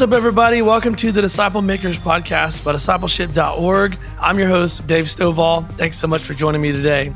What's 0.00 0.12
up, 0.12 0.16
everybody? 0.16 0.62
Welcome 0.62 0.94
to 0.94 1.12
the 1.12 1.20
Disciple 1.20 1.60
Makers 1.60 1.98
podcast 1.98 2.64
by 2.64 2.72
discipleship.org. 2.72 3.98
I'm 4.18 4.38
your 4.38 4.48
host, 4.48 4.86
Dave 4.86 5.04
Stovall. 5.04 5.70
Thanks 5.72 5.98
so 5.98 6.06
much 6.06 6.22
for 6.22 6.32
joining 6.32 6.62
me 6.62 6.72
today. 6.72 7.14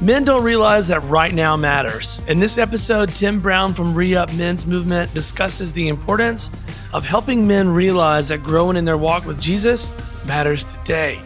Men 0.00 0.22
don't 0.22 0.44
realize 0.44 0.86
that 0.86 1.00
right 1.00 1.34
now 1.34 1.56
matters. 1.56 2.20
In 2.28 2.38
this 2.38 2.56
episode, 2.56 3.08
Tim 3.08 3.40
Brown 3.40 3.74
from 3.74 3.94
ReUp 3.94 4.32
Men's 4.38 4.64
Movement 4.64 5.12
discusses 5.12 5.72
the 5.72 5.88
importance 5.88 6.52
of 6.92 7.04
helping 7.04 7.48
men 7.48 7.68
realize 7.68 8.28
that 8.28 8.44
growing 8.44 8.76
in 8.76 8.84
their 8.84 8.96
walk 8.96 9.26
with 9.26 9.40
Jesus 9.40 9.90
matters 10.24 10.66
today. 10.66 11.20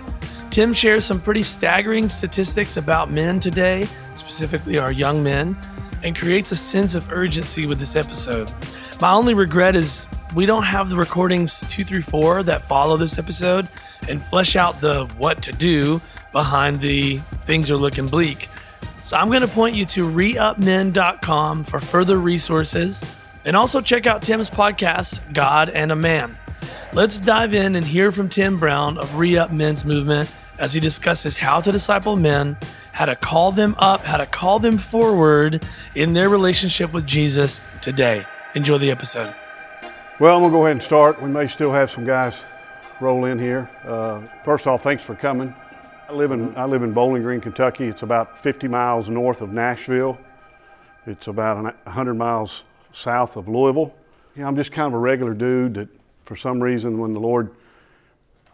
Tim 0.48 0.73
shares 0.73 1.05
some 1.05 1.20
pretty 1.20 1.42
staggering 1.42 2.09
statistics 2.09 2.78
about 2.78 3.11
men 3.11 3.41
today, 3.41 3.86
specifically 4.14 4.78
our 4.78 4.91
young 4.91 5.23
men, 5.23 5.55
and 6.02 6.16
creates 6.16 6.50
a 6.50 6.56
sense 6.56 6.95
of 6.95 7.12
urgency 7.12 7.66
with 7.66 7.78
this 7.78 7.95
episode. 7.95 8.50
My 9.02 9.12
only 9.12 9.34
regret 9.34 9.77
is 9.77 10.06
we 10.34 10.46
don't 10.46 10.64
have 10.64 10.91
the 10.91 10.96
recordings 10.96 11.60
two 11.68 11.84
through 11.84 12.02
four 12.02 12.42
that 12.42 12.62
follow 12.62 12.96
this 12.96 13.19
episode 13.19 13.69
and 14.09 14.23
flesh 14.23 14.56
out 14.56 14.80
the 14.80 15.06
what 15.16 15.42
to 15.42 15.52
do 15.52 16.00
behind 16.32 16.80
the 16.80 17.19
things 17.45 17.70
are 17.70 17.77
looking 17.77 18.06
bleak. 18.06 18.48
So 19.02 19.16
I'm 19.16 19.28
going 19.28 19.42
to 19.42 19.48
point 19.48 19.74
you 19.74 19.86
to 19.86 20.05
reupmen.com 20.05 21.64
for 21.64 21.80
further 21.80 22.19
resources 22.19 23.16
and 23.45 23.56
also 23.56 23.80
check 23.80 24.06
out 24.06 24.22
Tim's 24.22 24.50
podcast, 24.50 25.33
God 25.33 25.70
and 25.70 25.91
a 25.91 25.96
Man. 25.96 26.36
Let's 26.92 27.19
dive 27.19 27.55
in 27.55 27.77
and 27.77 27.86
hear 27.86 28.12
from 28.12 28.28
Tim 28.28 28.58
Brown 28.58 28.98
of 28.98 29.08
ReUp 29.10 29.50
Men's 29.52 29.84
Movement 29.84 30.34
as 30.58 30.74
he 30.74 30.80
discusses 30.80 31.36
how 31.36 31.60
to 31.60 31.72
disciple 31.72 32.16
men, 32.16 32.56
how 32.92 33.06
to 33.06 33.16
call 33.16 33.53
them 33.53 33.75
up, 33.78 34.05
how 34.05 34.16
to 34.16 34.27
call 34.27 34.58
them 34.58 34.77
forward 34.77 35.62
in 35.94 36.12
their 36.12 36.28
relationship 36.28 36.92
with 36.92 37.06
Jesus 37.06 37.60
today. 37.81 38.25
Enjoy 38.55 38.77
the 38.77 38.91
episode. 38.91 39.34
Well, 40.20 40.34
I'm 40.34 40.42
going 40.42 40.50
to 40.50 40.58
go 40.58 40.62
ahead 40.64 40.72
and 40.72 40.83
start. 40.83 41.22
We 41.22 41.30
may 41.30 41.47
still 41.47 41.70
have 41.70 41.92
some 41.92 42.05
guys 42.05 42.42
roll 43.00 43.27
in 43.27 43.38
here. 43.38 43.70
Uh, 43.84 44.22
first 44.44 44.66
off, 44.66 44.83
thanks 44.83 45.05
for 45.05 45.14
coming. 45.14 45.55
I 46.08 46.12
live 46.12 46.33
in 46.33 46.56
I 46.56 46.64
live 46.64 46.83
in 46.83 46.92
Bowling 46.92 47.22
Green, 47.22 47.41
Kentucky. 47.41 47.86
It's 47.86 48.02
about 48.02 48.36
50 48.36 48.66
miles 48.66 49.08
north 49.08 49.42
of 49.42 49.52
Nashville. 49.52 50.19
It's 51.06 51.28
about 51.28 51.62
100 51.62 52.14
miles 52.14 52.64
south 52.92 53.36
of 53.36 53.47
Louisville. 53.47 53.94
Yeah, 54.34 54.48
I'm 54.48 54.56
just 54.56 54.72
kind 54.72 54.88
of 54.88 54.94
a 54.94 54.98
regular 54.98 55.34
dude 55.34 55.75
that, 55.75 55.88
for 56.25 56.34
some 56.34 56.60
reason, 56.60 56.98
when 56.98 57.12
the 57.12 57.20
Lord, 57.20 57.55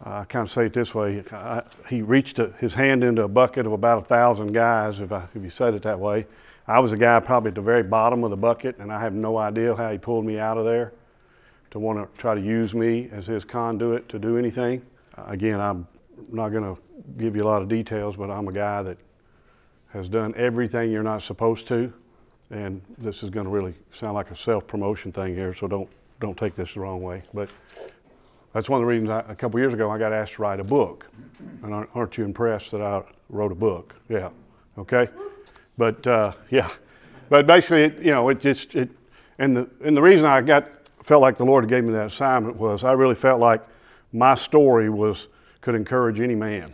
uh, 0.05 0.19
I 0.19 0.25
kind 0.25 0.45
of 0.45 0.51
say 0.51 0.67
it 0.67 0.73
this 0.73 0.93
way, 0.93 1.23
I, 1.31 1.63
He 1.89 2.03
reached 2.03 2.37
a, 2.37 2.51
His 2.59 2.75
hand 2.75 3.03
into 3.03 3.23
a 3.23 3.27
bucket 3.27 3.65
of 3.65 3.71
about 3.71 4.03
a 4.03 4.05
thousand 4.05 4.51
guys. 4.51 4.99
If 4.99 5.11
I, 5.11 5.27
if 5.33 5.41
you 5.41 5.49
said 5.49 5.73
it 5.73 5.81
that 5.81 5.99
way, 5.99 6.27
I 6.67 6.77
was 6.77 6.93
a 6.93 6.97
guy 6.97 7.19
probably 7.21 7.49
at 7.49 7.55
the 7.55 7.61
very 7.61 7.81
bottom 7.81 8.23
of 8.23 8.29
the 8.29 8.37
bucket, 8.37 8.77
and 8.77 8.93
I 8.93 8.99
have 8.99 9.13
no 9.13 9.39
idea 9.39 9.75
how 9.75 9.91
He 9.91 9.97
pulled 9.97 10.25
me 10.25 10.37
out 10.37 10.59
of 10.59 10.65
there 10.65 10.93
to 11.75 11.79
want 11.79 11.99
to 11.99 12.07
try 12.17 12.33
to 12.33 12.39
use 12.39 12.73
me 12.73 13.09
as 13.11 13.27
his 13.27 13.43
conduit 13.43 14.07
to 14.07 14.17
do 14.17 14.37
anything. 14.37 14.81
Again, 15.27 15.59
I'm 15.59 15.85
not 16.31 16.47
going 16.53 16.63
to 16.63 16.81
give 17.17 17.35
you 17.35 17.43
a 17.43 17.49
lot 17.49 17.61
of 17.61 17.67
details, 17.67 18.15
but 18.15 18.31
I'm 18.31 18.47
a 18.47 18.53
guy 18.53 18.81
that 18.81 18.97
has 19.89 20.07
done 20.07 20.33
everything 20.37 20.89
you're 20.89 21.03
not 21.03 21.21
supposed 21.21 21.67
to. 21.67 21.91
And 22.49 22.81
this 22.97 23.23
is 23.23 23.29
going 23.29 23.45
to 23.45 23.49
really 23.51 23.73
sound 23.91 24.13
like 24.13 24.31
a 24.31 24.37
self-promotion 24.37 25.11
thing 25.11 25.35
here, 25.35 25.53
so 25.53 25.67
don't 25.67 25.89
don't 26.21 26.37
take 26.37 26.55
this 26.55 26.75
the 26.75 26.79
wrong 26.79 27.03
way. 27.03 27.23
But 27.33 27.49
that's 28.53 28.69
one 28.69 28.79
of 28.79 28.83
the 28.83 28.87
reasons 28.87 29.09
I, 29.09 29.19
a 29.27 29.35
couple 29.35 29.59
years 29.59 29.73
ago 29.73 29.91
I 29.91 29.97
got 29.97 30.13
asked 30.13 30.35
to 30.35 30.43
write 30.43 30.61
a 30.61 30.63
book. 30.63 31.07
And 31.61 31.73
aren't, 31.73 31.89
aren't 31.93 32.17
you 32.17 32.23
impressed 32.23 32.71
that 32.71 32.81
I 32.81 33.03
wrote 33.27 33.51
a 33.51 33.55
book? 33.55 33.95
Yeah. 34.07 34.29
Okay. 34.77 35.09
But 35.77 36.07
uh, 36.07 36.35
yeah. 36.51 36.69
But 37.27 37.45
basically, 37.47 37.83
it, 37.83 37.99
you 37.99 38.11
know, 38.11 38.29
it 38.29 38.39
just 38.39 38.75
it, 38.75 38.91
and 39.39 39.57
the 39.57 39.69
and 39.83 39.97
the 39.97 40.01
reason 40.01 40.25
I 40.25 40.39
got 40.39 40.69
felt 41.05 41.21
like 41.21 41.37
the 41.37 41.45
Lord 41.45 41.67
gave 41.67 41.83
me 41.83 41.93
that 41.93 42.07
assignment 42.07 42.55
was 42.55 42.83
I 42.83 42.93
really 42.93 43.13
felt 43.13 43.39
like 43.39 43.61
my 44.11 44.33
story 44.33 44.89
was 44.89 45.27
could 45.61 45.75
encourage 45.75 46.19
any 46.19 46.33
man. 46.33 46.73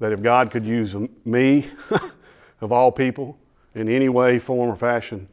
That 0.00 0.10
if 0.10 0.20
God 0.20 0.50
could 0.50 0.66
use 0.66 0.96
me, 1.24 1.68
of 2.60 2.72
all 2.72 2.90
people, 2.90 3.38
in 3.76 3.88
any 3.88 4.08
way, 4.08 4.40
form, 4.40 4.68
or 4.68 4.74
fashion, 4.74 5.28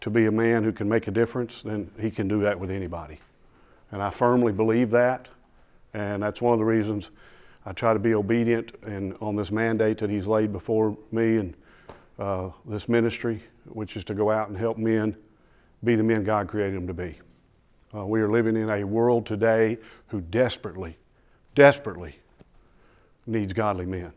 to 0.00 0.08
be 0.08 0.24
a 0.24 0.32
man 0.32 0.64
who 0.64 0.72
can 0.72 0.88
make 0.88 1.08
a 1.08 1.10
difference, 1.10 1.60
then 1.60 1.90
He 2.00 2.10
can 2.10 2.26
do 2.26 2.40
that 2.40 2.58
with 2.58 2.70
anybody. 2.70 3.20
And 3.92 4.02
I 4.02 4.08
firmly 4.08 4.52
believe 4.52 4.90
that, 4.92 5.28
and 5.92 6.22
that's 6.22 6.40
one 6.40 6.54
of 6.54 6.58
the 6.58 6.64
reasons 6.64 7.10
I 7.66 7.72
try 7.72 7.92
to 7.92 7.98
be 7.98 8.14
obedient 8.14 8.72
and 8.82 9.14
on 9.20 9.36
this 9.36 9.50
mandate 9.50 9.98
that 9.98 10.08
He's 10.08 10.26
laid 10.26 10.54
before 10.54 10.96
me 11.12 11.36
and 11.36 11.54
uh, 12.18 12.48
this 12.64 12.88
ministry, 12.88 13.42
which 13.66 13.94
is 13.94 14.04
to 14.04 14.14
go 14.14 14.30
out 14.30 14.48
and 14.48 14.56
help 14.56 14.78
men 14.78 15.16
be 15.86 15.96
the 15.96 16.02
men 16.02 16.24
God 16.24 16.48
created 16.48 16.76
them 16.76 16.86
to 16.88 16.92
be. 16.92 17.16
Uh, 17.94 18.04
we 18.04 18.20
are 18.20 18.30
living 18.30 18.56
in 18.56 18.68
a 18.68 18.84
world 18.84 19.24
today 19.24 19.78
who 20.08 20.20
desperately, 20.20 20.98
desperately 21.54 22.18
needs 23.26 23.52
godly 23.52 23.86
men. 23.86 24.12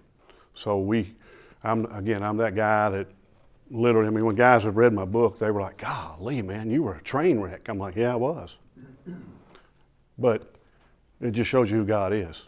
So 0.55 0.79
we, 0.79 1.15
I'm 1.63 1.85
again, 1.93 2.23
I'm 2.23 2.37
that 2.37 2.55
guy 2.55 2.89
that 2.89 3.07
literally. 3.69 4.07
I 4.07 4.09
mean, 4.09 4.25
when 4.25 4.35
guys 4.35 4.63
have 4.63 4.75
read 4.75 4.91
my 4.93 5.05
book, 5.05 5.39
they 5.39 5.51
were 5.51 5.61
like, 5.61 5.77
"Golly, 5.77 6.41
man, 6.41 6.69
you 6.69 6.83
were 6.83 6.95
a 6.95 7.01
train 7.01 7.39
wreck." 7.39 7.69
I'm 7.69 7.77
like, 7.77 7.95
"Yeah, 7.95 8.13
I 8.13 8.15
was," 8.15 8.55
but 10.17 10.53
it 11.21 11.31
just 11.31 11.49
shows 11.49 11.69
you 11.69 11.77
who 11.77 11.85
God 11.85 12.11
is, 12.11 12.43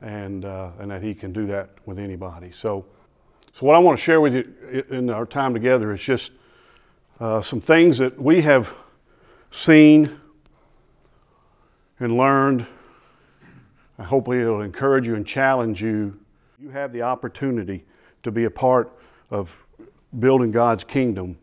and 0.00 0.44
uh, 0.44 0.70
and 0.78 0.90
that 0.90 1.02
He 1.02 1.14
can 1.14 1.32
do 1.32 1.46
that 1.48 1.70
with 1.84 1.98
anybody. 1.98 2.52
So, 2.52 2.86
so 3.52 3.66
what 3.66 3.74
I 3.74 3.78
want 3.78 3.98
to 3.98 4.04
share 4.04 4.20
with 4.20 4.34
you 4.34 4.84
in 4.90 5.10
our 5.10 5.26
time 5.26 5.52
together 5.52 5.92
is 5.92 6.00
just 6.00 6.30
uh, 7.20 7.40
some 7.40 7.60
things 7.60 7.98
that 7.98 8.20
we 8.20 8.42
have 8.42 8.72
seen 9.50 10.20
and 11.98 12.16
learned. 12.16 12.66
I 13.98 14.02
hope 14.02 14.28
it'll 14.28 14.60
encourage 14.60 15.06
you 15.06 15.14
and 15.14 15.26
challenge 15.26 15.80
you. 15.80 16.18
You 16.60 16.70
have 16.70 16.92
the 16.92 17.02
opportunity 17.02 17.84
to 18.22 18.30
be 18.30 18.44
a 18.44 18.50
part 18.50 18.92
of 19.30 19.64
building 20.18 20.50
God's 20.50 20.84
kingdom 20.84 21.38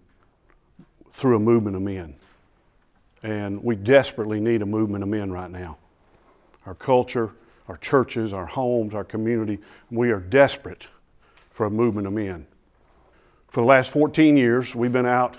through 1.11 1.37
a 1.37 1.39
movement 1.39 1.75
of 1.75 1.81
men. 1.81 2.15
And 3.23 3.63
we 3.63 3.75
desperately 3.75 4.39
need 4.39 4.61
a 4.61 4.65
movement 4.65 5.03
of 5.03 5.09
men 5.09 5.31
right 5.31 5.49
now. 5.49 5.77
Our 6.65 6.75
culture, 6.75 7.31
our 7.67 7.77
churches, 7.77 8.33
our 8.33 8.45
homes, 8.45 8.93
our 8.93 9.03
community, 9.03 9.59
we 9.89 10.11
are 10.11 10.19
desperate 10.19 10.87
for 11.49 11.65
a 11.65 11.69
movement 11.71 12.05
of 12.05 12.13
men. 12.13 12.45
For 13.47 13.61
the 13.61 13.67
last 13.67 13.91
14 13.91 14.35
years, 14.35 14.75
we've 14.75 14.91
been 14.91 15.05
out 15.05 15.37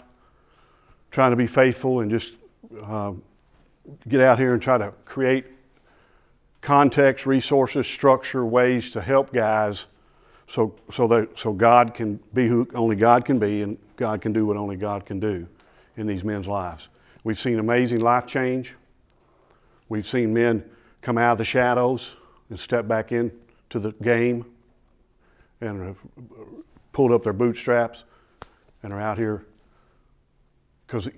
trying 1.15 1.31
to 1.31 1.37
be 1.37 1.47
faithful 1.47 2.01
and 2.01 2.11
just 2.11 2.33
uh, 2.83 3.13
get 4.09 4.21
out 4.21 4.37
here 4.37 4.53
and 4.53 4.61
try 4.61 4.77
to 4.77 4.93
create 5.05 5.45
context, 6.61 7.25
resources, 7.25 7.87
structure, 7.87 8.45
ways 8.45 8.91
to 8.91 9.01
help 9.01 9.33
guys 9.33 9.87
so, 10.49 10.75
so, 10.91 11.07
that, 11.07 11.39
so 11.39 11.53
God 11.53 11.95
can 11.95 12.19
be 12.35 12.49
who 12.49 12.67
only 12.75 12.97
God 12.97 13.25
can 13.25 13.39
be 13.39 13.63
and 13.63 13.79
God 13.95 14.23
can 14.23 14.33
do 14.33 14.45
what 14.45 14.57
only 14.57 14.75
God 14.75 15.07
can 15.07 15.21
do 15.21 15.47
in 15.97 16.09
these 16.09 16.25
men's 16.25 16.49
lives. 16.49 16.89
We've 17.23 17.39
seen 17.39 17.61
amazing 17.61 18.01
life 18.01 18.27
change. 18.27 18.75
We've 19.89 20.07
seen 20.07 20.35
men 20.35 20.65
come 21.01 21.17
out 21.17 21.33
of 21.33 21.39
the 21.39 21.45
shadows 21.45 22.17
and 22.51 22.59
step 22.59 22.89
back 22.89 23.13
into 23.13 23.79
the 23.79 23.93
game 24.03 24.47
and 25.61 25.81
have 25.87 25.99
pulled 26.93 27.13
up 27.13 27.23
their 27.23 27.33
bootstraps 27.33 28.03
and 28.83 28.93
are 28.93 29.01
out 29.01 29.17
here 29.17 29.45
because, 30.87 31.09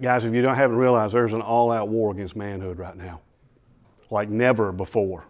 guys, 0.00 0.24
if 0.24 0.32
you 0.32 0.42
don't 0.42 0.54
haven't 0.54 0.76
realized, 0.76 1.14
there's 1.14 1.32
an 1.32 1.40
all-out 1.40 1.88
war 1.88 2.12
against 2.12 2.36
manhood 2.36 2.78
right 2.78 2.96
now, 2.96 3.20
like 4.10 4.28
never 4.28 4.72
before, 4.72 5.24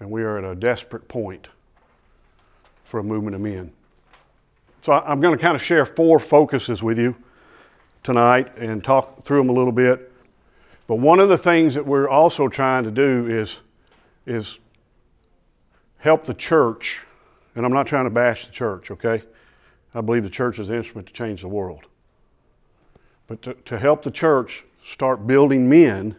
and 0.00 0.10
we 0.10 0.22
are 0.22 0.38
at 0.38 0.44
a 0.44 0.54
desperate 0.54 1.08
point 1.08 1.48
for 2.84 3.00
a 3.00 3.02
movement 3.04 3.34
of 3.34 3.40
men. 3.40 3.72
So 4.80 4.92
I'm 4.92 5.20
going 5.20 5.36
to 5.36 5.40
kind 5.40 5.54
of 5.54 5.62
share 5.62 5.86
four 5.86 6.18
focuses 6.18 6.82
with 6.82 6.98
you 6.98 7.14
tonight 8.02 8.56
and 8.56 8.82
talk 8.82 9.24
through 9.24 9.38
them 9.38 9.48
a 9.48 9.52
little 9.52 9.72
bit. 9.72 10.12
But 10.88 10.96
one 10.96 11.20
of 11.20 11.28
the 11.28 11.38
things 11.38 11.74
that 11.74 11.86
we're 11.86 12.08
also 12.08 12.48
trying 12.48 12.82
to 12.84 12.90
do 12.90 13.28
is, 13.28 13.58
is 14.26 14.58
help 15.98 16.24
the 16.24 16.34
church, 16.34 17.00
and 17.54 17.64
I'm 17.64 17.72
not 17.72 17.86
trying 17.86 18.04
to 18.04 18.10
bash 18.10 18.46
the 18.46 18.52
church, 18.52 18.90
okay? 18.90 19.22
I 19.94 20.00
believe 20.00 20.24
the 20.24 20.30
church 20.30 20.58
is 20.58 20.68
an 20.68 20.74
instrument 20.74 21.06
to 21.06 21.12
change 21.12 21.42
the 21.42 21.48
world 21.48 21.86
but 23.32 23.40
to, 23.40 23.54
to 23.64 23.78
help 23.78 24.02
the 24.02 24.10
church 24.10 24.62
start 24.84 25.26
building 25.26 25.66
men 25.66 26.14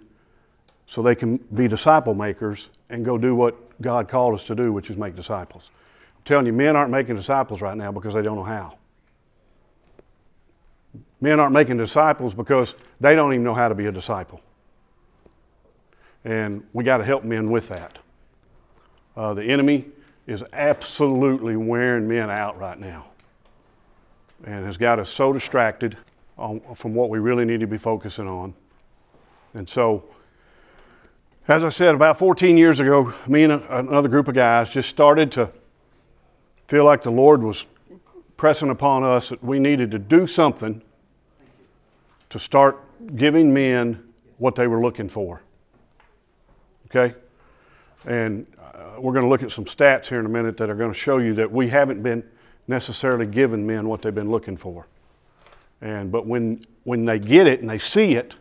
so 0.88 1.04
they 1.04 1.13
can 1.13 1.38
be 1.38 1.68
disciple 1.68 2.15
makers 2.15 2.69
and 2.89 3.06
go 3.06 3.19
do 3.19 3.36
what 3.36 3.80
God 3.80 4.07
called 4.07 4.33
us 4.33 4.44
to 4.45 4.56
do, 4.56 4.74
which 4.74 4.89
is 4.89 4.98
make 4.98 5.15
disciples. 5.15 5.69
I'm 6.18 6.24
telling 6.25 6.48
you, 6.48 6.54
men 6.54 6.75
aren't 6.75 6.89
making 6.89 7.15
disciples 7.15 7.62
right 7.62 7.77
now 7.77 7.92
because 7.92 8.15
they 8.15 8.24
don't 8.24 8.36
know 8.36 8.44
how. 8.44 8.80
Men 11.21 11.39
aren't 11.39 11.54
making 11.54 11.77
disciples 11.77 12.33
because 12.33 12.74
they 13.00 13.13
don't 13.13 13.31
even 13.31 13.44
know 13.44 13.54
how 13.54 13.68
to 13.68 13.75
be 13.75 13.86
a 13.86 13.92
disciple. 13.92 14.42
And 16.25 16.66
we 16.74 16.83
got 16.83 16.98
to 16.98 17.06
help 17.06 17.24
men 17.24 17.51
with 17.51 17.68
that. 17.68 18.00
Uh, 19.16 19.36
the 19.36 19.44
enemy 19.44 19.86
is 20.25 20.44
absolutely 20.51 21.57
wearing 21.57 22.07
men 22.07 22.31
out 22.31 22.57
right 22.57 22.80
now 22.80 23.06
and 24.44 24.66
has 24.66 24.77
got 24.77 24.98
us 24.98 25.12
so 25.12 25.31
distracted 25.31 25.95
on, 26.38 26.62
from 26.75 26.94
what 26.94 27.09
we 27.09 27.19
really 27.19 27.45
need 27.45 27.59
to 27.59 27.68
be 27.68 27.77
focusing 27.77 28.27
on. 28.27 28.53
And 29.53 29.69
so, 29.69 30.03
as 31.47 31.63
I 31.63 31.69
said, 31.69 31.94
about 31.94 32.18
14 32.18 32.57
years 32.57 32.80
ago, 32.80 33.13
me 33.27 33.44
and 33.44 33.53
another 33.69 34.09
group 34.09 34.27
of 34.27 34.35
guys 34.35 34.69
just 34.69 34.89
started 34.89 35.31
to 35.33 35.51
feel 36.68 36.85
like 36.85 37.03
the 37.03 37.12
Lord 37.12 37.44
was 37.44 37.65
pressing 38.38 38.69
upon 38.69 39.03
us 39.03 39.30
that 39.30 39.44
we 39.44 39.59
needed 39.59 39.91
to 39.91 40.00
do 40.00 40.25
something 40.25 40.81
to 42.30 42.39
start 42.39 42.80
giving 43.15 43.53
men 43.53 44.03
what 44.38 44.56
they 44.56 44.68
were 44.68 44.81
looking 44.81 45.09
for. 45.09 45.41
Okay? 46.88 47.15
And 48.06 48.47
uh, 48.59 49.00
we're 49.00 49.13
going 49.13 49.24
to 49.24 49.30
look 49.30 49.44
at 49.44 49.51
some 49.51 49.65
stats 49.65 50.07
here 50.07 50.19
in 50.19 50.25
a 50.25 50.30
minute 50.30 50.57
that 50.57 50.69
are 50.69 50.75
going 50.75 50.91
to 50.91 50.97
show 50.97 51.19
you 51.19 51.33
that 51.35 51.51
we 51.51 51.69
haven't 51.69 52.01
been 52.01 52.24
necessarily 52.68 53.25
giving 53.25 53.68
men 53.68 53.88
what 53.88 54.01
they've 54.01 54.15
been 54.15 54.31
looking 54.31 54.57
for. 54.57 54.88
And 55.83 56.12
but 56.12 56.25
when 56.25 56.62
when 56.85 57.03
they 57.03 57.19
get 57.19 57.45
it 57.45 57.59
and 57.59 57.69
they 57.69 57.77
see 57.77 58.13
it, 58.13 58.35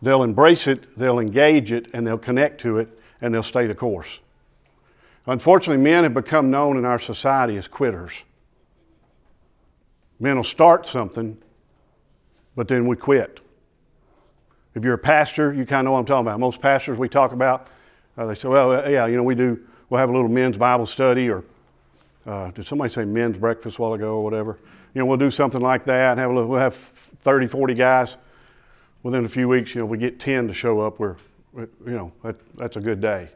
they'll 0.00 0.22
embrace 0.22 0.68
it, 0.68 0.96
they'll 0.96 1.18
engage 1.18 1.72
it, 1.72 1.88
and 1.92 2.06
they'll 2.06 2.16
connect 2.16 2.60
to 2.60 2.78
it, 2.78 2.88
and 3.20 3.34
they'll 3.34 3.42
stay 3.42 3.66
the 3.66 3.74
course. 3.74 4.20
Unfortunately, 5.26 5.82
men 5.82 6.04
have 6.04 6.14
become 6.14 6.50
known 6.50 6.76
in 6.76 6.84
our 6.84 7.00
society 7.00 7.56
as 7.56 7.66
quitters. 7.66 8.12
Men 10.20 10.36
will 10.36 10.44
start 10.44 10.86
something, 10.86 11.36
but 12.54 12.68
then 12.68 12.86
we 12.86 12.94
quit. 12.94 13.40
If 14.74 14.84
you're 14.84 14.94
a 14.94 14.98
pastor, 14.98 15.52
you 15.52 15.66
kind 15.66 15.80
of 15.80 15.84
know 15.86 15.92
what 15.92 15.98
I'm 15.98 16.06
talking 16.06 16.26
about. 16.28 16.38
Most 16.38 16.60
pastors 16.60 16.96
we 16.96 17.08
talk 17.08 17.32
about, 17.32 17.66
uh, 18.16 18.26
they 18.26 18.34
say, 18.34 18.48
well, 18.48 18.70
uh, 18.70 18.88
yeah, 18.88 19.06
you 19.06 19.16
know, 19.16 19.22
we 19.24 19.34
do, 19.34 19.60
we'll 19.90 19.98
have 19.98 20.10
a 20.10 20.12
little 20.12 20.28
men's 20.28 20.56
Bible 20.56 20.86
study, 20.86 21.28
or 21.28 21.44
uh, 22.24 22.52
did 22.52 22.66
somebody 22.66 22.92
say 22.92 23.04
men's 23.04 23.36
breakfast 23.36 23.78
a 23.78 23.82
while 23.82 23.94
ago 23.94 24.14
or 24.14 24.24
whatever? 24.24 24.58
You 24.94 25.00
know, 25.00 25.06
we'll 25.06 25.16
do 25.16 25.30
something 25.30 25.60
like 25.60 25.84
that, 25.86 26.18
have 26.18 26.30
a 26.30 26.34
little, 26.34 26.50
we'll 26.50 26.60
have 26.60 26.74
30, 26.74 27.46
40 27.46 27.74
guys. 27.74 28.16
Within 29.02 29.24
a 29.24 29.28
few 29.28 29.48
weeks, 29.48 29.74
you 29.74 29.80
know, 29.80 29.86
we 29.86 29.98
get 29.98 30.20
10 30.20 30.48
to 30.48 30.54
show 30.54 30.80
up, 30.80 31.00
we're, 31.00 31.16
you 31.56 31.70
know, 31.84 32.12
that, 32.22 32.36
that's 32.56 32.76
a 32.76 32.80
good 32.80 33.00
day. 33.00 33.28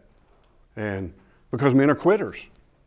And 0.77 1.13
because 1.51 1.75
men 1.75 1.91
are 1.91 1.95
quitters. 1.95 2.47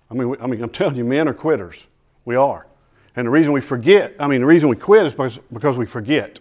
I 0.10 0.14
mean, 0.14 0.36
I 0.40 0.48
mean, 0.48 0.64
I'm 0.64 0.70
telling 0.70 0.96
you, 0.96 1.04
men 1.04 1.28
are 1.28 1.34
quitters. 1.34 1.86
We 2.26 2.36
are. 2.36 2.68
And 3.16 3.28
the 3.28 3.32
reason 3.32 3.52
we 3.52 3.62
forget, 3.62 4.16
I 4.20 4.28
mean, 4.28 4.42
the 4.42 4.48
reason 4.48 4.70
we 4.70 4.76
quit 4.76 5.06
is 5.06 5.12
because, 5.12 5.40
because 5.52 5.78
we 5.78 5.86
forget. 5.86 6.40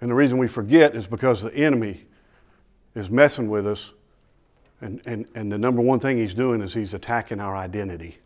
And 0.00 0.10
the 0.10 0.14
reason 0.14 0.38
we 0.38 0.48
forget 0.48 0.94
is 0.94 1.06
because 1.06 1.42
the 1.42 1.54
enemy 1.54 2.06
is 2.94 3.10
messing 3.10 3.48
with 3.48 3.66
us. 3.66 3.92
And, 4.80 5.00
and, 5.06 5.26
and 5.34 5.50
the 5.50 5.58
number 5.58 5.80
one 5.80 5.98
thing 5.98 6.18
he's 6.18 6.34
doing 6.34 6.60
is 6.60 6.74
he's 6.74 6.94
attacking 6.94 7.40
our 7.40 7.56
identity. 7.56 8.18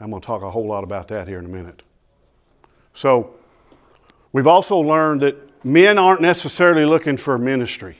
I'm 0.00 0.10
going 0.10 0.20
to 0.20 0.26
talk 0.26 0.42
a 0.42 0.50
whole 0.50 0.66
lot 0.66 0.84
about 0.84 1.08
that 1.08 1.26
here 1.26 1.38
in 1.38 1.46
a 1.46 1.48
minute. 1.48 1.82
So, 2.92 3.34
we've 4.32 4.46
also 4.46 4.78
learned 4.78 5.22
that 5.22 5.64
men 5.64 5.98
aren't 5.98 6.20
necessarily 6.20 6.84
looking 6.84 7.16
for 7.16 7.38
ministry. 7.38 7.98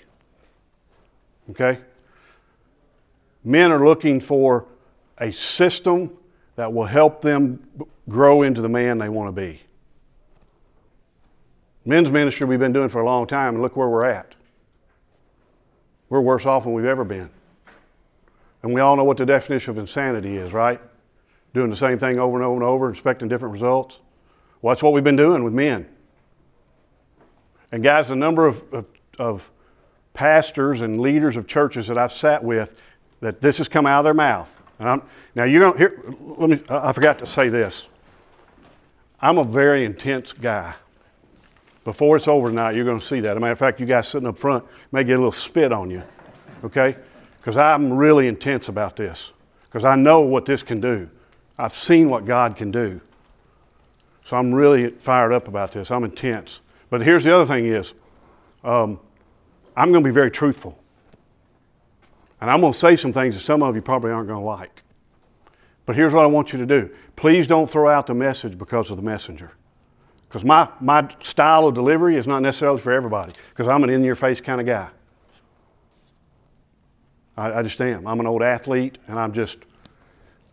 Okay? 1.51 1.79
Men 3.45 3.73
are 3.73 3.85
looking 3.85 4.21
for 4.21 4.67
a 5.19 5.33
system 5.33 6.17
that 6.57 6.73
will 6.73 6.87
help 6.87 7.23
them 7.23 7.67
grow 8.09 8.43
into 8.43 8.61
the 8.61 8.69
man 8.69 8.99
they 8.99 9.09
want 9.09 9.29
to 9.29 9.33
be. 9.33 9.63
Men's 11.85 12.11
ministry 12.11 12.47
we've 12.47 12.59
been 12.59 12.73
doing 12.73 12.89
for 12.89 13.01
a 13.01 13.05
long 13.05 13.27
time, 13.27 13.55
and 13.55 13.63
look 13.63 13.77
where 13.77 13.89
we're 13.89 14.05
at. 14.05 14.35
We're 16.09 16.21
worse 16.21 16.45
off 16.45 16.65
than 16.65 16.73
we've 16.73 16.85
ever 16.85 17.05
been. 17.05 17.31
And 18.63 18.75
we 18.75 18.81
all 18.81 18.97
know 18.97 19.05
what 19.05 19.17
the 19.17 19.27
definition 19.27 19.71
of 19.71 19.79
insanity 19.79 20.37
is, 20.37 20.53
right? 20.53 20.81
Doing 21.57 21.71
the 21.71 21.77
same 21.77 21.99
thing 21.99 22.19
over 22.19 22.37
and 22.37 22.45
over 22.45 22.57
and 22.57 22.63
over, 22.63 22.91
expecting 22.91 23.29
different 23.29 23.55
results. 23.55 24.01
Well, 24.61 24.75
that's 24.75 24.83
what 24.83 24.93
we've 24.93 25.03
been 25.03 25.17
doing 25.17 25.43
with 25.43 25.55
men. 25.55 25.89
And 27.73 27.83
guys, 27.83 28.09
the 28.09 28.15
number 28.15 28.47
of, 28.47 28.63
of, 28.75 28.91
of 29.19 29.51
pastors 30.13 30.83
and 30.83 31.01
leaders 31.01 31.35
of 31.35 31.47
churches 31.47 31.87
that 31.87 31.97
I've 31.97 32.13
sat 32.13 32.45
with 32.45 32.79
that 33.21 33.41
this 33.41 33.57
has 33.57 33.69
come 33.69 33.87
out 33.87 34.01
of 34.01 34.05
their 34.05 34.13
mouth. 34.13 34.61
now 34.79 35.45
you 35.45 35.59
don't 35.59 35.79
here. 35.79 36.05
Let 36.21 36.51
me. 36.51 36.61
I 36.69 36.93
forgot 36.93 37.21
to 37.21 37.27
say 37.27 37.49
this. 37.49 37.87
I'm 39.19 39.39
a 39.39 39.45
very 39.45 39.87
intense 39.87 40.35
guy. 40.35 40.75
Before 41.85 42.19
it's 42.19 42.29
over 42.29 42.51
tonight, 42.51 42.75
you're 42.75 42.85
going 42.85 43.01
to 43.01 43.07
see 43.07 43.21
that. 43.21 43.31
As 43.31 43.37
a 43.39 43.41
matter 43.41 43.53
of 43.53 43.59
fact, 43.59 43.81
you 43.81 43.87
guys 43.87 44.09
sitting 44.09 44.29
up 44.29 44.37
front 44.37 44.63
may 44.93 45.05
get 45.05 45.15
a 45.15 45.17
little 45.17 45.33
spit 45.33 45.73
on 45.73 45.91
you, 45.91 46.03
okay? 46.65 46.97
Because 47.41 47.57
I'm 47.57 47.95
really 47.95 48.27
intense 48.27 48.69
about 48.69 48.97
this. 48.97 49.33
Because 49.63 49.87
I 49.87 49.97
know 49.97 50.21
what 50.21 50.45
this 50.45 50.63
can 50.63 50.81
do. 50.83 51.09
I've 51.59 51.75
seen 51.75 52.09
what 52.09 52.25
God 52.25 52.57
can 52.57 52.71
do. 52.71 53.01
So 54.25 54.37
I'm 54.37 54.53
really 54.53 54.91
fired 54.91 55.33
up 55.33 55.49
about 55.49 55.73
this. 55.73 55.91
I'm 55.91 56.05
intense. 56.05 56.61
But 56.91 57.03
here's 57.03 57.25
the 57.25 57.35
other 57.35 57.47
thing: 57.47 57.67
is 57.67 57.95
um, 58.65 58.99
I'm 59.77 59.91
going 59.93 60.03
to 60.03 60.09
be 60.09 60.15
very 60.15 60.31
truthful. 60.31 60.79
And 62.41 62.51
I'm 62.51 62.61
going 62.61 62.73
to 62.73 62.79
say 62.79 62.97
some 62.97 63.13
things 63.13 63.35
that 63.35 63.41
some 63.41 63.63
of 63.63 63.75
you 63.75 63.83
probably 63.83 64.11
aren't 64.11 64.29
going 64.29 64.41
to 64.41 64.47
like. 64.47 64.83
But 65.87 65.97
here's 65.97 66.13
what 66.13 66.25
I 66.25 66.27
want 66.27 66.53
you 66.53 66.59
to 66.59 66.67
do 66.67 66.91
please 67.15 67.47
don't 67.47 67.71
throw 67.71 67.89
out 67.89 68.07
the 68.07 68.15
message 68.15 68.59
because 68.59 68.91
of 68.91 68.97
the 68.97 69.03
messenger. 69.03 69.53
Because 70.29 70.45
my, 70.45 70.69
my 70.81 71.09
style 71.21 71.67
of 71.67 71.75
delivery 71.75 72.17
is 72.17 72.27
not 72.27 72.43
necessarily 72.43 72.81
for 72.81 72.93
everybody, 72.93 73.33
because 73.51 73.69
I'm 73.69 73.85
an 73.85 73.91
in 73.91 74.05
your 74.05 74.17
face 74.17 74.41
kind 74.41 74.61
of 74.61 74.67
guy. 74.67 74.89
I, 77.37 77.61
I, 77.61 77.63
just 77.63 77.81
am. 77.81 78.07
I'm 78.07 78.19
an 78.21 78.27
old 78.27 78.43
athlete, 78.43 78.99
and 79.07 79.19
I'm 79.19 79.33
just, 79.33 79.59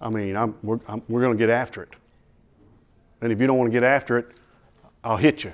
I 0.03 0.09
mean, 0.09 0.35
I'm, 0.35 0.53
we're, 0.61 0.79
I'm, 0.87 1.01
we're 1.07 1.21
going 1.21 1.35
to 1.35 1.41
get 1.41 1.49
after 1.49 1.81
it. 1.81 1.89
And 3.21 3.31
if 3.31 3.39
you 3.39 3.47
don't 3.47 3.57
want 3.57 3.71
to 3.71 3.73
get 3.73 3.83
after 3.83 4.17
it, 4.17 4.27
I'll 5.03 5.17
hit 5.17 5.45
you. 5.45 5.53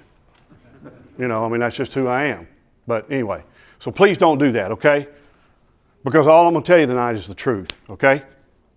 You 1.19 1.27
know, 1.27 1.45
I 1.45 1.49
mean, 1.49 1.59
that's 1.59 1.75
just 1.75 1.93
who 1.93 2.07
I 2.07 2.25
am. 2.25 2.47
But 2.87 3.11
anyway, 3.11 3.43
so 3.77 3.91
please 3.91 4.17
don't 4.17 4.39
do 4.39 4.51
that, 4.53 4.71
okay? 4.71 5.07
Because 6.03 6.25
all 6.25 6.47
I'm 6.47 6.53
going 6.53 6.63
to 6.63 6.67
tell 6.67 6.79
you 6.79 6.87
tonight 6.87 7.15
is 7.15 7.27
the 7.27 7.35
truth, 7.35 7.77
okay? 7.89 8.23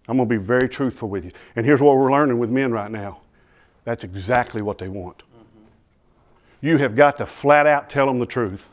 I'm 0.09 0.17
going 0.19 0.29
to 0.29 0.39
be 0.39 0.45
very 0.45 0.69
truthful 0.69 1.09
with 1.09 1.25
you. 1.25 1.31
And 1.57 1.65
here's 1.65 1.81
what 1.81 1.97
we're 1.97 2.13
learning 2.13 2.39
with 2.39 2.51
men 2.51 2.71
right 2.71 2.91
now 2.91 3.21
that's 3.85 4.05
exactly 4.05 4.63
what 4.63 4.79
they 4.79 4.89
want. 4.89 5.19
Mm-hmm. 5.19 6.67
You 6.67 6.77
have 6.79 6.95
got 6.95 7.19
to 7.19 7.27
flat 7.27 7.67
out 7.67 7.91
tell 7.91 8.07
them 8.07 8.19
the 8.19 8.27
truth. 8.27 8.69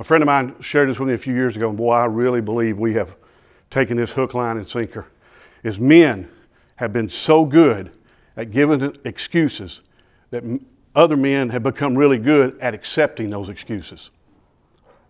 A 0.00 0.04
friend 0.04 0.22
of 0.22 0.26
mine 0.26 0.56
shared 0.60 0.88
this 0.88 0.98
with 0.98 1.08
me 1.08 1.14
a 1.14 1.18
few 1.18 1.34
years 1.34 1.56
ago, 1.56 1.68
and 1.68 1.76
boy, 1.76 1.92
I 1.92 2.06
really 2.06 2.40
believe 2.40 2.78
we 2.78 2.94
have 2.94 3.14
taken 3.70 3.96
this 3.96 4.12
hook, 4.12 4.34
line, 4.34 4.56
and 4.56 4.68
sinker. 4.68 5.06
Is 5.62 5.78
men 5.78 6.28
have 6.76 6.92
been 6.92 7.08
so 7.08 7.44
good 7.44 7.92
at 8.36 8.50
giving 8.50 8.96
excuses 9.04 9.82
that 10.30 10.42
other 10.94 11.16
men 11.16 11.50
have 11.50 11.62
become 11.62 11.96
really 11.96 12.18
good 12.18 12.58
at 12.60 12.74
accepting 12.74 13.30
those 13.30 13.48
excuses. 13.48 14.10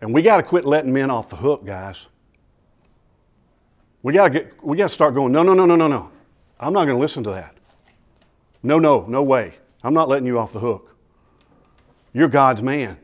And 0.00 0.12
we 0.12 0.22
got 0.22 0.38
to 0.38 0.42
quit 0.42 0.64
letting 0.64 0.92
men 0.92 1.10
off 1.10 1.30
the 1.30 1.36
hook, 1.36 1.64
guys. 1.64 2.06
We 4.02 4.12
got 4.12 4.28
to 4.28 4.30
get 4.30 4.64
we 4.64 4.76
got 4.76 4.84
to 4.84 4.94
start 4.94 5.14
going, 5.14 5.32
no, 5.32 5.42
no, 5.42 5.54
no, 5.54 5.66
no, 5.66 5.76
no, 5.76 5.86
no. 5.86 6.10
I'm 6.58 6.72
not 6.72 6.84
going 6.84 6.96
to 6.96 7.00
listen 7.00 7.22
to 7.24 7.30
that. 7.30 7.54
No, 8.62 8.78
no, 8.78 9.04
no 9.06 9.22
way. 9.22 9.54
I'm 9.82 9.94
not 9.94 10.08
letting 10.08 10.26
you 10.26 10.38
off 10.38 10.52
the 10.52 10.60
hook. 10.60 10.96
You're 12.12 12.28
God's 12.28 12.62
man. 12.62 12.98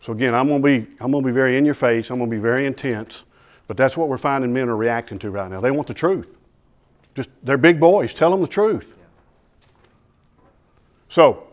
So 0.00 0.12
again, 0.12 0.34
I'm 0.34 0.48
going 0.48 0.62
to 0.62 0.66
be 0.66 0.96
I'm 1.00 1.12
going 1.12 1.22
to 1.22 1.26
be 1.26 1.32
very 1.32 1.56
in 1.56 1.64
your 1.64 1.74
face. 1.74 2.10
I'm 2.10 2.18
going 2.18 2.30
to 2.30 2.36
be 2.36 2.40
very 2.42 2.66
intense. 2.66 3.24
But 3.72 3.78
that's 3.78 3.96
what 3.96 4.10
we're 4.10 4.18
finding 4.18 4.52
men 4.52 4.68
are 4.68 4.76
reacting 4.76 5.18
to 5.20 5.30
right 5.30 5.50
now. 5.50 5.62
They 5.62 5.70
want 5.70 5.88
the 5.88 5.94
truth. 5.94 6.36
Just 7.14 7.30
they're 7.42 7.56
big 7.56 7.80
boys. 7.80 8.12
Tell 8.12 8.30
them 8.30 8.42
the 8.42 8.46
truth. 8.46 8.94
So, 11.08 11.46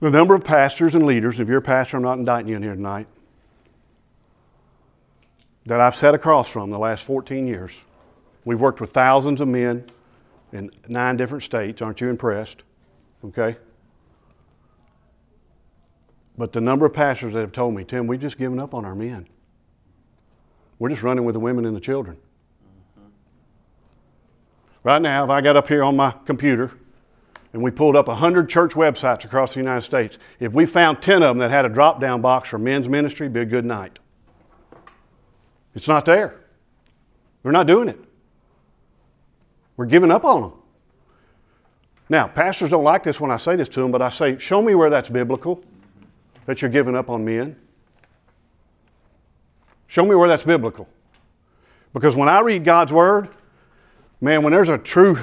the 0.00 0.10
number 0.10 0.34
of 0.34 0.44
pastors 0.44 0.94
and 0.94 1.06
leaders, 1.06 1.40
if 1.40 1.48
you're 1.48 1.56
a 1.56 1.62
pastor, 1.62 1.96
I'm 1.96 2.02
not 2.02 2.18
indicting 2.18 2.50
you 2.50 2.56
in 2.56 2.62
here 2.62 2.74
tonight, 2.74 3.06
that 5.64 5.80
I've 5.80 5.94
sat 5.94 6.14
across 6.14 6.50
from 6.50 6.68
the 6.68 6.78
last 6.78 7.02
14 7.04 7.46
years. 7.46 7.72
We've 8.44 8.60
worked 8.60 8.82
with 8.82 8.90
thousands 8.90 9.40
of 9.40 9.48
men 9.48 9.86
in 10.52 10.70
nine 10.86 11.16
different 11.16 11.44
states. 11.44 11.80
Aren't 11.80 12.02
you 12.02 12.10
impressed? 12.10 12.62
Okay? 13.24 13.56
But 16.36 16.52
the 16.52 16.60
number 16.60 16.84
of 16.84 16.92
pastors 16.92 17.32
that 17.32 17.40
have 17.40 17.52
told 17.52 17.74
me, 17.74 17.84
Tim, 17.84 18.06
we've 18.06 18.20
just 18.20 18.36
given 18.36 18.60
up 18.60 18.74
on 18.74 18.84
our 18.84 18.94
men. 18.94 19.28
We're 20.78 20.90
just 20.90 21.02
running 21.02 21.24
with 21.24 21.34
the 21.34 21.40
women 21.40 21.64
and 21.64 21.76
the 21.76 21.80
children. 21.80 22.18
Right 24.82 25.02
now, 25.02 25.24
if 25.24 25.30
I 25.30 25.40
got 25.40 25.56
up 25.56 25.68
here 25.68 25.82
on 25.82 25.96
my 25.96 26.14
computer 26.26 26.70
and 27.52 27.62
we 27.62 27.70
pulled 27.70 27.96
up 27.96 28.06
100 28.08 28.48
church 28.48 28.72
websites 28.72 29.24
across 29.24 29.54
the 29.54 29.60
United 29.60 29.82
States, 29.82 30.18
if 30.38 30.52
we 30.52 30.66
found 30.66 31.02
10 31.02 31.22
of 31.22 31.30
them 31.30 31.38
that 31.38 31.50
had 31.50 31.64
a 31.64 31.68
drop 31.68 32.00
down 32.00 32.20
box 32.20 32.48
for 32.50 32.58
men's 32.58 32.88
ministry, 32.88 33.28
be 33.28 33.40
a 33.40 33.44
good 33.44 33.64
night. 33.64 33.98
It's 35.74 35.88
not 35.88 36.04
there. 36.04 36.40
We're 37.42 37.52
not 37.52 37.66
doing 37.66 37.88
it. 37.88 37.98
We're 39.76 39.86
giving 39.86 40.10
up 40.10 40.24
on 40.24 40.42
them. 40.42 40.52
Now, 42.08 42.28
pastors 42.28 42.70
don't 42.70 42.84
like 42.84 43.02
this 43.02 43.20
when 43.20 43.30
I 43.30 43.36
say 43.36 43.56
this 43.56 43.68
to 43.70 43.80
them, 43.80 43.90
but 43.90 44.00
I 44.00 44.10
say, 44.10 44.38
show 44.38 44.62
me 44.62 44.74
where 44.74 44.90
that's 44.90 45.08
biblical, 45.08 45.62
that 46.46 46.62
you're 46.62 46.70
giving 46.70 46.94
up 46.94 47.10
on 47.10 47.24
men. 47.24 47.56
Show 49.86 50.04
me 50.04 50.14
where 50.14 50.28
that's 50.28 50.42
biblical. 50.42 50.88
Because 51.92 52.16
when 52.16 52.28
I 52.28 52.40
read 52.40 52.64
God's 52.64 52.92
Word, 52.92 53.28
man, 54.20 54.42
when 54.42 54.52
there's 54.52 54.68
a 54.68 54.78
true 54.78 55.14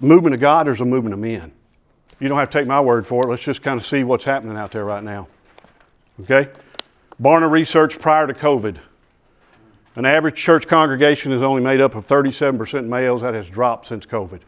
movement 0.00 0.34
of 0.34 0.40
God, 0.40 0.66
there's 0.66 0.80
a 0.80 0.84
movement 0.84 1.14
of 1.14 1.20
men. 1.20 1.52
You 2.20 2.28
don't 2.28 2.38
have 2.38 2.50
to 2.50 2.58
take 2.58 2.66
my 2.66 2.80
word 2.80 3.06
for 3.06 3.24
it. 3.24 3.30
Let's 3.30 3.42
just 3.42 3.62
kind 3.62 3.78
of 3.78 3.86
see 3.86 4.02
what's 4.02 4.24
happening 4.24 4.56
out 4.56 4.72
there 4.72 4.84
right 4.84 5.02
now. 5.02 5.28
Okay? 6.20 6.50
Barna 7.22 7.50
research 7.50 7.98
prior 7.98 8.26
to 8.26 8.34
COVID. 8.34 8.78
An 9.94 10.04
average 10.04 10.36
church 10.36 10.66
congregation 10.66 11.32
is 11.32 11.42
only 11.42 11.62
made 11.62 11.80
up 11.80 11.94
of 11.94 12.06
37% 12.06 12.86
males. 12.86 13.20
That 13.20 13.34
has 13.34 13.48
dropped 13.48 13.86
since 13.86 14.04
COVID. 14.04 14.40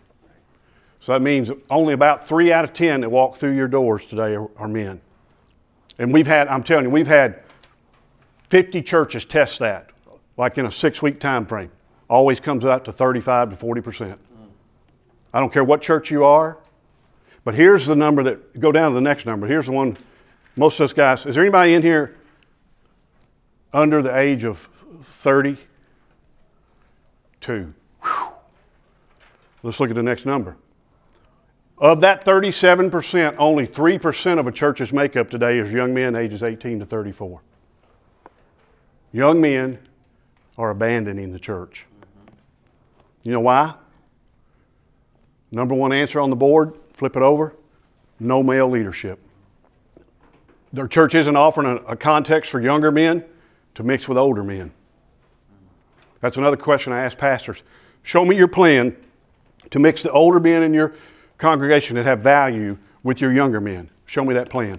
So 1.01 1.13
that 1.13 1.23
means 1.23 1.51
only 1.71 1.95
about 1.95 2.29
three 2.29 2.53
out 2.53 2.65
of 2.65 2.73
10 2.73 3.01
that 3.01 3.11
walk 3.11 3.37
through 3.37 3.57
your 3.57 3.69
doors 3.69 4.05
today 4.07 4.35
are, 4.35 4.49
are 4.57 4.69
men. 4.69 5.01
And 5.99 6.13
we've 6.13 6.27
had, 6.27 6.49
I'm 6.49 6.63
telling 6.63 6.85
you, 6.85 6.91
we've 6.91 7.07
had 7.07 7.43
50 8.51 8.83
churches 8.83 9.25
test 9.25 9.61
that, 9.61 9.91
like 10.37 10.59
in 10.59 10.67
a 10.67 10.71
six 10.71 11.01
week 11.01 11.21
time 11.21 11.47
frame. 11.47 11.71
Always 12.09 12.41
comes 12.41 12.65
out 12.65 12.85
to 12.87 12.93
35 12.93 13.51
to 13.51 13.57
40%. 13.57 14.19
I 15.33 15.39
don't 15.39 15.53
care 15.53 15.63
what 15.63 15.81
church 15.81 16.11
you 16.11 16.25
are, 16.25 16.59
but 17.45 17.55
here's 17.55 17.87
the 17.87 17.95
number 17.95 18.25
that, 18.25 18.59
go 18.59 18.73
down 18.73 18.91
to 18.91 18.97
the 18.97 19.01
next 19.01 19.25
number. 19.25 19.47
Here's 19.47 19.67
the 19.67 19.73
one, 19.73 19.97
most 20.57 20.81
of 20.81 20.85
us 20.85 20.93
guys, 20.93 21.25
is 21.25 21.37
there 21.37 21.45
anybody 21.45 21.75
in 21.75 21.83
here 21.83 22.17
under 23.73 24.03
the 24.03 24.17
age 24.17 24.43
of 24.43 24.69
32? 25.03 27.73
Let's 29.63 29.79
look 29.79 29.91
at 29.91 29.97
the 29.97 30.03
next 30.03 30.27
number. 30.27 30.57
Of 31.79 32.01
that 32.01 32.25
37%, 32.25 33.37
only 33.39 33.69
3% 33.69 34.41
of 34.41 34.49
a 34.49 34.53
church's 34.53 34.93
makeup 34.93 35.31
today 35.31 35.59
is 35.59 35.71
young 35.71 35.95
men 35.95 36.17
ages 36.17 36.43
18 36.43 36.81
to 36.81 36.85
34. 36.85 37.41
Young 39.13 39.41
men 39.41 39.79
are 40.57 40.71
abandoning 40.71 41.33
the 41.33 41.39
church. 41.39 41.87
You 43.23 43.33
know 43.33 43.41
why? 43.41 43.75
Number 45.51 45.75
one 45.75 45.93
answer 45.93 46.21
on 46.21 46.31
the 46.31 46.37
board, 46.37 46.75
flip 46.93 47.17
it 47.17 47.23
over 47.23 47.55
no 48.21 48.43
male 48.43 48.69
leadership. 48.69 49.19
Their 50.73 50.87
church 50.87 51.15
isn't 51.15 51.37
offering 51.37 51.67
a, 51.67 51.77
a 51.93 51.97
context 51.97 52.51
for 52.51 52.61
younger 52.61 52.93
men 52.93 53.25
to 53.75 53.83
mix 53.83 54.07
with 54.07 54.19
older 54.19 54.45
men. 54.45 54.73
That's 56.21 56.37
another 56.37 56.59
question 56.59 56.93
I 56.93 57.01
ask 57.01 57.17
pastors. 57.17 57.63
Show 58.03 58.25
me 58.25 58.37
your 58.37 58.47
plan 58.47 58.95
to 59.71 59.79
mix 59.79 60.03
the 60.03 60.13
older 60.13 60.39
men 60.39 60.63
in 60.63 60.75
your 60.75 60.93
congregation 61.39 61.97
that 61.97 62.05
have 62.05 62.21
value 62.21 62.77
with 63.03 63.21
your 63.21 63.33
younger 63.33 63.61
men. 63.61 63.91
Show 64.07 64.25
me 64.25 64.35
that 64.35 64.51
plan. 64.51 64.77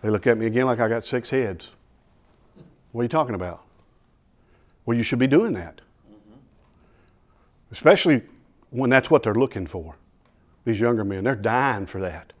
They 0.00 0.10
look 0.10 0.26
at 0.26 0.38
me 0.38 0.46
again 0.46 0.66
like 0.66 0.80
I 0.80 0.88
got 0.88 1.04
six 1.04 1.30
heads. 1.30 1.76
What 2.92 3.00
are 3.00 3.04
you 3.04 3.08
talking 3.08 3.34
about? 3.34 3.62
Well, 4.84 4.96
you 4.96 5.02
should 5.02 5.18
be 5.18 5.26
doing 5.26 5.54
that. 5.54 5.80
Especially 7.70 8.22
when 8.70 8.90
that's 8.90 9.10
what 9.10 9.22
they're 9.22 9.34
looking 9.34 9.66
for. 9.66 9.96
These 10.64 10.78
younger 10.78 11.04
men, 11.04 11.24
they're 11.24 11.34
dying 11.34 11.86
for 11.86 12.00
that. 12.00 12.32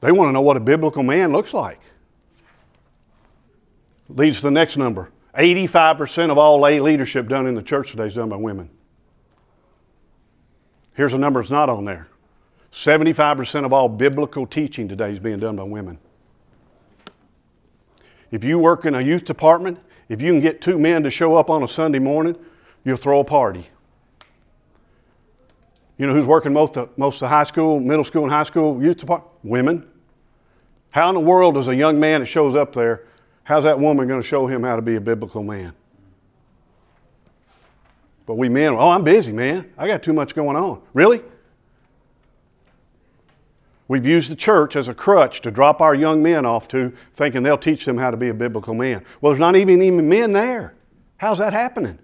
They 0.00 0.12
want 0.12 0.28
to 0.28 0.32
know 0.32 0.40
what 0.40 0.56
a 0.56 0.60
biblical 0.60 1.02
man 1.02 1.32
looks 1.32 1.52
like. 1.52 1.80
Leads 4.08 4.38
to 4.38 4.44
the 4.44 4.50
next 4.50 4.76
number 4.76 5.10
85% 5.36 6.30
of 6.30 6.38
all 6.38 6.60
lay 6.60 6.80
leadership 6.80 7.28
done 7.28 7.46
in 7.46 7.54
the 7.54 7.62
church 7.62 7.90
today 7.90 8.06
is 8.06 8.14
done 8.14 8.28
by 8.28 8.36
women. 8.36 8.70
Here's 10.94 11.12
a 11.12 11.18
number 11.18 11.40
that's 11.40 11.50
not 11.50 11.68
on 11.68 11.84
there 11.84 12.08
75% 12.72 13.64
of 13.64 13.72
all 13.72 13.88
biblical 13.88 14.46
teaching 14.46 14.88
today 14.88 15.12
is 15.12 15.20
being 15.20 15.38
done 15.38 15.56
by 15.56 15.62
women. 15.62 15.98
If 18.30 18.44
you 18.44 18.58
work 18.58 18.84
in 18.84 18.94
a 18.94 19.00
youth 19.00 19.24
department, 19.24 19.78
if 20.08 20.20
you 20.22 20.32
can 20.32 20.40
get 20.40 20.60
two 20.60 20.78
men 20.78 21.02
to 21.02 21.10
show 21.10 21.34
up 21.34 21.50
on 21.50 21.62
a 21.62 21.68
Sunday 21.68 21.98
morning, 21.98 22.36
you'll 22.84 22.96
throw 22.96 23.20
a 23.20 23.24
party. 23.24 23.68
You 25.96 26.06
know 26.06 26.12
who's 26.12 26.26
working 26.26 26.52
most 26.52 26.76
of, 26.76 26.96
most 26.96 27.16
of 27.16 27.20
the 27.20 27.28
high 27.28 27.44
school, 27.44 27.80
middle 27.80 28.04
school, 28.04 28.22
and 28.22 28.32
high 28.32 28.44
school 28.44 28.82
youth 28.82 28.98
department? 28.98 29.32
Women. 29.42 29.88
How 30.90 31.08
in 31.08 31.14
the 31.14 31.20
world 31.20 31.54
does 31.54 31.68
a 31.68 31.74
young 31.74 31.98
man 31.98 32.20
that 32.20 32.26
shows 32.26 32.54
up 32.54 32.72
there, 32.72 33.04
how's 33.44 33.64
that 33.64 33.78
woman 33.78 34.06
going 34.08 34.20
to 34.20 34.26
show 34.26 34.46
him 34.46 34.62
how 34.62 34.76
to 34.76 34.82
be 34.82 34.96
a 34.96 35.00
biblical 35.00 35.42
man? 35.42 35.72
But 38.26 38.34
we 38.34 38.48
men, 38.48 38.74
oh, 38.74 38.90
I'm 38.90 39.04
busy, 39.04 39.32
man. 39.32 39.70
I 39.76 39.86
got 39.86 40.02
too 40.02 40.12
much 40.12 40.34
going 40.34 40.56
on. 40.56 40.82
Really? 40.92 41.22
We've 43.88 44.06
used 44.06 44.30
the 44.30 44.36
church 44.36 44.76
as 44.76 44.86
a 44.86 44.94
crutch 44.94 45.40
to 45.40 45.50
drop 45.50 45.80
our 45.80 45.94
young 45.94 46.22
men 46.22 46.44
off 46.44 46.68
to, 46.68 46.92
thinking 47.14 47.42
they'll 47.42 47.56
teach 47.56 47.86
them 47.86 47.96
how 47.96 48.10
to 48.10 48.18
be 48.18 48.28
a 48.28 48.34
biblical 48.34 48.74
man. 48.74 49.02
Well, 49.20 49.32
there's 49.32 49.40
not 49.40 49.56
even 49.56 49.80
even 49.80 50.08
men 50.08 50.34
there. 50.34 50.74
How's 51.16 51.38
that 51.38 51.54
happening? 51.54 51.98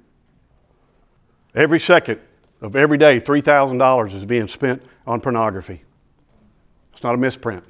Every 1.54 1.78
second 1.78 2.20
of 2.62 2.74
every 2.74 2.96
day, 2.96 3.20
$3,000 3.20 4.14
is 4.14 4.24
being 4.24 4.48
spent 4.48 4.82
on 5.06 5.20
pornography. 5.20 5.82
It's 6.94 7.02
not 7.02 7.14
a 7.14 7.18
misprint. 7.18 7.62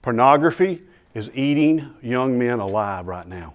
Pornography 0.00 0.82
is 1.12 1.28
eating 1.34 1.92
young 2.02 2.38
men 2.38 2.60
alive 2.60 3.08
right 3.08 3.26
now. 3.26 3.54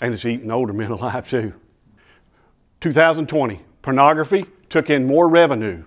And 0.00 0.12
it's 0.12 0.24
eating 0.24 0.50
older 0.50 0.72
men 0.74 0.90
alive 0.90 1.30
too. 1.30 1.54
2020, 2.80 3.60
pornography 3.82 4.46
took 4.68 4.90
in 4.90 5.06
more 5.06 5.28
revenue 5.28 5.84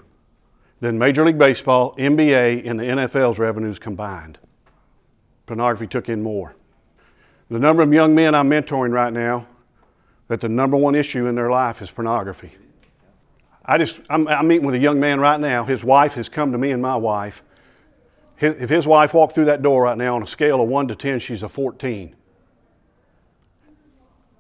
than 0.83 0.97
Major 0.97 1.23
League 1.23 1.37
Baseball, 1.37 1.95
NBA, 1.95 2.69
and 2.69 2.77
the 2.77 2.83
NFL's 2.83 3.39
revenues 3.39 3.79
combined. 3.79 4.37
Pornography 5.45 5.87
took 5.87 6.09
in 6.09 6.21
more. 6.21 6.57
The 7.49 7.57
number 7.57 7.81
of 7.81 7.93
young 7.93 8.13
men 8.13 8.35
I'm 8.35 8.49
mentoring 8.49 8.91
right 8.91 9.13
now 9.13 9.47
that 10.27 10.41
the 10.41 10.49
number 10.49 10.75
one 10.75 10.93
issue 10.93 11.25
in 11.25 11.35
their 11.35 11.49
life 11.49 11.81
is 11.81 11.89
pornography. 11.89 12.57
I 13.63 13.77
just, 13.77 14.01
I'm, 14.09 14.27
I'm 14.27 14.45
meeting 14.45 14.65
with 14.65 14.75
a 14.75 14.79
young 14.79 14.99
man 14.99 15.21
right 15.21 15.39
now. 15.39 15.63
His 15.63 15.85
wife 15.85 16.15
has 16.15 16.27
come 16.27 16.51
to 16.51 16.57
me 16.57 16.71
and 16.71 16.81
my 16.81 16.97
wife. 16.97 17.43
His, 18.35 18.55
if 18.59 18.69
his 18.69 18.85
wife 18.85 19.13
walked 19.13 19.35
through 19.35 19.45
that 19.45 19.61
door 19.61 19.83
right 19.83 19.97
now 19.97 20.17
on 20.17 20.23
a 20.23 20.27
scale 20.27 20.61
of 20.61 20.67
1 20.67 20.89
to 20.89 20.95
10, 20.95 21.19
she's 21.19 21.43
a 21.43 21.49
14. 21.49 22.13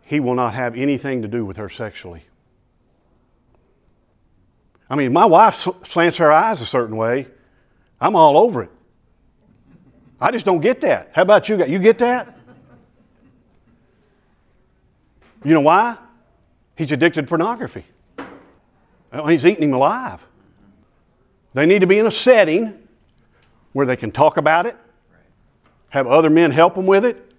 He 0.01 0.19
will 0.19 0.35
not 0.35 0.55
have 0.55 0.75
anything 0.75 1.21
to 1.21 1.29
do 1.29 1.45
with 1.45 1.55
her 1.55 1.69
sexually. 1.69 2.23
I 4.89 4.95
mean, 4.95 5.13
my 5.13 5.25
wife 5.25 5.67
slants 5.85 6.17
her 6.17 6.31
eyes 6.31 6.61
a 6.61 6.65
certain 6.65 6.95
way. 6.95 7.27
I'm 7.99 8.15
all 8.15 8.37
over 8.37 8.63
it. 8.63 8.71
I 10.19 10.31
just 10.31 10.45
don't 10.45 10.61
get 10.61 10.81
that. 10.81 11.09
How 11.13 11.21
about 11.21 11.49
you? 11.49 11.65
You 11.65 11.79
get 11.79 11.99
that? 11.99 12.37
You 15.43 15.53
know 15.53 15.61
why? 15.61 15.97
He's 16.77 16.91
addicted 16.91 17.23
to 17.23 17.27
pornography. 17.27 17.85
He's 19.27 19.45
eating 19.45 19.69
him 19.69 19.73
alive. 19.73 20.19
They 21.53 21.65
need 21.65 21.79
to 21.79 21.87
be 21.87 21.99
in 21.99 22.07
a 22.07 22.11
setting 22.11 22.87
where 23.73 23.85
they 23.85 23.95
can 23.95 24.11
talk 24.11 24.37
about 24.37 24.65
it, 24.65 24.75
have 25.89 26.07
other 26.07 26.29
men 26.29 26.51
help 26.51 26.75
them 26.75 26.85
with 26.85 27.05
it, 27.05 27.33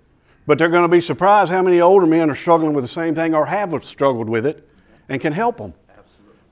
but 0.46 0.58
they're 0.58 0.68
going 0.68 0.82
to 0.82 0.88
be 0.88 1.00
surprised 1.00 1.50
how 1.50 1.62
many 1.62 1.80
older 1.80 2.06
men 2.06 2.30
are 2.30 2.34
struggling 2.34 2.74
with 2.74 2.84
the 2.84 2.88
same 2.88 3.14
thing 3.14 3.34
or 3.34 3.46
have 3.46 3.84
struggled 3.84 4.28
with 4.28 4.46
it 4.46 4.68
and 5.08 5.20
can 5.20 5.32
help 5.32 5.56
them. 5.56 5.74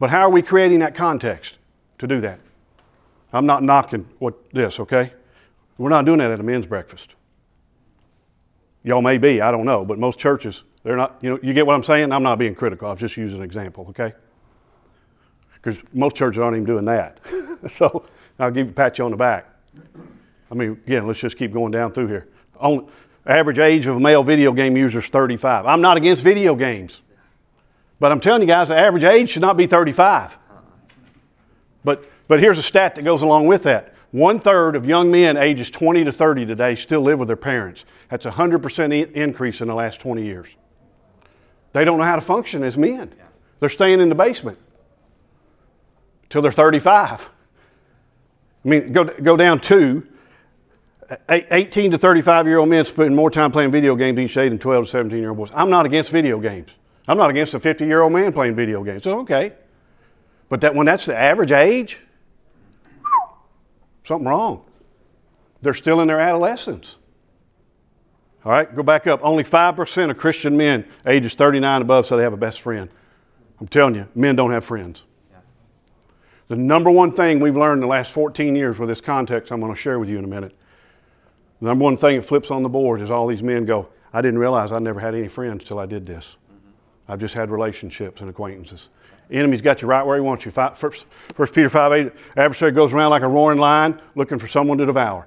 But 0.03 0.11
how 0.11 0.23
are 0.23 0.31
we 0.31 0.43
creating 0.43 0.81
that 0.81 0.97
context 0.97 1.59
to 1.99 2.09
do 2.09 2.21
that? 2.23 2.41
I'm 3.33 3.47
not 3.47 3.63
knocking 3.63 4.09
what 4.19 4.35
this, 4.53 4.81
okay? 4.81 5.13
We're 5.79 5.91
not 5.91 6.07
doing 6.07 6.19
that 6.19 6.33
at 6.33 6.41
a 6.41 6.43
men's 6.43 6.67
breakfast. 6.67 7.15
Y'all 8.83 9.01
may 9.01 9.17
be, 9.17 9.41
I 9.41 9.53
don't 9.53 9.65
know, 9.65 9.85
but 9.85 10.01
most 10.01 10.19
churches, 10.19 10.65
they're 10.83 10.97
not, 10.97 11.19
you 11.21 11.31
know, 11.31 11.39
you 11.41 11.55
get 11.55 11.69
what 11.69 11.75
I'm 11.75 11.85
saying? 11.85 12.11
I'm 12.11 12.25
not 12.25 12.37
being 12.37 12.57
critical. 12.57 12.89
I 12.89 12.91
was 12.91 12.99
just 13.01 13.17
using 13.17 13.39
an 13.39 13.45
example, 13.45 13.87
okay? 13.91 14.13
Because 15.55 15.81
most 15.93 16.17
churches 16.17 16.41
aren't 16.41 16.57
even 16.57 16.67
doing 16.67 16.85
that. 16.87 17.21
so 17.71 18.05
I'll 18.41 18.51
give 18.51 18.67
you 18.67 18.73
pat 18.73 18.99
you 18.99 19.05
on 19.05 19.13
the 19.13 19.17
back. 19.17 19.55
I 20.51 20.55
mean, 20.57 20.81
again, 20.85 21.07
let's 21.07 21.21
just 21.21 21.37
keep 21.37 21.53
going 21.53 21.71
down 21.71 21.93
through 21.93 22.09
here. 22.09 22.29
On, 22.59 22.89
average 23.25 23.61
age 23.61 23.87
of 23.87 23.99
a 23.99 24.01
male 24.01 24.25
video 24.25 24.51
game 24.51 24.77
user 24.77 24.99
is 24.99 25.07
35. 25.07 25.65
I'm 25.65 25.81
not 25.81 25.97
against 25.97 26.25
video 26.25 26.57
games. 26.57 27.03
But 28.03 28.11
I'm 28.11 28.19
telling 28.19 28.43
you 28.43 28.49
guys, 28.49 28.67
the 28.67 28.77
average 28.77 29.05
age 29.05 29.31
should 29.31 29.43
not 29.43 29.57
be 29.57 29.69
35. 29.69 30.37
But, 31.85 32.05
but 32.27 32.41
here's 32.41 32.59
a 32.59 32.63
stat 32.63 32.97
that 32.97 33.05
goes 33.05 33.23
along 33.23 33.47
with 33.47 33.63
that. 33.63 33.95
One 34.11 34.41
third 34.41 34.75
of 34.75 34.85
young 34.85 35.09
men 35.09 35.37
ages 35.37 35.71
20 35.71 36.03
to 36.03 36.11
30 36.11 36.45
today 36.45 36.75
still 36.75 37.01
live 37.03 37.21
with 37.21 37.29
their 37.29 37.37
parents. 37.37 37.85
That's 38.11 38.27
a 38.27 38.33
100% 38.33 39.13
increase 39.13 39.61
in 39.61 39.69
the 39.69 39.75
last 39.77 40.01
20 40.01 40.25
years. 40.25 40.49
They 41.75 41.85
don't 41.85 41.97
know 41.97 42.05
how 42.05 42.17
to 42.17 42.23
function 42.23 42.65
as 42.65 42.77
men. 42.77 43.15
They're 43.61 43.69
staying 43.69 44.01
in 44.01 44.09
the 44.09 44.17
basement 44.17 44.59
till 46.29 46.43
they're 46.43 46.51
35. 46.51 47.31
I 48.65 48.69
mean, 48.69 48.93
go, 48.93 49.05
go 49.05 49.37
down 49.37 49.61
to 49.61 50.05
uh, 51.09 51.17
18 51.29 51.93
to 51.93 51.99
35 51.99 52.49
year 52.49 52.59
old 52.59 52.69
men 52.69 52.85
spend 52.85 53.15
more 53.15 53.31
time 53.31 53.53
playing 53.53 53.71
video 53.71 53.95
games 53.95 54.19
each 54.19 54.35
day 54.35 54.49
than 54.49 54.59
12 54.59 54.87
to 54.87 54.91
17 54.91 55.21
year 55.21 55.29
old 55.29 55.39
boys. 55.39 55.51
I'm 55.55 55.71
not 55.71 55.87
against 55.87 56.11
video 56.11 56.41
games. 56.41 56.71
I'm 57.09 57.19
not 57.19 57.31
against 57.31 57.55
a 57.55 57.59
50 57.59 57.85
year 57.87 58.03
old 58.03 58.13
man 58.13 58.33
playing 58.33 58.55
video 58.55 58.83
games. 58.85 59.05
So, 59.05 59.21
okay. 59.21 59.53
But 60.49 60.61
that, 60.61 60.75
when 60.75 60.87
that's 60.87 61.07
the 61.07 61.17
average 61.17 61.53
age, 61.53 61.99
something 64.05 64.27
wrong. 64.27 64.65
They're 65.63 65.75
still 65.75 66.01
in 66.01 66.09
their 66.09 66.21
adolescence. 66.21 66.99
All 68.45 68.51
right, 68.51 68.75
go 68.75 68.83
back 68.83 69.07
up. 69.07 69.21
Only 69.23 69.45
5% 69.45 70.11
of 70.11 70.17
Christian 70.17 70.57
men 70.57 70.85
ages 71.07 71.35
39 71.35 71.83
above 71.83 72.07
say 72.07 72.17
they 72.17 72.23
have 72.23 72.33
a 72.33 72.37
best 72.37 72.61
friend. 72.61 72.91
I'm 73.61 73.69
telling 73.69 73.95
you, 73.95 74.09
men 74.15 74.35
don't 74.35 74.51
have 74.51 74.65
friends. 74.65 75.05
The 76.49 76.57
number 76.57 76.91
one 76.91 77.13
thing 77.13 77.39
we've 77.39 77.57
learned 77.57 77.79
in 77.79 77.81
the 77.81 77.87
last 77.87 78.13
14 78.13 78.57
years 78.57 78.79
with 78.79 78.89
this 78.89 79.01
context 79.01 79.53
I'm 79.53 79.61
going 79.61 79.73
to 79.73 79.81
share 79.81 79.99
with 79.99 80.09
you 80.09 80.19
in 80.19 80.25
a 80.25 80.29
minute. 80.29 80.55
The 81.61 81.69
number 81.69 81.85
one 81.85 81.97
thing 81.97 82.17
that 82.17 82.27
flips 82.27 82.51
on 82.51 82.65
the 82.65 82.69
board 82.69 83.01
is 83.01 83.11
all 83.11 83.29
these 83.29 83.43
men 83.43 83.65
go, 83.65 83.89
I 84.13 84.21
didn't 84.21 84.41
realize 84.41 84.73
I 84.73 84.79
never 84.79 84.99
had 84.99 85.15
any 85.15 85.29
friends 85.29 85.65
till 85.65 85.79
I 85.79 85.87
did 85.87 86.05
this. 86.05 86.37
I've 87.09 87.21
just 87.21 87.35
had 87.35 87.51
relationships 87.51 88.21
and 88.21 88.31
acquaintances. 88.31 88.89
Enemy's 89.31 89.61
got 89.61 89.83
you 89.83 89.89
right 89.89 90.05
where 90.05 90.17
he 90.17 90.21
wants 90.21 90.45
you. 90.45 90.51
First, 90.51 91.07
First 91.35 91.55
Peter 91.55 91.69
5 91.69 91.93
8, 91.93 92.13
adversary 92.37 92.73
goes 92.73 92.93
around 92.93 93.11
like 93.11 93.23
a 93.23 93.29
roaring 93.29 93.59
lion 93.59 94.01
looking 94.15 94.39
for 94.39 94.47
someone 94.47 94.79
to 94.79 94.87
devour. 94.87 95.27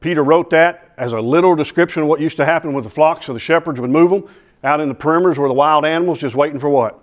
Peter 0.00 0.22
wrote 0.22 0.50
that 0.50 0.92
as 0.98 1.12
a 1.12 1.20
literal 1.20 1.56
description 1.56 2.02
of 2.02 2.08
what 2.08 2.20
used 2.20 2.36
to 2.36 2.44
happen 2.44 2.74
with 2.74 2.84
the 2.84 2.90
flocks, 2.90 3.26
so 3.26 3.32
the 3.32 3.40
shepherds 3.40 3.80
would 3.80 3.90
move 3.90 4.10
them 4.10 4.24
out 4.62 4.80
in 4.80 4.88
the 4.88 4.94
perimeters 4.94 5.38
where 5.38 5.48
the 5.48 5.54
wild 5.54 5.84
animals 5.84 6.18
just 6.18 6.34
waiting 6.34 6.58
for 6.58 6.68
what? 6.68 7.00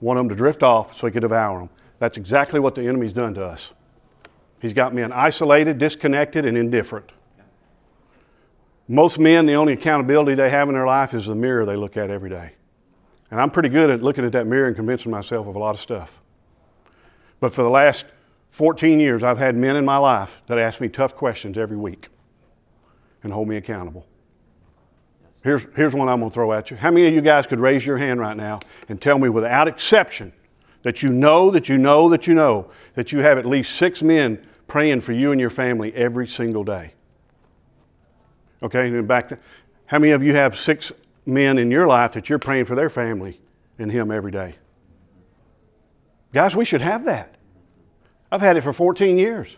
Want 0.00 0.18
them 0.18 0.28
to 0.28 0.34
drift 0.34 0.62
off 0.62 0.96
so 0.96 1.06
he 1.06 1.12
could 1.12 1.20
devour 1.20 1.60
them. 1.60 1.70
That's 1.98 2.16
exactly 2.16 2.60
what 2.60 2.74
the 2.74 2.82
enemy's 2.82 3.12
done 3.12 3.34
to 3.34 3.44
us. 3.44 3.72
He's 4.60 4.72
got 4.72 4.94
men 4.94 5.12
isolated, 5.12 5.78
disconnected, 5.78 6.46
and 6.46 6.56
indifferent. 6.56 7.12
Most 8.88 9.18
men, 9.18 9.46
the 9.46 9.54
only 9.54 9.74
accountability 9.74 10.34
they 10.34 10.50
have 10.50 10.68
in 10.68 10.74
their 10.74 10.86
life 10.86 11.14
is 11.14 11.26
the 11.26 11.34
mirror 11.34 11.64
they 11.64 11.76
look 11.76 11.96
at 11.96 12.10
every 12.10 12.30
day. 12.30 12.52
And 13.34 13.40
I'm 13.40 13.50
pretty 13.50 13.68
good 13.68 13.90
at 13.90 14.00
looking 14.00 14.24
at 14.24 14.30
that 14.30 14.46
mirror 14.46 14.68
and 14.68 14.76
convincing 14.76 15.10
myself 15.10 15.48
of 15.48 15.56
a 15.56 15.58
lot 15.58 15.74
of 15.74 15.80
stuff. 15.80 16.20
But 17.40 17.52
for 17.52 17.64
the 17.64 17.68
last 17.68 18.04
14 18.50 19.00
years, 19.00 19.24
I've 19.24 19.38
had 19.38 19.56
men 19.56 19.74
in 19.74 19.84
my 19.84 19.96
life 19.96 20.40
that 20.46 20.56
ask 20.56 20.80
me 20.80 20.88
tough 20.88 21.16
questions 21.16 21.58
every 21.58 21.76
week 21.76 22.10
and 23.24 23.32
hold 23.32 23.48
me 23.48 23.56
accountable. 23.56 24.06
Here's, 25.42 25.66
here's 25.74 25.94
one 25.94 26.08
I'm 26.08 26.20
going 26.20 26.30
to 26.30 26.34
throw 26.34 26.52
at 26.52 26.70
you. 26.70 26.76
How 26.76 26.92
many 26.92 27.08
of 27.08 27.14
you 27.14 27.22
guys 27.22 27.44
could 27.48 27.58
raise 27.58 27.84
your 27.84 27.98
hand 27.98 28.20
right 28.20 28.36
now 28.36 28.60
and 28.88 29.00
tell 29.00 29.18
me 29.18 29.28
without 29.28 29.66
exception 29.66 30.32
that 30.82 31.02
you 31.02 31.08
know, 31.08 31.50
that 31.50 31.68
you 31.68 31.76
know, 31.76 32.08
that 32.10 32.28
you 32.28 32.34
know, 32.34 32.70
that 32.94 33.10
you 33.10 33.18
have 33.18 33.36
at 33.36 33.46
least 33.46 33.74
six 33.74 34.00
men 34.00 34.46
praying 34.68 35.00
for 35.00 35.10
you 35.10 35.32
and 35.32 35.40
your 35.40 35.50
family 35.50 35.92
every 35.96 36.28
single 36.28 36.62
day? 36.62 36.94
Okay, 38.62 38.86
and 38.86 39.08
back 39.08 39.30
to, 39.30 39.38
how 39.86 39.98
many 39.98 40.12
of 40.12 40.22
you 40.22 40.36
have 40.36 40.56
six 40.56 40.92
men 41.26 41.58
in 41.58 41.70
your 41.70 41.86
life 41.86 42.12
that 42.12 42.28
you're 42.28 42.38
praying 42.38 42.66
for 42.66 42.74
their 42.74 42.90
family 42.90 43.40
and 43.78 43.90
him 43.90 44.10
every 44.10 44.30
day? 44.30 44.54
Guys, 46.32 46.56
we 46.56 46.64
should 46.64 46.80
have 46.80 47.04
that. 47.04 47.36
I've 48.30 48.40
had 48.40 48.56
it 48.56 48.62
for 48.62 48.72
14 48.72 49.16
years. 49.16 49.56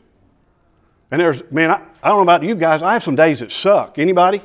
And 1.11 1.21
there's, 1.21 1.43
man, 1.51 1.71
I, 1.71 1.81
I 2.03 2.09
don't 2.09 2.19
know 2.19 2.23
about 2.23 2.43
you 2.43 2.55
guys, 2.55 2.83
I 2.83 2.93
have 2.93 3.03
some 3.03 3.17
days 3.17 3.41
that 3.41 3.51
suck. 3.51 3.99
Anybody? 3.99 4.43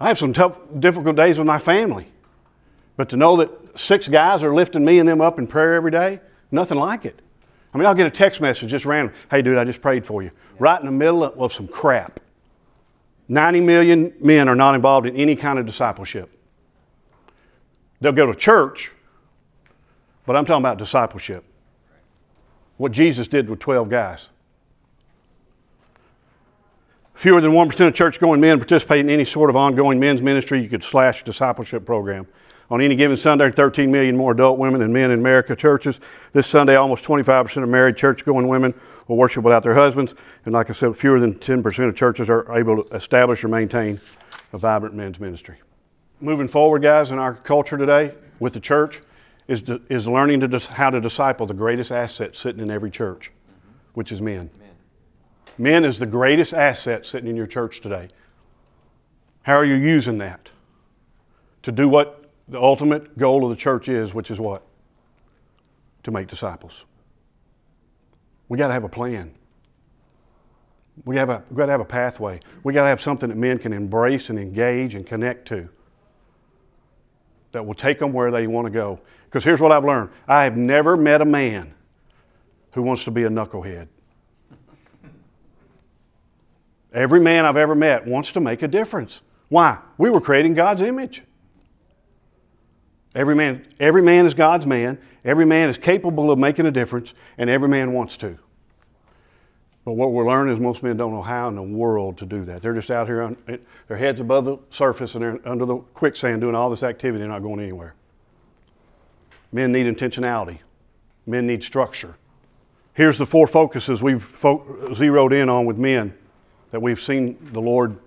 I 0.00 0.08
have 0.08 0.18
some 0.18 0.32
tough, 0.32 0.58
difficult 0.78 1.16
days 1.16 1.38
with 1.38 1.46
my 1.46 1.58
family. 1.58 2.08
But 2.96 3.08
to 3.10 3.16
know 3.16 3.36
that 3.36 3.78
six 3.78 4.08
guys 4.08 4.42
are 4.42 4.54
lifting 4.54 4.84
me 4.84 4.98
and 4.98 5.08
them 5.08 5.20
up 5.20 5.38
in 5.38 5.46
prayer 5.46 5.74
every 5.74 5.90
day, 5.90 6.20
nothing 6.50 6.78
like 6.78 7.04
it. 7.04 7.20
I 7.72 7.78
mean, 7.78 7.86
I'll 7.86 7.94
get 7.94 8.06
a 8.06 8.10
text 8.10 8.40
message 8.40 8.70
just 8.70 8.84
random. 8.84 9.14
Hey, 9.30 9.42
dude, 9.42 9.58
I 9.58 9.64
just 9.64 9.80
prayed 9.80 10.06
for 10.06 10.22
you. 10.22 10.30
Right 10.58 10.78
in 10.78 10.86
the 10.86 10.92
middle 10.92 11.24
of 11.24 11.52
some 11.52 11.66
crap. 11.66 12.20
90 13.28 13.60
million 13.60 14.12
men 14.20 14.48
are 14.48 14.54
not 14.54 14.74
involved 14.74 15.06
in 15.06 15.16
any 15.16 15.36
kind 15.36 15.58
of 15.58 15.66
discipleship. 15.66 16.30
They'll 18.00 18.12
go 18.12 18.26
to 18.26 18.34
church, 18.34 18.92
but 20.26 20.36
I'm 20.36 20.44
talking 20.44 20.62
about 20.62 20.78
discipleship. 20.78 21.44
What 22.76 22.92
Jesus 22.92 23.28
did 23.28 23.48
with 23.48 23.60
12 23.60 23.88
guys. 23.88 24.28
Fewer 27.14 27.40
than 27.40 27.52
1% 27.52 27.86
of 27.86 27.94
church 27.94 28.18
going 28.18 28.40
men 28.40 28.58
participate 28.58 29.00
in 29.00 29.08
any 29.08 29.24
sort 29.24 29.48
of 29.48 29.56
ongoing 29.56 30.00
men's 30.00 30.20
ministry. 30.20 30.60
You 30.60 30.68
could 30.68 30.82
slash 30.82 31.22
discipleship 31.22 31.86
program. 31.86 32.26
On 32.70 32.80
any 32.80 32.96
given 32.96 33.16
Sunday, 33.16 33.50
13 33.50 33.90
million 33.90 34.16
more 34.16 34.32
adult 34.32 34.58
women 34.58 34.80
than 34.80 34.92
men 34.92 35.10
in 35.10 35.20
America 35.20 35.54
churches. 35.54 36.00
This 36.32 36.46
Sunday, 36.46 36.74
almost 36.74 37.04
25% 37.04 37.62
of 37.62 37.68
married 37.68 37.96
church 37.96 38.24
going 38.24 38.48
women 38.48 38.74
will 39.08 39.16
worship 39.16 39.44
without 39.44 39.62
their 39.62 39.74
husbands. 39.74 40.14
And 40.44 40.54
like 40.54 40.70
I 40.70 40.72
said, 40.72 40.96
fewer 40.96 41.20
than 41.20 41.34
10% 41.34 41.88
of 41.88 41.96
churches 41.96 42.28
are 42.28 42.56
able 42.56 42.82
to 42.82 42.94
establish 42.94 43.44
or 43.44 43.48
maintain 43.48 44.00
a 44.52 44.58
vibrant 44.58 44.94
men's 44.94 45.20
ministry. 45.20 45.56
Moving 46.20 46.48
forward, 46.48 46.82
guys, 46.82 47.10
in 47.10 47.18
our 47.18 47.34
culture 47.34 47.76
today 47.76 48.14
with 48.40 48.52
the 48.52 48.60
church 48.60 49.02
is, 49.48 49.62
is 49.90 50.08
learning 50.08 50.40
to 50.40 50.48
dis, 50.48 50.66
how 50.66 50.90
to 50.90 51.00
disciple 51.00 51.46
the 51.46 51.54
greatest 51.54 51.92
asset 51.92 52.34
sitting 52.34 52.60
in 52.60 52.70
every 52.70 52.90
church, 52.90 53.30
which 53.92 54.10
is 54.10 54.20
men. 54.20 54.50
Men 55.58 55.84
is 55.84 55.98
the 55.98 56.06
greatest 56.06 56.54
asset 56.54 57.06
sitting 57.06 57.28
in 57.28 57.36
your 57.36 57.46
church 57.46 57.80
today. 57.80 58.08
How 59.42 59.54
are 59.54 59.64
you 59.64 59.74
using 59.74 60.18
that? 60.18 60.50
To 61.62 61.72
do 61.72 61.88
what 61.88 62.30
the 62.48 62.60
ultimate 62.60 63.18
goal 63.18 63.44
of 63.44 63.50
the 63.50 63.56
church 63.56 63.88
is, 63.88 64.14
which 64.14 64.30
is 64.30 64.40
what? 64.40 64.62
To 66.04 66.10
make 66.10 66.26
disciples. 66.26 66.84
We 68.48 68.58
got 68.58 68.68
to 68.68 68.72
have 68.74 68.84
a 68.84 68.88
plan. 68.88 69.34
We 71.04 71.16
have 71.16 71.28
a, 71.28 71.42
we 71.50 71.56
got 71.56 71.66
to 71.66 71.72
have 71.72 71.80
a 71.80 71.86
pathway. 71.86 72.40
We 72.62 72.72
got 72.72 72.82
to 72.82 72.88
have 72.88 73.00
something 73.00 73.28
that 73.28 73.36
men 73.36 73.58
can 73.58 73.72
embrace 73.72 74.30
and 74.30 74.38
engage 74.38 74.94
and 74.94 75.06
connect 75.06 75.48
to 75.48 75.68
that 77.52 77.64
will 77.64 77.74
take 77.74 77.98
them 77.98 78.12
where 78.12 78.30
they 78.30 78.46
want 78.46 78.66
to 78.66 78.70
go. 78.70 79.00
Because 79.24 79.44
here's 79.44 79.60
what 79.60 79.72
I've 79.72 79.84
learned 79.84 80.10
I 80.28 80.44
have 80.44 80.56
never 80.56 80.96
met 80.96 81.20
a 81.20 81.24
man 81.24 81.74
who 82.72 82.82
wants 82.82 83.04
to 83.04 83.10
be 83.10 83.24
a 83.24 83.28
knucklehead. 83.28 83.88
Every 86.92 87.20
man 87.20 87.44
I've 87.44 87.56
ever 87.56 87.74
met 87.74 88.06
wants 88.06 88.30
to 88.32 88.40
make 88.40 88.62
a 88.62 88.68
difference. 88.68 89.20
Why? 89.48 89.78
We 89.98 90.10
were 90.10 90.20
creating 90.20 90.54
God's 90.54 90.82
image. 90.82 91.22
Every 93.14 93.34
man, 93.34 93.66
every 93.80 94.02
man 94.02 94.26
is 94.26 94.34
God's 94.34 94.66
man. 94.66 94.98
Every 95.24 95.46
man 95.46 95.68
is 95.68 95.78
capable 95.78 96.30
of 96.30 96.38
making 96.38 96.66
a 96.66 96.70
difference, 96.70 97.14
and 97.38 97.48
every 97.48 97.68
man 97.68 97.92
wants 97.92 98.16
to. 98.18 98.38
But 99.84 99.92
what 99.92 100.12
we're 100.12 100.26
learning 100.26 100.54
is 100.54 100.60
most 100.60 100.82
men 100.82 100.96
don't 100.96 101.12
know 101.12 101.22
how 101.22 101.48
in 101.48 101.56
the 101.56 101.62
world 101.62 102.16
to 102.18 102.26
do 102.26 102.44
that. 102.46 102.62
They're 102.62 102.74
just 102.74 102.90
out 102.90 103.06
here, 103.06 103.22
on, 103.22 103.36
eh, 103.48 103.58
their 103.88 103.98
heads 103.98 104.20
above 104.20 104.44
the 104.46 104.58
surface, 104.70 105.14
and 105.14 105.22
they're 105.22 105.40
under 105.44 105.66
the 105.66 105.76
quicksand 105.76 106.40
doing 106.40 106.54
all 106.54 106.70
this 106.70 106.82
activity. 106.82 107.20
They're 107.20 107.28
not 107.28 107.42
going 107.42 107.60
anywhere. 107.60 107.94
Men 109.52 109.72
need 109.72 109.86
intentionality. 109.86 110.58
Men 111.26 111.46
need 111.46 111.62
structure. 111.62 112.16
Here's 112.94 113.18
the 113.18 113.26
four 113.26 113.46
focuses 113.46 114.02
we've 114.02 114.22
fo- 114.22 114.92
zeroed 114.92 115.32
in 115.32 115.48
on 115.48 115.66
with 115.66 115.76
men 115.76 116.14
that 116.70 116.80
we've 116.80 117.00
seen 117.00 117.36
the 117.52 117.60
Lord 117.60 117.98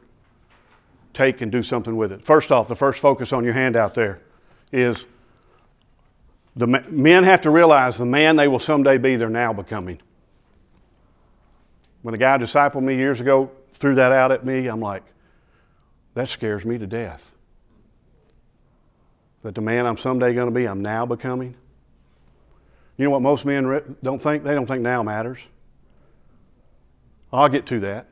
take 1.13 1.41
and 1.41 1.51
do 1.51 1.61
something 1.61 1.95
with 1.95 2.11
it. 2.11 2.23
First 2.23 2.51
off, 2.51 2.67
the 2.67 2.75
first 2.75 2.99
focus 2.99 3.33
on 3.33 3.43
your 3.43 3.53
handout 3.53 3.95
there 3.95 4.21
is 4.71 5.05
the 6.57 6.65
men 6.65 7.23
have 7.23 7.41
to 7.41 7.51
realize 7.51 7.97
the 7.97 8.05
man 8.05 8.35
they 8.35 8.47
will 8.47 8.59
someday 8.59 8.97
be, 8.97 9.15
they're 9.15 9.29
now 9.29 9.53
becoming. 9.53 9.99
When 12.01 12.15
a 12.15 12.17
guy 12.17 12.37
discipled 12.37 12.81
me 12.81 12.95
years 12.95 13.21
ago, 13.21 13.51
threw 13.73 13.95
that 13.95 14.11
out 14.11 14.31
at 14.31 14.43
me, 14.43 14.67
I'm 14.67 14.79
like, 14.79 15.03
that 16.15 16.29
scares 16.29 16.65
me 16.65 16.79
to 16.79 16.87
death. 16.87 17.31
That 19.43 19.53
the 19.53 19.61
man 19.61 19.85
I'm 19.85 19.97
someday 19.97 20.33
going 20.33 20.51
to 20.51 20.59
be, 20.59 20.67
I'm 20.67 20.81
now 20.81 21.05
becoming. 21.05 21.55
You 22.97 23.05
know 23.05 23.11
what 23.11 23.21
most 23.21 23.45
men 23.45 23.95
don't 24.01 24.21
think? 24.21 24.43
They 24.43 24.55
don't 24.55 24.65
think 24.65 24.81
now 24.81 25.03
matters. 25.03 25.39
I'll 27.31 27.49
get 27.49 27.67
to 27.67 27.79
that. 27.81 28.07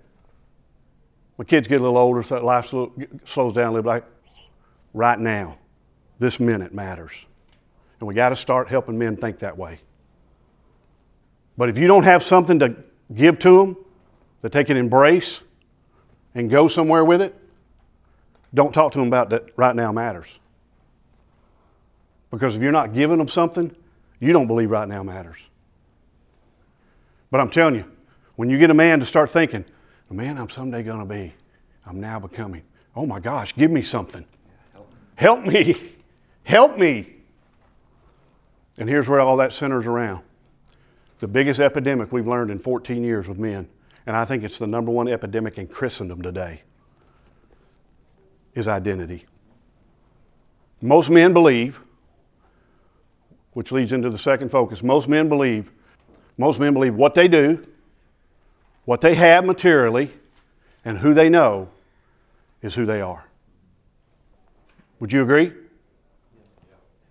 When 1.38 1.48
kids 1.48 1.68
get 1.68 1.82
a 1.82 1.84
little 1.84 1.98
older, 1.98 2.22
so 2.22 2.46
life 2.46 2.68
slows 2.68 3.56
down 3.56 3.70
a 3.70 3.72
little 3.72 3.90
like 3.90 4.06
right 4.94 5.20
now, 5.20 5.58
this 6.20 6.40
minute 6.40 6.76
matters. 6.76 7.12
And 8.00 8.08
we 8.08 8.14
got 8.14 8.30
to 8.30 8.36
start 8.36 8.68
helping 8.68 8.98
men 8.98 9.16
think 9.18 9.40
that 9.40 9.58
way. 9.58 9.80
But 11.58 11.70
if 11.70 11.78
you 11.78 11.88
don't 11.88 12.04
have 12.04 12.22
something 12.22 12.60
to 12.60 12.76
give 13.14 13.40
to 13.40 13.58
them 13.58 13.78
that 14.42 14.52
they 14.52 14.64
can 14.64 14.78
embrace 14.78 15.42
and 16.34 16.50
go 16.50 16.68
somewhere 16.68 17.06
with 17.06 17.22
it, 17.22 17.34
don't 18.54 18.74
talk 18.74 18.92
to 18.94 19.00
them 19.00 19.08
about 19.08 19.30
that 19.30 19.50
right 19.56 19.76
now 19.76 19.92
matters. 19.92 20.28
Because 22.32 22.56
if 22.56 22.62
you're 22.62 22.72
not 22.72 22.94
giving 22.94 23.18
them 23.18 23.28
something, 23.28 23.74
you 24.20 24.34
don't 24.34 24.48
believe 24.48 24.72
right 24.72 24.88
now 24.88 25.04
matters. 25.04 25.38
But 27.32 27.40
I'm 27.40 27.50
telling 27.50 27.76
you, 27.76 27.86
when 28.36 28.50
you 28.50 28.58
get 28.58 28.70
a 28.70 28.74
man 28.74 29.00
to 29.00 29.06
start 29.06 29.30
thinking, 29.30 29.66
man 30.10 30.38
I'm 30.38 30.50
someday 30.50 30.84
going 30.84 31.00
to 31.00 31.06
be, 31.06 31.34
I'm 31.86 32.00
now 32.00 32.20
becoming. 32.20 32.64
Oh 32.96 33.06
my 33.06 33.20
gosh, 33.20 33.54
give 33.56 33.72
me 33.72 33.82
something. 33.82 34.26
Help 35.16 35.46
me. 35.46 35.94
Help 36.44 36.78
me. 36.78 37.15
And 38.78 38.90
here's 38.90 39.08
where 39.08 39.20
all 39.20 39.38
that 39.38 39.54
centers 39.54 39.86
around. 39.86 40.24
The 41.20 41.28
biggest 41.28 41.60
epidemic 41.60 42.12
we've 42.12 42.28
learned 42.28 42.52
in 42.52 42.60
14 42.60 43.04
years 43.04 43.28
with 43.28 43.38
men, 43.38 43.68
and 44.06 44.16
I 44.16 44.26
think 44.26 44.44
it's 44.44 44.60
the 44.60 44.68
number 44.68 44.92
one 44.92 45.08
epidemic 45.08 45.58
in 45.58 45.68
Christendom 45.68 46.22
today, 46.22 46.62
is 48.54 48.68
identity. 48.68 49.26
Most 50.82 51.10
men 51.10 51.34
believe, 51.34 51.80
which 53.54 53.72
leads 53.72 53.94
into 53.94 54.10
the 54.10 54.18
second 54.18 54.50
focus, 54.50 54.84
most 54.84 55.08
men 55.08 55.30
believe, 55.30 55.72
most 56.38 56.60
men 56.60 56.74
believe 56.74 56.96
what 56.96 57.16
they 57.16 57.28
do 57.28 57.64
what 58.86 59.02
they 59.02 59.16
have 59.16 59.44
materially 59.44 60.12
and 60.86 61.00
who 61.00 61.14
they 61.14 61.28
know 61.28 61.70
is 62.62 62.76
who 62.76 62.86
they 62.86 63.02
are. 63.02 63.26
Would 65.00 65.12
you 65.12 65.24
agree? 65.24 65.52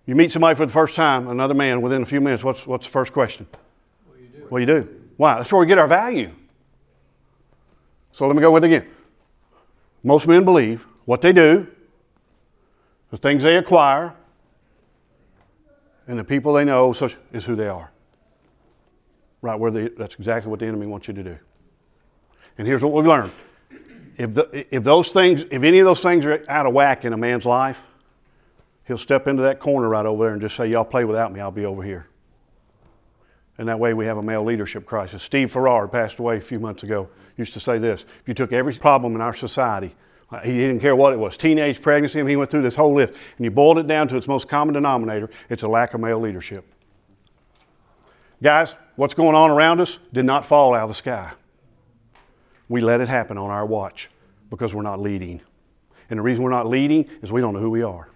You 0.05 0.15
meet 0.15 0.31
somebody 0.31 0.55
for 0.55 0.65
the 0.65 0.71
first 0.71 0.95
time, 0.95 1.27
another 1.27 1.53
man, 1.53 1.81
within 1.81 2.03
a 2.03 2.05
few 2.05 2.21
minutes, 2.21 2.43
what's, 2.43 2.67
what's 2.67 2.85
the 2.85 2.91
first 2.91 3.11
question? 3.11 3.47
Well, 4.49 4.59
you 4.59 4.67
do. 4.67 4.87
Why? 5.17 5.37
That's 5.37 5.51
where 5.51 5.59
we 5.59 5.65
get 5.65 5.79
our 5.79 5.87
value. 5.87 6.31
So 8.11 8.27
let 8.27 8.35
me 8.35 8.41
go 8.41 8.51
with 8.51 8.63
it 8.63 8.67
again. 8.67 8.87
Most 10.03 10.27
men 10.27 10.45
believe 10.45 10.85
what 11.05 11.21
they 11.21 11.33
do, 11.33 11.67
the 13.09 13.17
things 13.17 13.43
they 13.43 13.57
acquire, 13.57 14.13
and 16.07 16.19
the 16.19 16.23
people 16.23 16.53
they 16.53 16.63
know 16.63 16.93
such 16.93 17.15
is 17.33 17.43
who 17.45 17.55
they 17.55 17.67
are. 17.67 17.91
Right 19.41 19.59
where 19.59 19.71
they, 19.71 19.89
that's 19.89 20.15
exactly 20.15 20.49
what 20.49 20.59
the 20.59 20.67
enemy 20.67 20.85
wants 20.85 21.07
you 21.07 21.15
to 21.15 21.23
do. 21.23 21.37
And 22.57 22.67
here's 22.67 22.83
what 22.83 22.93
we've 22.93 23.05
learned: 23.05 23.31
if, 24.17 24.33
the, 24.33 24.65
if 24.73 24.83
those 24.83 25.11
things, 25.11 25.43
if 25.49 25.63
any 25.63 25.79
of 25.79 25.85
those 25.85 26.01
things 26.01 26.25
are 26.25 26.43
out 26.47 26.67
of 26.67 26.73
whack 26.73 27.05
in 27.05 27.13
a 27.13 27.17
man's 27.17 27.45
life, 27.45 27.79
he'll 28.85 28.97
step 28.97 29.27
into 29.27 29.43
that 29.43 29.59
corner 29.59 29.89
right 29.89 30.05
over 30.05 30.25
there 30.25 30.33
and 30.33 30.41
just 30.41 30.55
say, 30.55 30.67
"Y'all 30.67 30.85
play 30.85 31.05
without 31.05 31.33
me. 31.33 31.39
I'll 31.39 31.51
be 31.51 31.65
over 31.65 31.83
here." 31.83 32.07
And 33.57 33.67
that 33.67 33.79
way 33.79 33.93
we 33.93 34.05
have 34.05 34.17
a 34.17 34.23
male 34.23 34.43
leadership 34.43 34.85
crisis. 34.85 35.23
Steve 35.23 35.51
Farrar 35.51 35.87
passed 35.87 36.19
away 36.19 36.37
a 36.37 36.41
few 36.41 36.59
months 36.59 36.83
ago. 36.83 37.09
Used 37.37 37.53
to 37.53 37.59
say 37.59 37.77
this: 37.77 38.05
If 38.21 38.27
you 38.27 38.33
took 38.33 38.51
every 38.51 38.73
problem 38.73 39.15
in 39.15 39.21
our 39.21 39.33
society 39.33 39.95
uh, 40.31 40.39
he 40.39 40.53
didn't 40.53 40.79
care 40.79 40.95
what 40.95 41.13
it 41.13 41.19
was 41.19 41.37
teenage 41.37 41.81
pregnancy. 41.81 42.23
He 42.25 42.35
went 42.35 42.49
through 42.49 42.63
this 42.63 42.75
whole 42.75 42.93
list. 42.93 43.13
And 43.37 43.45
you 43.45 43.51
boiled 43.51 43.77
it 43.77 43.87
down 43.87 44.07
to 44.09 44.17
its 44.17 44.27
most 44.27 44.47
common 44.47 44.73
denominator 44.73 45.29
it's 45.49 45.63
a 45.63 45.67
lack 45.67 45.93
of 45.93 46.01
male 46.01 46.19
leadership. 46.19 46.65
Guys, 48.41 48.75
what's 48.95 49.13
going 49.13 49.35
on 49.35 49.49
around 49.49 49.79
us 49.79 49.99
did 50.11 50.25
not 50.25 50.45
fall 50.45 50.73
out 50.73 50.83
of 50.83 50.89
the 50.89 50.95
sky. 50.95 51.31
We 52.67 52.81
let 52.81 53.01
it 53.01 53.07
happen 53.07 53.37
on 53.37 53.49
our 53.49 53.65
watch 53.65 54.09
because 54.49 54.73
we're 54.73 54.81
not 54.81 54.99
leading. 54.99 55.41
And 56.09 56.19
the 56.19 56.23
reason 56.23 56.43
we're 56.43 56.49
not 56.49 56.67
leading 56.67 57.09
is 57.21 57.31
we 57.31 57.41
don't 57.41 57.53
know 57.53 57.59
who 57.59 57.69
we 57.69 57.83
are. 57.83 58.09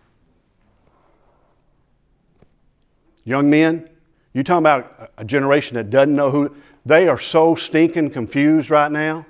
Young 3.29 3.47
men, 3.47 3.87
you 4.33 4.41
talking 4.41 4.57
about 4.57 5.11
a 5.15 5.23
generation 5.23 5.75
that 5.75 5.91
doesn't 5.91 6.15
know 6.15 6.31
who 6.31 6.55
they 6.83 7.07
are 7.07 7.19
so 7.19 7.53
stinking 7.53 8.09
confused 8.09 8.71
right 8.71 8.91
now. 8.91 9.23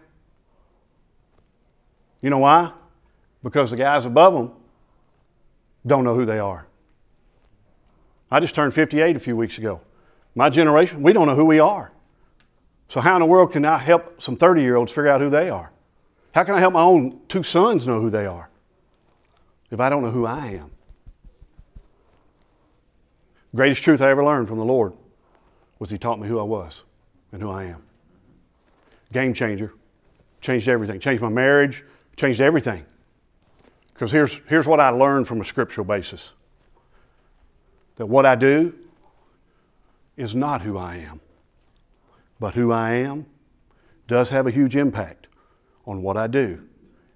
You 2.22 2.30
know 2.30 2.38
why? 2.38 2.72
Because 3.44 3.72
the 3.72 3.76
guys 3.76 4.06
above 4.06 4.34
them 4.36 4.52
don't 5.86 6.06
know 6.06 6.16
who 6.16 6.26
they 6.26 6.40
are. 6.40 6.66
I 8.32 8.40
just 8.40 8.56
turned 8.56 8.74
58 8.74 9.18
a 9.18 9.20
few 9.20 9.36
weeks 9.36 9.58
ago. 9.58 9.82
My 10.34 10.50
generation, 10.50 11.04
we 11.04 11.12
don't 11.12 11.28
know 11.28 11.36
who 11.36 11.44
we 11.44 11.60
are. 11.60 11.92
So, 12.88 13.02
how 13.02 13.18
in 13.18 13.20
the 13.20 13.26
world 13.26 13.52
can 13.52 13.66
I 13.66 13.80
help 13.80 14.22
some 14.22 14.38
30 14.38 14.62
year 14.62 14.78
olds 14.78 14.94
figure 14.94 15.10
out 15.10 15.20
who 15.20 15.30
they 15.30 15.50
are? 15.50 15.72
How 16.34 16.46
can 16.46 16.56
I 16.56 16.60
help 16.62 16.72
my 16.72 16.84
own 16.84 17.20
two 17.28 17.44
sons 17.44 17.86
know 17.86 18.00
who 18.00 18.10
they 18.10 18.26
are 18.26 18.50
if 19.70 19.82
I 19.82 19.90
don't 19.90 20.04
know 20.04 20.12
who 20.12 20.26
I 20.26 20.52
am? 20.52 20.72
Greatest 23.56 23.82
truth 23.84 24.02
I 24.02 24.10
ever 24.10 24.24
learned 24.24 24.48
from 24.48 24.58
the 24.58 24.66
Lord 24.66 24.94
was 25.80 25.90
He 25.90 25.98
taught 25.98 26.20
me 26.20 26.28
who 26.28 26.40
I 26.40 26.44
was 26.44 26.84
and 27.32 27.42
who 27.42 27.50
I 27.50 27.66
am. 27.66 27.84
Game 29.12 29.34
changer. 29.34 29.74
Changed 30.42 30.68
everything. 30.68 31.00
Changed 31.00 31.22
my 31.22 31.30
marriage, 31.30 31.84
Changed 32.16 32.42
everything. 32.42 32.86
Because 33.94 34.12
here's, 34.12 34.40
here's 34.48 34.68
what 34.68 34.80
I 34.80 34.90
learned 34.90 35.28
from 35.28 35.42
a 35.42 35.46
scriptural 35.46 35.86
basis 35.86 36.34
that 37.96 38.06
what 38.06 38.26
I 38.26 38.36
do 38.36 38.74
is 40.16 40.36
not 40.36 40.62
who 40.62 40.78
I 40.78 40.96
am, 40.96 41.20
but 42.40 42.54
who 42.54 42.72
I 42.72 42.92
am 42.92 43.26
does 44.08 44.30
have 44.30 44.48
a 44.48 44.52
huge 44.52 44.76
impact 44.76 45.28
on 45.86 46.02
what 46.02 46.18
I 46.18 46.28
do 46.28 46.62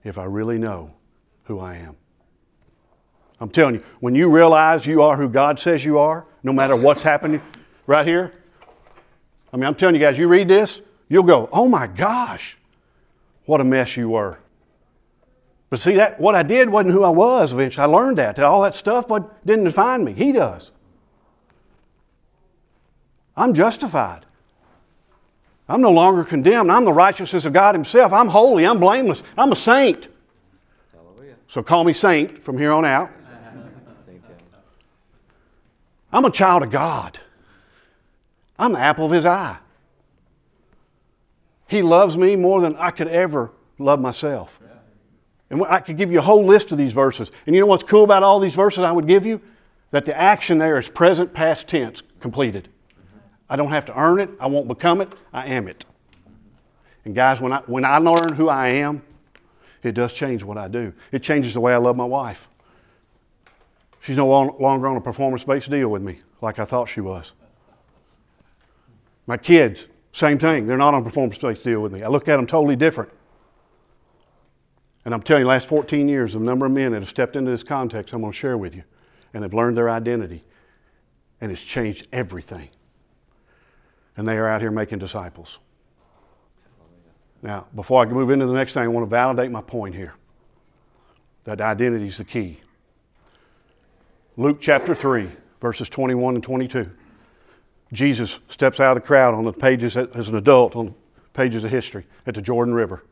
if 0.03 0.17
I 0.17 0.25
really 0.25 0.57
know 0.57 0.91
who 1.45 1.59
I 1.59 1.75
am. 1.75 1.95
I'm 3.43 3.49
telling 3.49 3.75
you, 3.75 3.83
when 3.99 4.15
you 4.15 4.29
realize 4.29 4.85
you 4.85 5.01
are 5.01 5.17
who 5.17 5.27
God 5.27 5.59
says 5.59 5.83
you 5.83 5.99
are, 5.99 6.25
no 6.43 6.53
matter 6.53 6.77
what's 6.77 7.03
happening 7.03 7.41
right 7.87 8.07
here, 8.07 8.31
I 9.51 9.57
mean, 9.57 9.65
I'm 9.65 9.75
telling 9.75 9.95
you 9.95 9.99
guys, 9.99 10.17
you 10.17 10.29
read 10.29 10.47
this, 10.47 10.79
you'll 11.09 11.23
go, 11.23 11.49
oh 11.51 11.67
my 11.67 11.87
gosh, 11.87 12.57
what 13.43 13.59
a 13.59 13.65
mess 13.65 13.97
you 13.97 14.07
were. 14.07 14.39
But 15.69 15.81
see, 15.81 15.95
that 15.95 16.21
what 16.21 16.35
I 16.35 16.43
did 16.43 16.69
wasn't 16.69 16.93
who 16.93 17.03
I 17.03 17.09
was 17.09 17.51
eventually. 17.51 17.83
I 17.83 17.87
learned 17.87 18.17
that. 18.17 18.39
all 18.39 18.61
that 18.61 18.75
stuff 18.75 19.07
didn't 19.45 19.65
define 19.65 20.05
me. 20.05 20.13
He 20.13 20.31
does. 20.31 20.71
I'm 23.35 23.53
justified. 23.53 24.25
I'm 25.67 25.81
no 25.81 25.91
longer 25.91 26.23
condemned. 26.23 26.71
I'm 26.71 26.85
the 26.85 26.93
righteousness 26.93 27.43
of 27.43 27.51
God 27.51 27.75
Himself. 27.75 28.13
I'm 28.13 28.29
holy. 28.29 28.65
I'm 28.65 28.79
blameless. 28.79 29.21
I'm 29.37 29.51
a 29.51 29.55
saint. 29.57 30.07
Hallelujah. 30.93 31.35
So 31.49 31.61
call 31.61 31.83
me 31.83 31.91
saint 31.91 32.41
from 32.41 32.57
here 32.57 32.71
on 32.71 32.85
out. 32.85 33.11
I'm 36.13 36.25
a 36.25 36.31
child 36.31 36.63
of 36.63 36.69
God. 36.69 37.19
I'm 38.57 38.73
the 38.73 38.79
apple 38.79 39.05
of 39.05 39.11
His 39.11 39.25
eye. 39.25 39.57
He 41.67 41.81
loves 41.81 42.17
me 42.17 42.35
more 42.35 42.61
than 42.61 42.75
I 42.75 42.91
could 42.91 43.07
ever 43.07 43.51
love 43.79 43.99
myself. 43.99 44.59
And 45.49 45.63
I 45.65 45.79
could 45.79 45.97
give 45.97 46.11
you 46.11 46.19
a 46.19 46.21
whole 46.23 46.45
list 46.45 46.71
of 46.71 46.77
these 46.77 46.93
verses. 46.93 47.31
And 47.45 47.55
you 47.55 47.61
know 47.61 47.67
what's 47.67 47.83
cool 47.83 48.03
about 48.03 48.23
all 48.23 48.39
these 48.39 48.55
verses 48.55 48.79
I 48.79 48.91
would 48.91 49.07
give 49.07 49.25
you? 49.25 49.41
That 49.91 50.05
the 50.05 50.17
action 50.17 50.57
there 50.57 50.77
is 50.77 50.87
present, 50.87 51.33
past 51.33 51.67
tense, 51.67 52.01
completed. 52.19 52.69
I 53.49 53.55
don't 53.55 53.69
have 53.69 53.85
to 53.85 53.99
earn 53.99 54.19
it. 54.19 54.29
I 54.39 54.47
won't 54.47 54.67
become 54.67 55.01
it. 55.01 55.13
I 55.31 55.47
am 55.47 55.67
it. 55.67 55.85
And 57.05 57.13
guys, 57.13 57.41
when 57.41 57.53
I, 57.53 57.59
when 57.67 57.85
I 57.85 57.97
learn 57.97 58.33
who 58.33 58.49
I 58.49 58.69
am, 58.69 59.03
it 59.83 59.91
does 59.91 60.13
change 60.13 60.43
what 60.43 60.57
I 60.57 60.67
do. 60.67 60.93
It 61.11 61.21
changes 61.21 61.53
the 61.53 61.59
way 61.59 61.73
I 61.73 61.77
love 61.77 61.95
my 61.95 62.05
wife. 62.05 62.47
She's 64.03 64.17
no 64.17 64.27
longer 64.27 64.87
on 64.87 64.97
a 64.97 65.01
performance 65.01 65.45
based 65.45 65.69
deal 65.69 65.87
with 65.87 66.01
me 66.01 66.19
like 66.41 66.59
I 66.59 66.65
thought 66.65 66.89
she 66.89 66.99
was. 66.99 67.31
My 69.25 69.37
kids, 69.37 69.87
same 70.11 70.37
thing. 70.37 70.67
They're 70.67 70.77
not 70.77 70.93
on 70.93 71.01
a 71.01 71.03
performance 71.05 71.39
based 71.39 71.63
deal 71.63 71.79
with 71.79 71.93
me. 71.93 72.03
I 72.03 72.09
look 72.09 72.27
at 72.27 72.35
them 72.35 72.45
totally 72.45 72.75
different. 72.75 73.11
And 75.05 75.13
I'm 75.13 75.21
telling 75.21 75.43
you, 75.43 75.47
last 75.47 75.69
14 75.69 76.09
years, 76.09 76.33
the 76.33 76.39
number 76.39 76.65
of 76.65 76.73
men 76.73 76.91
that 76.91 77.01
have 77.01 77.09
stepped 77.09 77.37
into 77.37 77.49
this 77.49 77.63
context, 77.63 78.13
I'm 78.13 78.19
going 78.19 78.33
to 78.33 78.37
share 78.37 78.57
with 78.57 78.75
you, 78.75 78.83
and 79.33 79.43
have 79.43 79.53
learned 79.53 79.77
their 79.77 79.89
identity. 79.89 80.43
And 81.39 81.49
it's 81.49 81.61
changed 81.61 82.07
everything. 82.11 82.69
And 84.17 84.27
they 84.27 84.35
are 84.35 84.49
out 84.49 84.59
here 84.59 84.71
making 84.71 84.99
disciples. 84.99 85.59
Now, 87.41 87.67
before 87.73 88.01
I 88.01 88.05
can 88.05 88.15
move 88.15 88.31
into 88.31 88.47
the 88.47 88.53
next 88.53 88.73
thing, 88.73 88.83
I 88.83 88.87
want 88.87 89.05
to 89.05 89.09
validate 89.09 89.49
my 89.49 89.61
point 89.61 89.95
here 89.95 90.13
that 91.45 91.61
identity 91.61 92.07
is 92.07 92.17
the 92.17 92.25
key. 92.25 92.59
Luke 94.35 94.57
chapter 94.59 94.95
3, 94.95 95.29
verses 95.61 95.87
21 95.89 96.33
and 96.33 96.43
22. 96.43 96.89
Jesus 97.91 98.39
steps 98.47 98.79
out 98.79 98.97
of 98.97 99.03
the 99.03 99.07
crowd 99.07 99.35
on 99.35 99.43
the 99.45 99.53
pages 99.53 99.95
as 99.95 100.27
an 100.27 100.35
adult 100.35 100.75
on 100.75 100.95
pages 101.33 101.63
of 101.63 101.69
history 101.69 102.07
at 102.25 102.33
the 102.33 102.41
Jordan 102.41 102.73
River. 102.73 103.03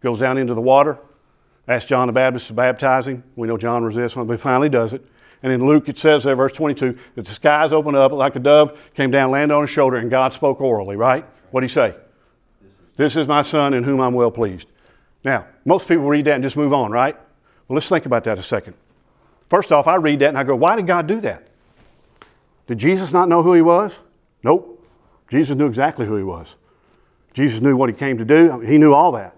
Goes 0.00 0.20
down 0.20 0.38
into 0.38 0.54
the 0.54 0.60
water, 0.60 0.98
asks 1.66 1.88
John 1.88 2.06
the 2.06 2.12
Baptist 2.12 2.46
to 2.46 2.52
baptize 2.52 3.08
him. 3.08 3.24
We 3.34 3.48
know 3.48 3.56
John 3.56 3.82
resists, 3.82 4.14
but 4.14 4.30
he 4.30 4.36
finally 4.36 4.68
does 4.68 4.92
it. 4.92 5.04
And 5.42 5.52
in 5.52 5.66
Luke, 5.66 5.88
it 5.88 5.98
says 5.98 6.22
there, 6.22 6.36
verse 6.36 6.52
22, 6.52 6.96
that 7.16 7.26
the 7.26 7.34
skies 7.34 7.72
opened 7.72 7.96
up 7.96 8.12
like 8.12 8.36
a 8.36 8.38
dove, 8.38 8.78
came 8.94 9.10
down, 9.10 9.32
landed 9.32 9.52
on 9.52 9.62
his 9.62 9.70
shoulder, 9.70 9.96
and 9.96 10.08
God 10.08 10.32
spoke 10.32 10.60
orally, 10.60 10.94
right? 10.94 11.26
What 11.50 11.62
did 11.62 11.70
he 11.70 11.74
say? 11.74 11.96
This 12.96 13.16
is 13.16 13.26
my 13.26 13.42
son 13.42 13.74
in 13.74 13.82
whom 13.82 13.98
I'm 13.98 14.14
well 14.14 14.30
pleased. 14.30 14.70
Now, 15.24 15.46
most 15.64 15.88
people 15.88 16.06
read 16.06 16.26
that 16.26 16.34
and 16.34 16.44
just 16.44 16.56
move 16.56 16.72
on, 16.72 16.92
right? 16.92 17.16
Well, 17.66 17.74
let's 17.74 17.88
think 17.88 18.06
about 18.06 18.22
that 18.24 18.38
a 18.38 18.42
second. 18.42 18.74
First 19.50 19.72
off, 19.72 19.88
I 19.88 19.96
read 19.96 20.20
that 20.20 20.28
and 20.28 20.38
I 20.38 20.44
go, 20.44 20.54
why 20.54 20.76
did 20.76 20.86
God 20.86 21.08
do 21.08 21.20
that? 21.22 21.48
Did 22.68 22.78
Jesus 22.78 23.12
not 23.12 23.28
know 23.28 23.42
who 23.42 23.52
he 23.52 23.62
was? 23.62 24.00
Nope. 24.44 24.82
Jesus 25.28 25.56
knew 25.56 25.66
exactly 25.66 26.06
who 26.06 26.16
he 26.16 26.22
was. 26.22 26.56
Jesus 27.34 27.60
knew 27.60 27.76
what 27.76 27.90
he 27.90 27.94
came 27.94 28.16
to 28.18 28.24
do. 28.24 28.60
He 28.60 28.78
knew 28.78 28.94
all 28.94 29.12
that. 29.12 29.36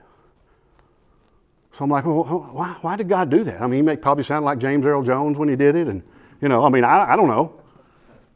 So 1.73 1.85
I'm 1.85 1.91
like, 1.91 2.05
well, 2.05 2.25
why, 2.53 2.77
why 2.83 2.97
did 2.97 3.09
God 3.09 3.31
do 3.31 3.43
that? 3.45 3.63
I 3.63 3.67
mean, 3.67 3.79
he 3.79 3.83
may 3.83 3.97
probably 3.97 4.25
sound 4.25 4.45
like 4.45 4.59
James 4.59 4.85
Earl 4.85 5.03
Jones 5.03 5.39
when 5.39 5.49
he 5.49 5.57
did 5.57 5.77
it. 5.77 5.89
And, 5.89 6.03
you 6.43 6.49
know, 6.49 6.63
I 6.63 6.69
mean, 6.69 6.85
I, 6.85 7.13
I 7.13 7.17
don't 7.17 7.29
know. 7.29 7.59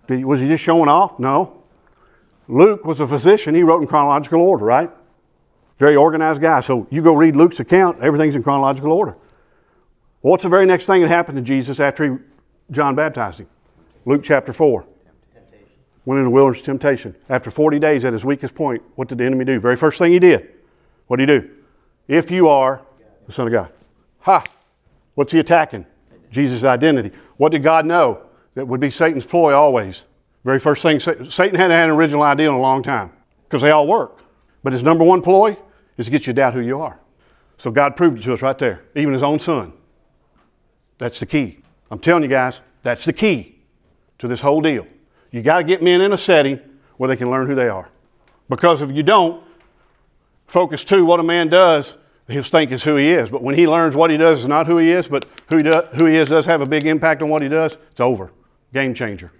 Did, 0.07 0.25
was 0.25 0.41
he 0.41 0.49
just 0.49 0.65
showing 0.65 0.89
off? 0.89 1.19
No. 1.19 1.63
Luke 2.49 2.87
was 2.87 3.01
a 3.01 3.07
physician. 3.07 3.55
He 3.55 3.63
wrote 3.63 3.83
in 3.83 3.89
chronological 3.89 4.41
order, 4.41 4.65
right? 4.65 4.91
Very 5.77 5.97
organized 5.97 6.41
guy. 6.41 6.61
So 6.61 6.87
you 6.91 7.03
go 7.03 7.15
read 7.15 7.37
Luke's 7.37 7.61
account, 7.61 8.01
everything's 8.01 8.35
in 8.35 8.43
chronological 8.43 8.93
order. 8.93 9.17
What's 10.31 10.43
the 10.43 10.49
very 10.49 10.67
next 10.67 10.87
thing 10.87 11.03
that 11.03 11.09
happened 11.09 11.37
to 11.37 11.43
Jesus 11.43 11.81
after 11.81 12.05
he, 12.05 12.19
John 12.71 12.95
baptized 12.95 13.41
him? 13.41 13.49
Luke 14.05 14.23
chapter 14.23 14.53
4. 14.53 14.85
Temptation. 15.35 15.69
Went 16.05 16.19
in 16.19 16.25
the 16.25 16.31
wilderness 16.31 16.63
temptation. 16.63 17.15
After 17.29 17.51
40 17.51 17.79
days 17.79 18.05
at 18.05 18.13
his 18.13 18.25
weakest 18.25 18.55
point, 18.55 18.83
what 18.95 19.09
did 19.09 19.19
the 19.19 19.25
enemy 19.25 19.45
do? 19.45 19.61
Very 19.61 19.77
first 19.77 19.99
thing 19.99 20.13
he 20.13 20.19
did. 20.19 20.49
What 21.07 21.19
did 21.19 21.29
he 21.29 21.39
do? 21.39 21.51
If 22.09 22.31
you 22.31 22.49
are 22.49 22.83
the 23.27 23.33
Son 23.33 23.47
of 23.47 23.53
God. 23.53 23.73
Ha! 24.21 24.43
What's 25.15 25.33
he 25.33 25.39
attacking? 25.39 25.87
Jesus' 26.31 26.65
identity. 26.65 27.17
What 27.37 27.53
did 27.53 27.63
God 27.63 27.87
know? 27.87 28.23
That 28.55 28.67
would 28.67 28.81
be 28.81 28.91
Satan's 28.91 29.27
ploy 29.27 29.53
always. 29.53 30.05
Very 30.45 30.59
first 30.59 30.83
thing, 30.83 31.01
Satan 31.01 31.29
hadn't 31.31 31.57
had 31.57 31.89
an 31.89 31.91
original 31.91 32.23
idea 32.23 32.49
in 32.49 32.55
a 32.55 32.61
long 32.61 32.83
time 32.83 33.13
because 33.45 33.63
they 33.63 33.71
all 33.71 33.87
work. 33.87 34.19
But 34.63 34.73
his 34.73 34.83
number 34.83 35.05
one 35.05 35.23
ploy 35.23 35.57
is 35.99 36.07
to 36.07 36.11
get 36.11 36.23
you 36.23 36.33
to 36.33 36.35
doubt 36.35 36.55
who 36.55 36.61
you 36.61 36.81
are. 36.81 37.01
So 37.59 37.71
God 37.71 37.97
proved 37.97 38.19
it 38.19 38.23
to 38.23 38.33
us 38.33 38.43
right 38.43 38.57
there, 38.57 38.85
even 38.95 39.13
his 39.13 39.23
own 39.23 39.39
son. 39.39 39.73
That's 40.99 41.21
the 41.21 41.27
key. 41.27 41.59
I'm 41.91 41.99
telling 41.99 42.23
you 42.23 42.29
guys, 42.29 42.61
that's 42.83 43.05
the 43.05 43.13
key 43.13 43.59
to 44.19 44.29
this 44.29 44.41
whole 44.41 44.61
deal. 44.61 44.87
You 45.31 45.43
got 45.43 45.59
to 45.59 45.65
get 45.65 45.83
men 45.83 46.01
in 46.01 46.13
a 46.13 46.19
setting 46.19 46.61
where 46.97 47.09
they 47.09 47.17
can 47.17 47.31
learn 47.31 47.47
who 47.47 47.55
they 47.55 47.69
are. 47.69 47.89
Because 48.49 48.83
if 48.83 48.91
you 48.91 49.03
don't, 49.03 49.43
focus 50.47 50.85
two, 50.85 51.05
what 51.05 51.21
a 51.21 51.23
man 51.23 51.49
does, 51.49 51.97
he'll 52.29 52.43
think 52.43 52.73
is 52.73 52.83
who 52.83 52.97
he 52.97 53.11
is. 53.11 53.29
But 53.29 53.43
when 53.43 53.55
he 53.55 53.67
learns 53.67 53.95
what 53.95 54.11
he 54.11 54.17
does 54.17 54.41
is 54.41 54.47
not 54.47 54.67
who 54.67 54.79
he 54.79 54.91
is, 54.91 55.09
but 55.09 55.27
who 55.51 55.59
he, 55.59 55.65
who 55.97 56.07
he 56.07 56.17
is 56.17 56.29
does 56.29 56.47
have 56.47 56.61
a 56.61 56.67
big 56.67 56.87
impact 56.87 57.23
on 57.23 57.29
what 57.29 57.43
he 57.43 57.49
does, 57.49 57.77
it's 57.91 58.01
over. 58.01 58.33
Game 58.73 58.95
changer. 58.95 59.33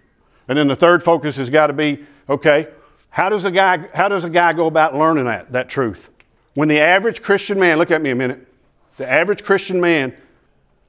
And 0.49 0.59
then 0.59 0.69
the 0.69 0.77
third 0.77 1.03
focus 1.03 1.37
has 1.37 1.51
got 1.51 1.69
to 1.69 1.73
be 1.73 2.05
okay, 2.29 2.69
how 3.11 3.29
does 3.29 3.45
a 3.45 3.51
guy, 3.51 3.89
how 3.95 4.09
does 4.09 4.25
a 4.25 4.31
guy 4.31 4.53
go 4.53 4.67
about 4.67 4.95
learning 4.95 5.25
that, 5.25 5.53
that 5.53 5.69
truth? 5.69 6.09
When 6.55 6.69
the 6.69 6.79
average 6.79 7.23
Christian 7.23 7.59
man, 7.59 7.79
look 7.79 7.91
at 7.91 8.03
me 8.03 8.11
a 8.11 8.15
minute, 8.15 8.47
the 8.97 9.11
average 9.11 9.45
Christian 9.45 9.81
man, 9.81 10.15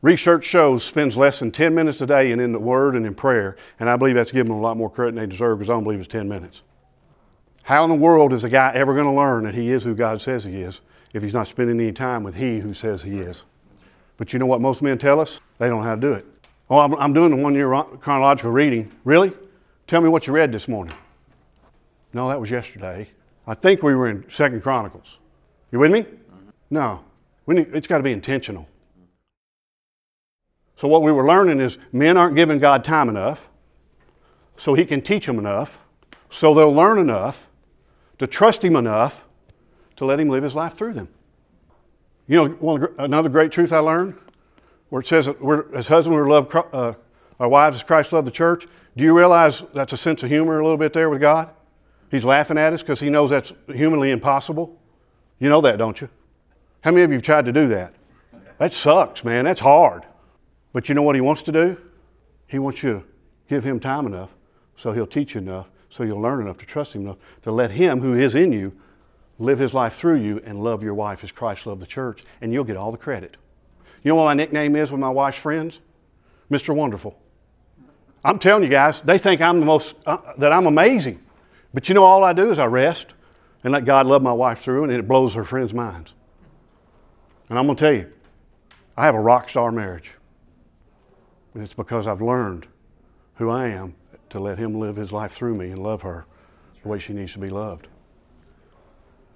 research 0.07 0.45
shows, 0.45 0.85
spends 0.85 1.17
less 1.17 1.39
than 1.39 1.51
10 1.51 1.75
minutes 1.75 1.99
a 1.99 2.05
day 2.05 2.31
in, 2.31 2.39
in 2.39 2.53
the 2.53 2.59
Word 2.59 2.95
and 2.95 3.05
in 3.05 3.13
prayer. 3.13 3.57
And 3.77 3.89
I 3.89 3.97
believe 3.97 4.15
that's 4.15 4.31
giving 4.31 4.53
them 4.53 4.59
a 4.59 4.61
lot 4.61 4.77
more 4.77 4.89
credit 4.89 5.15
than 5.15 5.25
they 5.25 5.29
deserve 5.29 5.59
because 5.59 5.69
I 5.69 5.73
don't 5.73 5.83
believe 5.83 5.99
it's 5.99 6.07
10 6.07 6.29
minutes. 6.29 6.61
How 7.65 7.83
in 7.83 7.89
the 7.89 7.95
world 7.97 8.31
is 8.31 8.45
a 8.45 8.49
guy 8.49 8.71
ever 8.73 8.93
going 8.93 9.05
to 9.05 9.11
learn 9.11 9.43
that 9.43 9.53
he 9.53 9.69
is 9.69 9.83
who 9.83 9.93
God 9.93 10.21
says 10.21 10.45
he 10.45 10.61
is 10.61 10.79
if 11.11 11.21
he's 11.21 11.33
not 11.33 11.49
spending 11.49 11.77
any 11.81 11.91
time 11.91 12.23
with 12.23 12.35
he 12.35 12.59
who 12.59 12.73
says 12.73 13.03
he 13.03 13.17
is? 13.17 13.43
But 14.15 14.31
you 14.31 14.39
know 14.39 14.45
what 14.45 14.61
most 14.61 14.81
men 14.81 14.97
tell 14.97 15.19
us? 15.19 15.41
They 15.57 15.67
don't 15.67 15.81
know 15.81 15.89
how 15.89 15.95
to 15.95 16.01
do 16.01 16.13
it. 16.13 16.25
Oh, 16.69 16.79
I'm, 16.79 16.95
I'm 16.95 17.11
doing 17.11 17.31
the 17.31 17.43
one 17.43 17.53
year 17.53 17.69
chronological 17.99 18.51
reading. 18.51 18.89
Really? 19.03 19.33
Tell 19.87 19.99
me 19.99 20.07
what 20.07 20.25
you 20.25 20.31
read 20.31 20.53
this 20.53 20.69
morning. 20.69 20.95
No, 22.13 22.29
that 22.29 22.39
was 22.39 22.49
yesterday. 22.49 23.09
I 23.45 23.55
think 23.55 23.83
we 23.83 23.93
were 23.93 24.07
in 24.07 24.25
Second 24.29 24.63
Chronicles. 24.63 25.17
You 25.73 25.79
with 25.79 25.91
me? 25.91 26.05
No. 26.69 27.03
Need, 27.45 27.71
it's 27.73 27.87
got 27.87 27.97
to 27.97 28.03
be 28.03 28.13
intentional. 28.13 28.69
So, 30.77 30.87
what 30.87 31.01
we 31.01 31.11
were 31.11 31.27
learning 31.27 31.59
is 31.59 31.77
men 31.91 32.17
aren't 32.17 32.35
giving 32.35 32.59
God 32.59 32.85
time 32.85 33.09
enough, 33.09 33.49
so 34.55 34.75
He 34.75 34.85
can 34.85 35.01
teach 35.01 35.25
them 35.25 35.39
enough, 35.39 35.79
so 36.29 36.53
they'll 36.53 36.73
learn 36.73 36.99
enough 36.99 37.47
to 38.19 38.27
trust 38.27 38.63
Him 38.63 38.75
enough 38.75 39.25
to 39.95 40.05
let 40.05 40.19
Him 40.19 40.29
live 40.29 40.43
His 40.43 40.55
life 40.55 40.75
through 40.75 40.93
them. 40.93 41.09
You 42.27 42.37
know, 42.37 42.49
one, 42.49 42.87
another 42.99 43.29
great 43.29 43.51
truth 43.51 43.73
I 43.73 43.79
learned, 43.79 44.15
where 44.89 45.01
it 45.01 45.07
says 45.07 45.25
that 45.25 45.41
we're, 45.41 45.73
as 45.75 45.87
husbands, 45.87 46.15
we 46.15 46.31
love 46.31 46.53
uh, 46.71 46.93
our 47.39 47.49
wives 47.49 47.77
as 47.77 47.83
Christ 47.83 48.13
loved 48.13 48.27
the 48.27 48.31
church. 48.31 48.67
Do 48.95 49.03
you 49.03 49.17
realize 49.17 49.63
that's 49.73 49.93
a 49.93 49.97
sense 49.97 50.21
of 50.21 50.29
humor 50.29 50.59
a 50.59 50.63
little 50.63 50.77
bit 50.77 50.93
there 50.93 51.09
with 51.09 51.21
God? 51.21 51.49
He's 52.11 52.23
laughing 52.23 52.57
at 52.57 52.71
us 52.71 52.83
because 52.83 52.99
He 52.99 53.09
knows 53.09 53.31
that's 53.31 53.51
humanly 53.67 54.11
impossible. 54.11 54.79
You 55.39 55.49
know 55.49 55.61
that, 55.61 55.77
don't 55.77 55.99
you? 55.99 56.09
How 56.81 56.91
many 56.91 57.03
of 57.03 57.09
you 57.09 57.15
have 57.15 57.23
tried 57.23 57.45
to 57.45 57.51
do 57.51 57.67
that? 57.69 57.93
That 58.59 58.73
sucks, 58.73 59.23
man. 59.23 59.45
That's 59.45 59.59
hard. 59.59 60.05
But 60.77 60.87
you 60.89 60.93
know 60.93 61.01
what 61.01 61.15
he 61.15 61.21
wants 61.21 61.41
to 61.41 61.51
do? 61.51 61.75
He 62.45 62.59
wants 62.59 62.83
you 62.83 62.99
to 62.99 63.03
give 63.49 63.63
him 63.63 63.79
time 63.79 64.05
enough 64.05 64.29
so 64.75 64.91
he'll 64.91 65.07
teach 65.07 65.33
you 65.33 65.41
enough, 65.41 65.65
so 65.89 66.03
you'll 66.03 66.21
learn 66.21 66.39
enough 66.39 66.59
to 66.59 66.67
trust 66.67 66.93
him 66.93 67.01
enough 67.01 67.17
to 67.41 67.51
let 67.51 67.71
him 67.71 67.99
who 68.01 68.13
is 68.13 68.35
in 68.35 68.51
you 68.51 68.73
live 69.39 69.57
his 69.57 69.73
life 69.73 69.95
through 69.95 70.17
you 70.17 70.39
and 70.45 70.63
love 70.63 70.83
your 70.83 70.93
wife 70.93 71.23
as 71.23 71.31
Christ 71.31 71.65
loved 71.65 71.81
the 71.81 71.87
church, 71.87 72.21
and 72.41 72.53
you'll 72.53 72.63
get 72.63 72.77
all 72.77 72.91
the 72.91 72.97
credit. 72.99 73.37
You 74.03 74.09
know 74.09 74.17
what 74.17 74.25
my 74.25 74.35
nickname 74.35 74.75
is 74.75 74.91
with 74.91 75.01
my 75.01 75.09
wife's 75.09 75.39
friends? 75.39 75.79
Mr. 76.51 76.75
Wonderful. 76.75 77.19
I'm 78.23 78.37
telling 78.37 78.61
you 78.61 78.69
guys, 78.69 79.01
they 79.01 79.17
think 79.17 79.41
I'm 79.41 79.59
the 79.59 79.65
most, 79.65 79.95
uh, 80.05 80.19
that 80.37 80.53
I'm 80.53 80.67
amazing. 80.67 81.19
But 81.73 81.89
you 81.89 81.95
know, 81.95 82.03
all 82.03 82.23
I 82.23 82.33
do 82.33 82.51
is 82.51 82.59
I 82.59 82.65
rest 82.65 83.07
and 83.63 83.73
let 83.73 83.83
God 83.83 84.05
love 84.05 84.21
my 84.21 84.31
wife 84.31 84.59
through, 84.59 84.83
and 84.83 84.91
it 84.93 85.07
blows 85.07 85.33
her 85.33 85.43
friends' 85.43 85.73
minds. 85.73 86.13
And 87.49 87.57
I'm 87.57 87.65
going 87.65 87.77
to 87.77 87.83
tell 87.83 87.93
you, 87.95 88.13
I 88.95 89.05
have 89.05 89.15
a 89.15 89.19
rock 89.19 89.49
star 89.49 89.71
marriage. 89.71 90.11
And 91.57 91.63
it's 91.63 91.73
because 91.73 92.05
I've 92.05 92.21
learned 92.21 92.67
who 93.37 93.49
I 93.49 93.69
am 93.69 93.95
to 94.29 94.39
let 94.39 94.59
Him 94.59 94.79
live 94.79 94.95
His 94.95 95.11
life 95.11 95.33
through 95.33 95.55
me 95.55 95.71
and 95.71 95.81
love 95.81 96.03
her 96.03 96.27
the 96.83 96.87
way 96.87 96.99
she 96.99 97.13
needs 97.13 97.33
to 97.33 97.39
be 97.39 97.49
loved. 97.49 97.87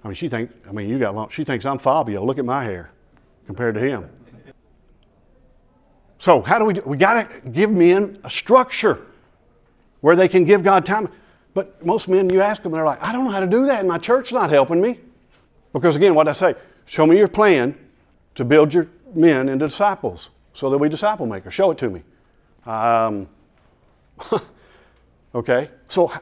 I 0.04 0.06
mean, 0.06 0.14
she 0.14 0.28
thinks, 0.28 0.54
I 0.68 0.70
mean, 0.70 0.88
you 0.88 1.00
got 1.00 1.16
long, 1.16 1.30
she 1.30 1.42
thinks 1.42 1.66
I'm 1.66 1.78
Fabio. 1.78 2.24
Look 2.24 2.38
at 2.38 2.44
my 2.44 2.62
hair 2.62 2.92
compared 3.44 3.74
to 3.74 3.80
him. 3.80 4.08
So, 6.20 6.42
how 6.42 6.60
do 6.60 6.64
we 6.64 6.74
do? 6.74 6.82
We 6.86 6.96
got 6.96 7.28
to 7.28 7.50
give 7.50 7.72
men 7.72 8.20
a 8.22 8.30
structure 8.30 9.04
where 10.00 10.14
they 10.14 10.28
can 10.28 10.44
give 10.44 10.62
God 10.62 10.86
time. 10.86 11.08
But 11.54 11.84
most 11.84 12.06
men, 12.06 12.30
you 12.30 12.40
ask 12.40 12.62
them, 12.62 12.70
they're 12.70 12.84
like, 12.84 13.02
I 13.02 13.10
don't 13.10 13.24
know 13.24 13.32
how 13.32 13.40
to 13.40 13.48
do 13.48 13.66
that, 13.66 13.80
and 13.80 13.88
my 13.88 13.98
church's 13.98 14.30
not 14.30 14.48
helping 14.48 14.80
me. 14.80 15.00
Because 15.72 15.96
again, 15.96 16.14
what 16.14 16.28
I 16.28 16.34
say, 16.34 16.54
show 16.84 17.04
me 17.04 17.18
your 17.18 17.26
plan 17.26 17.76
to 18.36 18.44
build 18.44 18.72
your 18.72 18.86
men 19.12 19.48
into 19.48 19.66
disciples 19.66 20.30
so 20.52 20.70
they'll 20.70 20.78
be 20.78 20.88
disciple 20.88 21.26
makers. 21.26 21.52
Show 21.52 21.72
it 21.72 21.78
to 21.78 21.90
me. 21.90 22.04
Um, 22.66 23.28
okay, 25.34 25.70
so, 25.88 26.12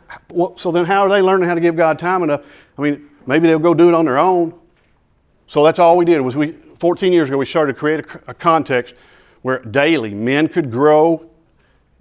so 0.57 0.70
then 0.70 0.85
how 0.85 1.03
are 1.03 1.09
they 1.09 1.20
learning 1.22 1.48
how 1.48 1.55
to 1.55 1.61
give 1.61 1.76
God 1.76 1.98
time 1.98 2.22
enough? 2.22 2.42
I 2.79 2.83
mean, 2.83 3.09
maybe 3.26 3.48
they'll 3.48 3.59
go 3.59 3.74
do 3.74 3.88
it 3.88 3.94
on 3.94 4.05
their 4.05 4.18
own. 4.18 4.55
So 5.46 5.64
that's 5.64 5.79
all 5.79 5.96
we 5.96 6.05
did 6.05 6.20
was 6.20 6.37
we, 6.37 6.55
14 6.79 7.12
years 7.12 7.29
ago, 7.29 7.37
we 7.37 7.46
started 7.46 7.74
to 7.74 7.79
create 7.79 8.00
a, 8.00 8.31
a 8.31 8.35
context 8.35 8.94
where 9.42 9.59
daily 9.59 10.14
men 10.14 10.48
could 10.48 10.70
grow 10.70 11.29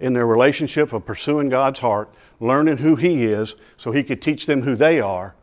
in 0.00 0.12
their 0.12 0.26
relationship 0.26 0.92
of 0.92 1.04
pursuing 1.04 1.48
God's 1.48 1.78
heart, 1.78 2.12
learning 2.40 2.78
who 2.78 2.96
He 2.96 3.24
is, 3.24 3.56
so 3.76 3.92
He 3.92 4.02
could 4.02 4.22
teach 4.22 4.46
them 4.46 4.62
who 4.62 4.74
they 4.74 5.00
are, 5.00 5.34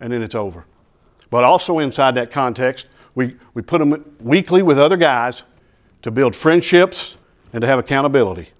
and 0.00 0.12
then 0.12 0.22
it's 0.22 0.34
over. 0.34 0.64
But 1.30 1.44
also 1.44 1.78
inside 1.78 2.14
that 2.14 2.30
context, 2.30 2.86
we, 3.14 3.36
we 3.54 3.62
put 3.62 3.78
them 3.78 4.16
weekly 4.20 4.62
with 4.62 4.78
other 4.78 4.96
guys 4.96 5.42
to 6.02 6.10
build 6.10 6.36
friendships 6.36 7.16
and 7.56 7.62
to 7.62 7.66
have 7.66 7.78
accountability. 7.78 8.50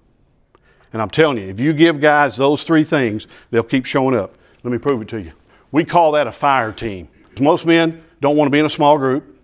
And 0.91 1.03
I'm 1.03 1.11
telling 1.11 1.37
you, 1.37 1.43
if 1.49 1.59
you 1.59 1.71
give 1.71 2.01
guys 2.01 2.35
those 2.35 2.63
three 2.63 2.83
things, 2.83 3.27
they'll 3.51 3.61
keep 3.61 3.85
showing 3.85 4.17
up. 4.17 4.33
Let 4.63 4.71
me 4.71 4.79
prove 4.79 5.03
it 5.03 5.07
to 5.09 5.21
you. 5.21 5.33
We 5.71 5.85
call 5.85 6.13
that 6.13 6.25
a 6.25 6.31
fire 6.31 6.71
team. 6.71 7.07
Most 7.39 7.63
men 7.67 8.03
don't 8.21 8.35
want 8.35 8.47
to 8.47 8.49
be 8.49 8.57
in 8.57 8.65
a 8.65 8.69
small 8.71 8.97
group. 8.97 9.39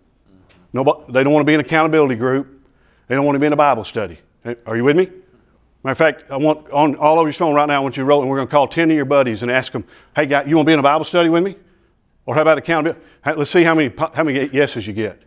Nobody, 0.74 1.14
they 1.14 1.24
don't 1.24 1.34
want 1.34 1.44
to 1.44 1.46
be 1.46 1.54
in 1.54 1.60
an 1.60 1.68
accountability 1.68 2.16
group. 2.16 2.68
They 3.08 3.14
don't 3.14 3.26
want 3.26 3.36
to 3.36 3.40
be 3.40 3.46
in 3.46 3.54
a 3.54 3.56
Bible 3.56 3.84
study. 3.84 4.18
Are 4.66 4.76
you 4.76 4.84
with 4.86 4.98
me? 4.98 5.06
Matter 5.84 5.92
of 5.92 5.98
fact, 6.00 6.32
I 6.32 6.38
want 6.38 6.68
on 6.72 6.96
all 6.96 7.20
over 7.20 7.28
your 7.28 7.34
phone 7.34 7.54
right 7.54 7.68
now, 7.68 7.76
I 7.76 7.80
want 7.80 7.96
you 7.96 8.02
to 8.02 8.06
roll, 8.06 8.22
and 8.22 8.32
we're 8.32 8.38
going 8.38 8.48
to 8.48 8.52
call 8.52 8.68
10 8.68 8.90
of 8.90 8.96
your 8.96 9.06
buddies 9.06 9.44
and 9.44 9.52
ask 9.52 9.72
them, 9.72 9.86
hey, 10.16 10.26
guy, 10.26 10.46
you 10.46 10.56
want 10.56 10.66
to 10.66 10.70
be 10.72 10.74
in 10.74 10.80
a 10.80 10.82
Bible 10.82 11.06
study 11.06 11.30
with 11.30 11.44
me? 11.44 11.58
Or 12.26 12.34
how 12.34 12.42
about 12.42 12.58
accountability? 12.58 13.06
Let's 13.24 13.52
see 13.52 13.62
how 13.62 13.76
many, 13.76 13.94
how 14.16 14.24
many 14.24 14.48
yeses 14.48 14.88
you 14.88 14.94
get. 14.94 15.22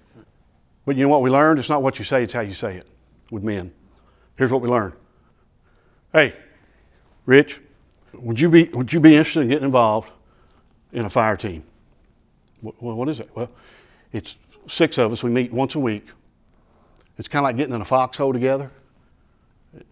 But 0.84 0.96
you 0.96 1.04
know 1.04 1.10
what 1.10 1.22
we 1.22 1.30
learned? 1.30 1.60
It's 1.60 1.68
not 1.68 1.84
what 1.84 2.00
you 2.00 2.04
say, 2.04 2.24
it's 2.24 2.32
how 2.32 2.40
you 2.40 2.54
say 2.54 2.74
it 2.74 2.88
with 3.30 3.44
men. 3.44 3.70
Here's 4.36 4.52
what 4.52 4.60
we 4.62 4.68
learned. 4.68 4.92
Hey, 6.12 6.34
Rich, 7.24 7.60
would 8.12 8.40
you 8.40 8.48
be, 8.48 8.64
would 8.64 8.92
you 8.92 9.00
be 9.00 9.16
interested 9.16 9.40
in 9.40 9.48
getting 9.48 9.64
involved 9.64 10.10
in 10.92 11.04
a 11.04 11.10
fire 11.10 11.36
team? 11.36 11.64
Well, 12.62 12.96
what 12.96 13.08
is 13.08 13.20
it? 13.20 13.30
Well, 13.34 13.50
it's 14.12 14.36
six 14.68 14.98
of 14.98 15.12
us. 15.12 15.22
We 15.22 15.30
meet 15.30 15.52
once 15.52 15.74
a 15.74 15.78
week. 15.78 16.06
It's 17.18 17.28
kind 17.28 17.44
of 17.44 17.48
like 17.48 17.56
getting 17.56 17.74
in 17.74 17.80
a 17.80 17.84
foxhole 17.84 18.32
together 18.32 18.70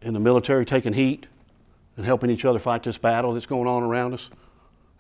in 0.03 0.15
the 0.15 0.21
military, 0.21 0.65
taking 0.65 0.93
heat 0.93 1.27
and 1.97 2.05
helping 2.05 2.31
each 2.31 2.45
other 2.45 2.59
fight 2.59 2.83
this 2.83 2.99
battle 2.99 3.35
that's 3.35 3.47
going 3.47 3.69
on 3.69 3.83
around 3.83 4.15
us 4.15 4.31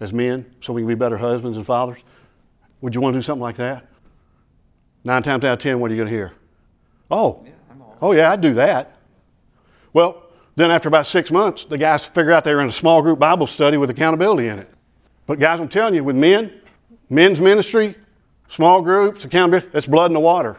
as 0.00 0.12
men 0.12 0.44
so 0.61 0.72
we 0.72 0.83
can 0.83 0.88
be 0.88 0.94
better 0.94 1.16
husbands 1.16 1.57
and 1.57 1.66
fathers. 1.66 1.98
Would 2.80 2.94
you 2.94 3.00
want 3.00 3.14
to 3.14 3.18
do 3.18 3.22
something 3.22 3.42
like 3.42 3.57
that? 3.57 3.87
Nine 5.04 5.22
times 5.22 5.44
out 5.44 5.54
of 5.54 5.59
ten, 5.59 5.80
what 5.80 5.90
are 5.90 5.94
you 5.94 6.00
going 6.00 6.09
to 6.09 6.14
hear? 6.14 6.33
Oh, 7.11 7.42
yeah, 7.44 7.52
oh 8.00 8.12
yeah, 8.12 8.30
I'd 8.30 8.40
do 8.40 8.54
that. 8.54 8.93
Well, 9.94 10.24
then 10.57 10.70
after 10.70 10.88
about 10.88 11.07
six 11.07 11.30
months, 11.30 11.64
the 11.64 11.78
guys 11.78 12.04
figure 12.04 12.33
out 12.33 12.44
they 12.44 12.54
were 12.54 12.61
in 12.61 12.68
a 12.68 12.72
small 12.72 13.00
group 13.00 13.18
Bible 13.18 13.46
study 13.46 13.76
with 13.78 13.88
accountability 13.90 14.48
in 14.48 14.59
it. 14.59 14.68
But 15.26 15.40
guys, 15.40 15.61
I'm 15.61 15.68
telling 15.68 15.94
you, 15.94 16.04
with 16.04 16.16
men, 16.16 16.52
men's 17.09 17.40
ministry, 17.40 17.94
small 18.48 18.83
groups, 18.83 19.24
accountability, 19.24 19.68
that's 19.72 19.87
blood 19.87 20.11
in 20.11 20.12
the 20.12 20.20
water. 20.20 20.59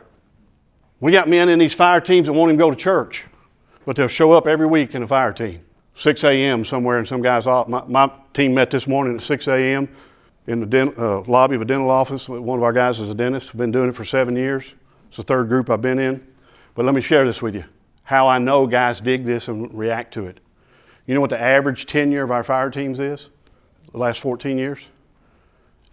We 1.02 1.12
got 1.12 1.30
men 1.30 1.50
in 1.50 1.60
these 1.60 1.74
fire 1.74 2.02
teams 2.02 2.26
that 2.28 2.34
won't 2.34 2.50
even 2.50 2.58
go 2.58 2.72
to 2.72 2.76
church, 2.76 3.26
but 3.86 3.96
they'll 3.96 4.08
show 4.08 4.32
up 4.32 4.48
every 4.48 4.66
week 4.66 4.96
in 4.96 5.04
a 5.04 5.08
fire 5.08 5.34
team. 5.34 5.62
6 5.98 6.24
a.m. 6.24 6.66
somewhere 6.66 7.00
in 7.00 7.06
some 7.06 7.22
guy's 7.22 7.46
office. 7.46 7.72
My, 7.72 7.84
my 7.86 8.12
team 8.34 8.54
met 8.54 8.72
this 8.72 8.88
morning 8.88 9.16
at 9.16 9.22
6 9.22 9.48
a.m. 9.48 9.88
in 10.48 10.60
the 10.60 10.66
den, 10.66 10.94
uh, 10.98 11.22
lobby 11.22 11.56
of 11.56 11.62
a 11.62 11.66
dental 11.66 11.90
office. 11.90 12.28
One 12.28 12.58
of 12.58 12.64
our 12.64 12.74
guys 12.74 13.00
is 13.00 13.10
a 13.10 13.14
dentist. 13.14 13.50
I've 13.52 13.58
been 13.58 13.72
doing 13.72 13.90
it 13.90 13.96
for 13.96 14.04
seven 14.04 14.36
years. 14.36 14.74
It's 15.08 15.18
the 15.18 15.24
third 15.24 15.48
group 15.48 15.70
I've 15.70 15.82
been 15.82 16.00
in. 16.00 16.26
But 16.74 16.86
let 16.86 16.96
me 16.96 17.02
share 17.02 17.26
this 17.26 17.42
with 17.42 17.56
you 17.56 17.64
how 18.06 18.28
I 18.28 18.38
know 18.38 18.66
guys 18.66 19.02
dig 19.02 19.26
this 19.26 19.50
and 19.50 19.74
react 19.78 20.14
to 20.14 20.28
it. 20.28 20.40
You 21.08 21.16
know 21.16 21.22
what 21.22 21.32
the 21.32 21.42
average 21.42 21.86
tenure 21.88 22.24
of 22.24 22.32
our 22.32 22.44
fire 22.44 22.70
teams 22.70 23.00
is? 23.00 23.30
The 23.92 23.98
last 23.98 24.22
14 24.22 24.58
years? 24.58 24.80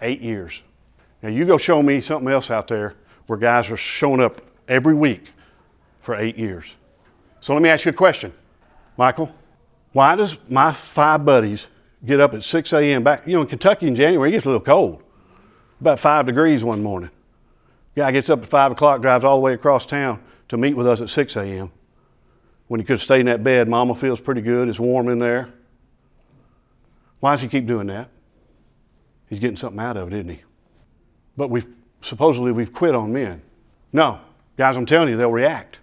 Eight 0.01 0.20
years. 0.20 0.62
Now, 1.22 1.31
you 1.31 1.44
go 1.44 1.57
show 1.59 1.83
me 1.83 2.01
something 2.01 2.31
else 2.31 2.51
out 2.51 2.68
there 2.68 2.94
where 3.27 3.38
guys 3.38 3.70
are 3.70 3.77
showing 3.77 4.20
up 4.20 4.42
every 4.68 4.94
week 4.94 5.29
for 6.01 6.14
eight 6.14 6.37
years. 6.37 6.75
So 7.40 7.55
let 7.55 7.62
me 7.62 7.68
ask 7.68 7.87
you 7.87 7.90
a 7.90 7.94
question, 7.94 8.33
Michael. 8.96 9.33
Why 9.92 10.14
does 10.14 10.37
my 10.48 10.72
five 10.72 11.25
buddies 11.25 11.66
get 12.05 12.20
up 12.20 12.35
at 12.35 12.44
6 12.44 12.72
a.m. 12.72 13.03
back? 13.03 13.27
You 13.27 13.35
know, 13.35 13.42
in 13.42 13.46
Kentucky 13.46 13.87
in 13.87 13.94
January, 13.94 14.31
it 14.31 14.33
gets 14.33 14.46
a 14.46 14.48
little 14.48 14.61
cold. 14.61 15.03
About 15.81 15.98
five 15.98 16.27
degrees 16.27 16.62
one 16.62 16.83
morning. 16.83 17.11
Guy 17.94 18.11
gets 18.12 18.31
up 18.31 18.42
at 18.42 18.48
5 18.48 18.72
o'clock, 18.72 19.03
drives 19.03 19.25
all 19.25 19.37
the 19.37 19.42
way 19.42 19.55
across 19.55 19.87
town 19.87 20.22
to 20.48 20.57
meet 20.57 20.75
with 20.75 20.87
us 20.87 21.01
at 21.01 21.11
6 21.11 21.37
a.m. 21.37 21.70
When 22.72 22.80
he 22.80 22.87
could 22.87 22.94
have 22.94 23.02
stayed 23.02 23.20
in 23.20 23.26
that 23.26 23.44
bed, 23.44 23.68
Mama 23.68 23.94
feels 23.94 24.18
pretty 24.18 24.40
good, 24.40 24.66
it's 24.66 24.80
warm 24.80 25.11
in 25.11 25.18
there. 25.18 25.50
Why 27.20 27.35
does 27.35 27.42
he 27.42 27.48
keep 27.48 27.66
doing 27.66 27.88
that? 27.88 28.08
He's 29.28 29.40
getting 29.40 29.58
something 29.58 29.78
out 29.78 29.98
of 29.98 30.11
it, 30.11 30.14
isn't 30.14 30.30
he? 30.30 30.40
But 31.37 31.50
we've 31.50 31.66
supposedly 32.00 32.50
we've 32.50 32.72
quit 32.72 32.94
on 32.94 33.12
men. 33.12 33.42
No, 33.92 34.20
guys, 34.56 34.78
I'm 34.78 34.87
telling 34.87 35.11
you, 35.11 35.18
they'll 35.18 35.30
react. 35.30 35.80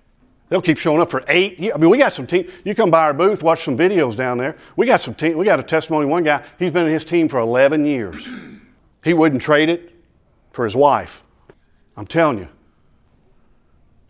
They'll 0.49 0.63
keep 0.63 0.79
showing 0.79 0.99
up 0.99 1.11
for 1.11 1.23
eight 1.27 1.59
years. 1.59 1.75
I 1.75 1.77
mean, 1.77 1.91
we 1.91 1.99
got 1.99 2.11
some 2.11 2.25
team. 2.25 2.49
You 2.63 2.73
come 2.73 2.89
by 2.89 3.03
our 3.03 3.13
booth, 3.13 3.43
watch 3.43 3.63
some 3.63 3.77
videos 3.77 4.15
down 4.15 4.39
there. 4.39 4.57
We 4.75 4.87
got 4.87 4.99
some 4.99 5.13
team. 5.13 5.37
We 5.37 5.45
got 5.45 5.59
a 5.59 5.63
testimony. 5.63 6.07
One 6.07 6.23
guy, 6.23 6.43
he's 6.57 6.71
been 6.71 6.87
in 6.87 6.91
his 6.91 7.05
team 7.05 7.29
for 7.29 7.37
11 7.37 7.85
years. 7.85 8.27
He 9.03 9.13
wouldn't 9.13 9.43
trade 9.43 9.69
it 9.69 9.93
for 10.53 10.65
his 10.65 10.75
wife. 10.75 11.21
I'm 11.95 12.07
telling 12.07 12.39
you, 12.39 12.47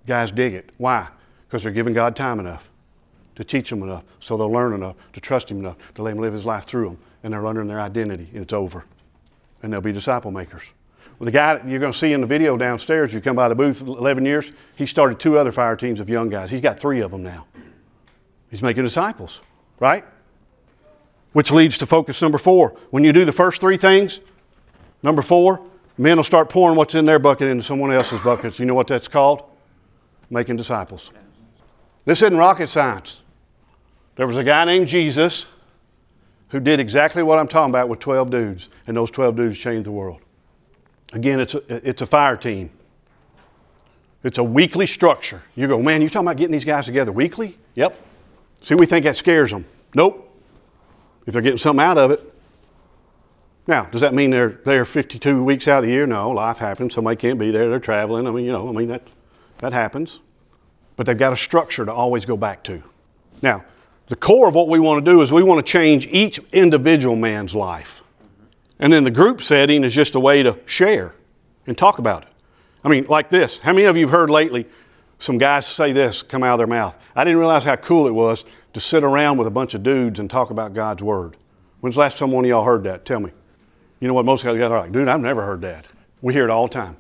guys 0.08 0.32
dig 0.32 0.54
it. 0.54 0.70
Why? 0.78 1.10
Because 1.46 1.64
they're 1.64 1.74
giving 1.74 1.94
God 1.94 2.16
time 2.16 2.40
enough 2.40 2.69
to 3.40 3.46
teach 3.46 3.70
them 3.70 3.82
enough, 3.84 4.04
so 4.20 4.36
they'll 4.36 4.52
learn 4.52 4.74
enough 4.74 4.98
to 5.14 5.22
trust 5.22 5.50
Him 5.50 5.60
enough 5.60 5.78
to 5.96 6.04
let 6.04 6.12
Him 6.12 6.20
live 6.20 6.34
His 6.34 6.46
life 6.46 6.66
through 6.66 6.90
them, 6.90 6.98
and 7.24 7.32
they're 7.32 7.42
learning 7.42 7.68
their 7.68 7.80
identity, 7.80 8.28
and 8.34 8.44
it's 8.44 8.52
over, 8.52 8.84
and 9.64 9.72
they'll 9.72 9.80
be 9.80 9.94
disciple 9.94 10.30
makers. 10.30 10.64
Well, 11.18 11.26
the 11.26 11.32
guy 11.32 11.62
you're 11.66 11.80
going 11.80 11.94
to 11.94 11.98
see 11.98 12.12
in 12.12 12.20
the 12.20 12.28
video 12.28 12.58
downstairs, 12.58 13.14
you 13.14 13.22
come 13.22 13.38
by 13.38 13.48
the 13.48 13.56
booth 13.56 13.82
11 13.82 14.26
years, 14.26 14.52
he 14.76 14.86
started 14.86 15.22
two 15.22 15.38
other 15.38 15.54
fire 15.54 15.78
teams 15.78 16.02
of 16.02 16.10
young 16.10 16.28
guys. 16.28 16.52
He's 16.52 16.60
got 16.60 16.82
three 16.82 17.00
of 17.00 17.12
them 17.12 17.24
now. 17.24 17.48
He's 18.52 18.62
making 18.62 18.84
disciples, 18.84 19.40
right? 19.80 20.04
Which 21.32 21.50
leads 21.50 21.78
to 21.78 21.86
focus 21.86 22.22
number 22.22 22.40
four. 22.40 22.76
When 22.90 23.06
you 23.06 23.14
do 23.14 23.24
the 23.24 23.32
first 23.32 23.62
three 23.62 23.78
things, 23.78 24.20
number 25.02 25.22
four, 25.22 25.66
men 25.98 26.18
will 26.18 26.26
start 26.26 26.50
pouring 26.50 26.76
what's 26.76 26.96
in 26.96 27.06
their 27.06 27.20
bucket 27.20 27.48
into 27.48 27.64
someone 27.64 27.94
else's 27.94 28.20
buckets. 28.20 28.60
You 28.60 28.66
know 28.66 28.74
what 28.74 28.88
that's 28.88 29.08
called? 29.08 29.44
Making 30.30 30.58
disciples. 30.58 31.12
This 32.04 32.22
isn't 32.22 32.38
rocket 32.38 32.68
science. 32.68 33.22
There 34.20 34.28
was 34.28 34.36
a 34.36 34.44
guy 34.44 34.66
named 34.66 34.86
Jesus 34.86 35.48
who 36.50 36.60
did 36.60 36.82
exactly 36.82 37.24
what 37.24 37.40
I'm 37.40 37.48
talking 37.48 37.70
about 37.70 37.88
with 37.88 38.00
12 38.00 38.30
dudes, 38.30 38.68
and 38.86 38.98
those 38.98 39.10
12 39.12 39.34
dudes 39.34 39.58
changed 39.58 39.86
the 39.86 39.92
world. 39.92 40.20
Again, 41.14 41.40
it's 41.40 41.56
a, 41.56 41.88
it's 41.88 42.02
a 42.02 42.06
fire 42.06 42.36
team. 42.36 42.70
It's 44.26 44.38
a 44.38 44.44
weekly 44.44 44.86
structure. 44.88 45.42
You 45.56 45.70
go, 45.70 45.82
man, 45.82 46.02
you 46.02 46.10
talking 46.10 46.28
about 46.28 46.36
getting 46.36 46.52
these 46.52 46.66
guys 46.66 46.86
together 46.86 47.14
weekly? 47.14 47.58
Yep. 47.76 47.98
See, 48.62 48.76
we 48.76 48.86
think 48.86 49.06
that 49.06 49.16
scares 49.16 49.52
them. 49.52 49.66
Nope. 49.96 50.30
If 51.26 51.32
they're 51.32 51.42
getting 51.42 51.58
something 51.58 51.82
out 51.82 51.98
of 51.98 52.12
it. 52.12 52.34
Now, 53.68 53.86
does 53.86 54.02
that 54.02 54.14
mean 54.14 54.32
they're 54.32 54.60
there 54.66 54.84
52 54.84 55.42
weeks 55.46 55.70
out 55.70 55.78
of 55.78 55.86
the 55.86 55.92
year? 55.92 56.06
No, 56.06 56.32
life 56.32 56.58
happens. 56.58 56.94
Somebody 56.94 57.16
can't 57.16 57.40
be 57.40 57.52
there. 57.52 57.70
They're 57.70 57.80
traveling. 57.80 58.28
I 58.28 58.32
mean, 58.32 58.44
you 58.44 58.52
know, 58.52 58.68
I 58.68 58.74
mean, 58.74 58.90
that, 58.90 59.08
that 59.60 59.72
happens. 59.72 60.20
But 60.98 61.06
they've 61.06 61.18
got 61.18 61.32
a 61.32 61.38
structure 61.38 61.86
to 61.86 61.94
always 61.94 62.26
go 62.26 62.36
back 62.36 62.66
to. 62.66 62.84
Now, 63.42 63.64
the 64.10 64.16
core 64.16 64.48
of 64.48 64.56
what 64.56 64.68
we 64.68 64.80
want 64.80 65.04
to 65.04 65.12
do 65.12 65.22
is 65.22 65.32
we 65.32 65.44
want 65.44 65.66
to 65.66 65.72
change 65.72 66.08
each 66.08 66.40
individual 66.52 67.16
man's 67.16 67.56
life. 67.56 68.02
And 68.80 68.92
then 68.92 69.04
the 69.04 69.12
group 69.12 69.42
setting 69.42 69.84
is 69.84 69.94
just 69.94 70.16
a 70.16 70.20
way 70.20 70.42
to 70.44 70.58
share 70.66 71.14
and 71.68 71.78
talk 71.78 72.00
about 72.00 72.24
it. 72.24 72.30
I 72.84 72.90
mean, 72.90 73.06
like 73.08 73.30
this. 73.30 73.60
How 73.60 73.72
many 73.72 73.86
of 73.86 73.96
you 73.96 74.06
have 74.06 74.12
heard 74.12 74.30
lately 74.30 74.66
some 75.20 75.38
guys 75.38 75.68
say 75.68 75.92
this 75.92 76.24
come 76.24 76.44
out 76.44 76.54
of 76.54 76.58
their 76.60 76.68
mouth? 76.68 76.96
I 77.16 77.24
didn't 77.24 77.40
realize 77.40 77.64
how 77.64 77.76
cool 77.76 78.08
it 78.08 78.12
was 78.12 78.46
to 78.74 78.80
sit 78.80 79.04
around 79.04 79.38
with 79.38 79.48
a 79.48 79.52
bunch 79.52 79.74
of 79.76 79.84
dudes 79.84 80.20
and 80.20 80.30
talk 80.30 80.50
about 80.50 80.74
God's 80.74 81.04
Word. 81.04 81.38
When's 81.82 81.96
the 81.96 82.02
last 82.02 82.18
time 82.18 82.32
one 82.32 82.46
of 82.46 82.50
y'all 82.50 82.64
heard 82.64 82.84
that? 82.84 83.06
Tell 83.06 83.20
me. 83.20 83.32
You 84.00 84.08
know 84.08 84.14
what 84.14 84.26
most 84.26 84.44
guys 84.44 84.60
are 84.60 84.80
like, 84.80 84.92
dude, 84.92 85.08
I've 85.08 85.20
never 85.20 85.44
heard 85.44 85.62
that. 85.62 85.88
We 86.22 86.34
hear 86.34 86.46
it 86.46 86.50
all 86.50 86.68
the 86.68 86.74
time. 86.74 86.96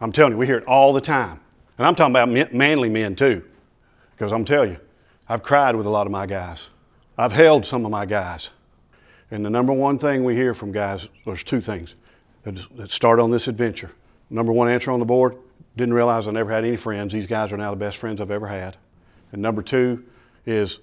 I'm 0.00 0.12
telling 0.12 0.32
you, 0.32 0.38
we 0.38 0.46
hear 0.46 0.58
it 0.58 0.66
all 0.66 0.92
the 0.92 1.00
time. 1.00 1.40
And 1.78 1.86
I'm 1.86 1.94
talking 1.94 2.12
about 2.12 2.52
manly 2.52 2.88
men 2.88 3.16
too. 3.16 3.42
Because 4.12 4.32
I'm 4.32 4.44
telling 4.44 4.72
you, 4.72 4.78
I've 5.28 5.42
cried 5.42 5.74
with 5.74 5.86
a 5.86 5.90
lot 5.90 6.06
of 6.06 6.12
my 6.12 6.26
guys. 6.26 6.70
I've 7.18 7.32
held 7.32 7.64
some 7.64 7.84
of 7.84 7.90
my 7.90 8.06
guys. 8.06 8.50
And 9.30 9.44
the 9.44 9.50
number 9.50 9.72
one 9.72 9.98
thing 9.98 10.24
we 10.24 10.36
hear 10.36 10.54
from 10.54 10.70
guys, 10.70 11.08
there's 11.24 11.42
two 11.42 11.60
things 11.60 11.96
that 12.44 12.92
start 12.92 13.18
on 13.18 13.30
this 13.30 13.48
adventure. 13.48 13.90
Number 14.30 14.52
one 14.52 14.68
answer 14.68 14.92
on 14.92 15.00
the 15.00 15.06
board, 15.06 15.36
didn't 15.76 15.94
realize 15.94 16.28
I 16.28 16.30
never 16.30 16.50
had 16.50 16.64
any 16.64 16.76
friends. 16.76 17.12
These 17.12 17.26
guys 17.26 17.52
are 17.52 17.56
now 17.56 17.70
the 17.70 17.76
best 17.76 17.98
friends 17.98 18.20
I've 18.20 18.30
ever 18.30 18.46
had. 18.46 18.76
And 19.32 19.42
number 19.42 19.62
two 19.62 20.04
is 20.46 20.78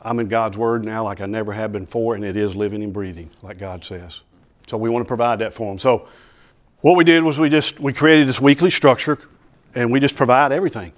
I'm 0.00 0.18
in 0.18 0.28
God's 0.28 0.56
Word 0.56 0.84
now 0.84 1.04
like 1.04 1.20
I 1.20 1.26
never 1.26 1.52
have 1.52 1.72
been 1.72 1.84
before, 1.84 2.14
and 2.14 2.24
it 2.24 2.36
is 2.36 2.56
living 2.56 2.82
and 2.82 2.92
breathing, 2.92 3.30
like 3.42 3.58
God 3.58 3.84
says. 3.84 4.22
So 4.66 4.76
we 4.78 4.88
want 4.88 5.04
to 5.04 5.08
provide 5.08 5.40
that 5.40 5.52
for 5.52 5.70
them. 5.70 5.78
So 5.78 6.08
what 6.80 6.96
we 6.96 7.04
did 7.04 7.22
was 7.22 7.38
we 7.38 7.50
just 7.50 7.80
we 7.80 7.92
created 7.92 8.28
this 8.28 8.40
weekly 8.40 8.70
structure, 8.70 9.18
and 9.74 9.92
we 9.92 10.00
just 10.00 10.16
provide 10.16 10.52
everything. 10.52 10.92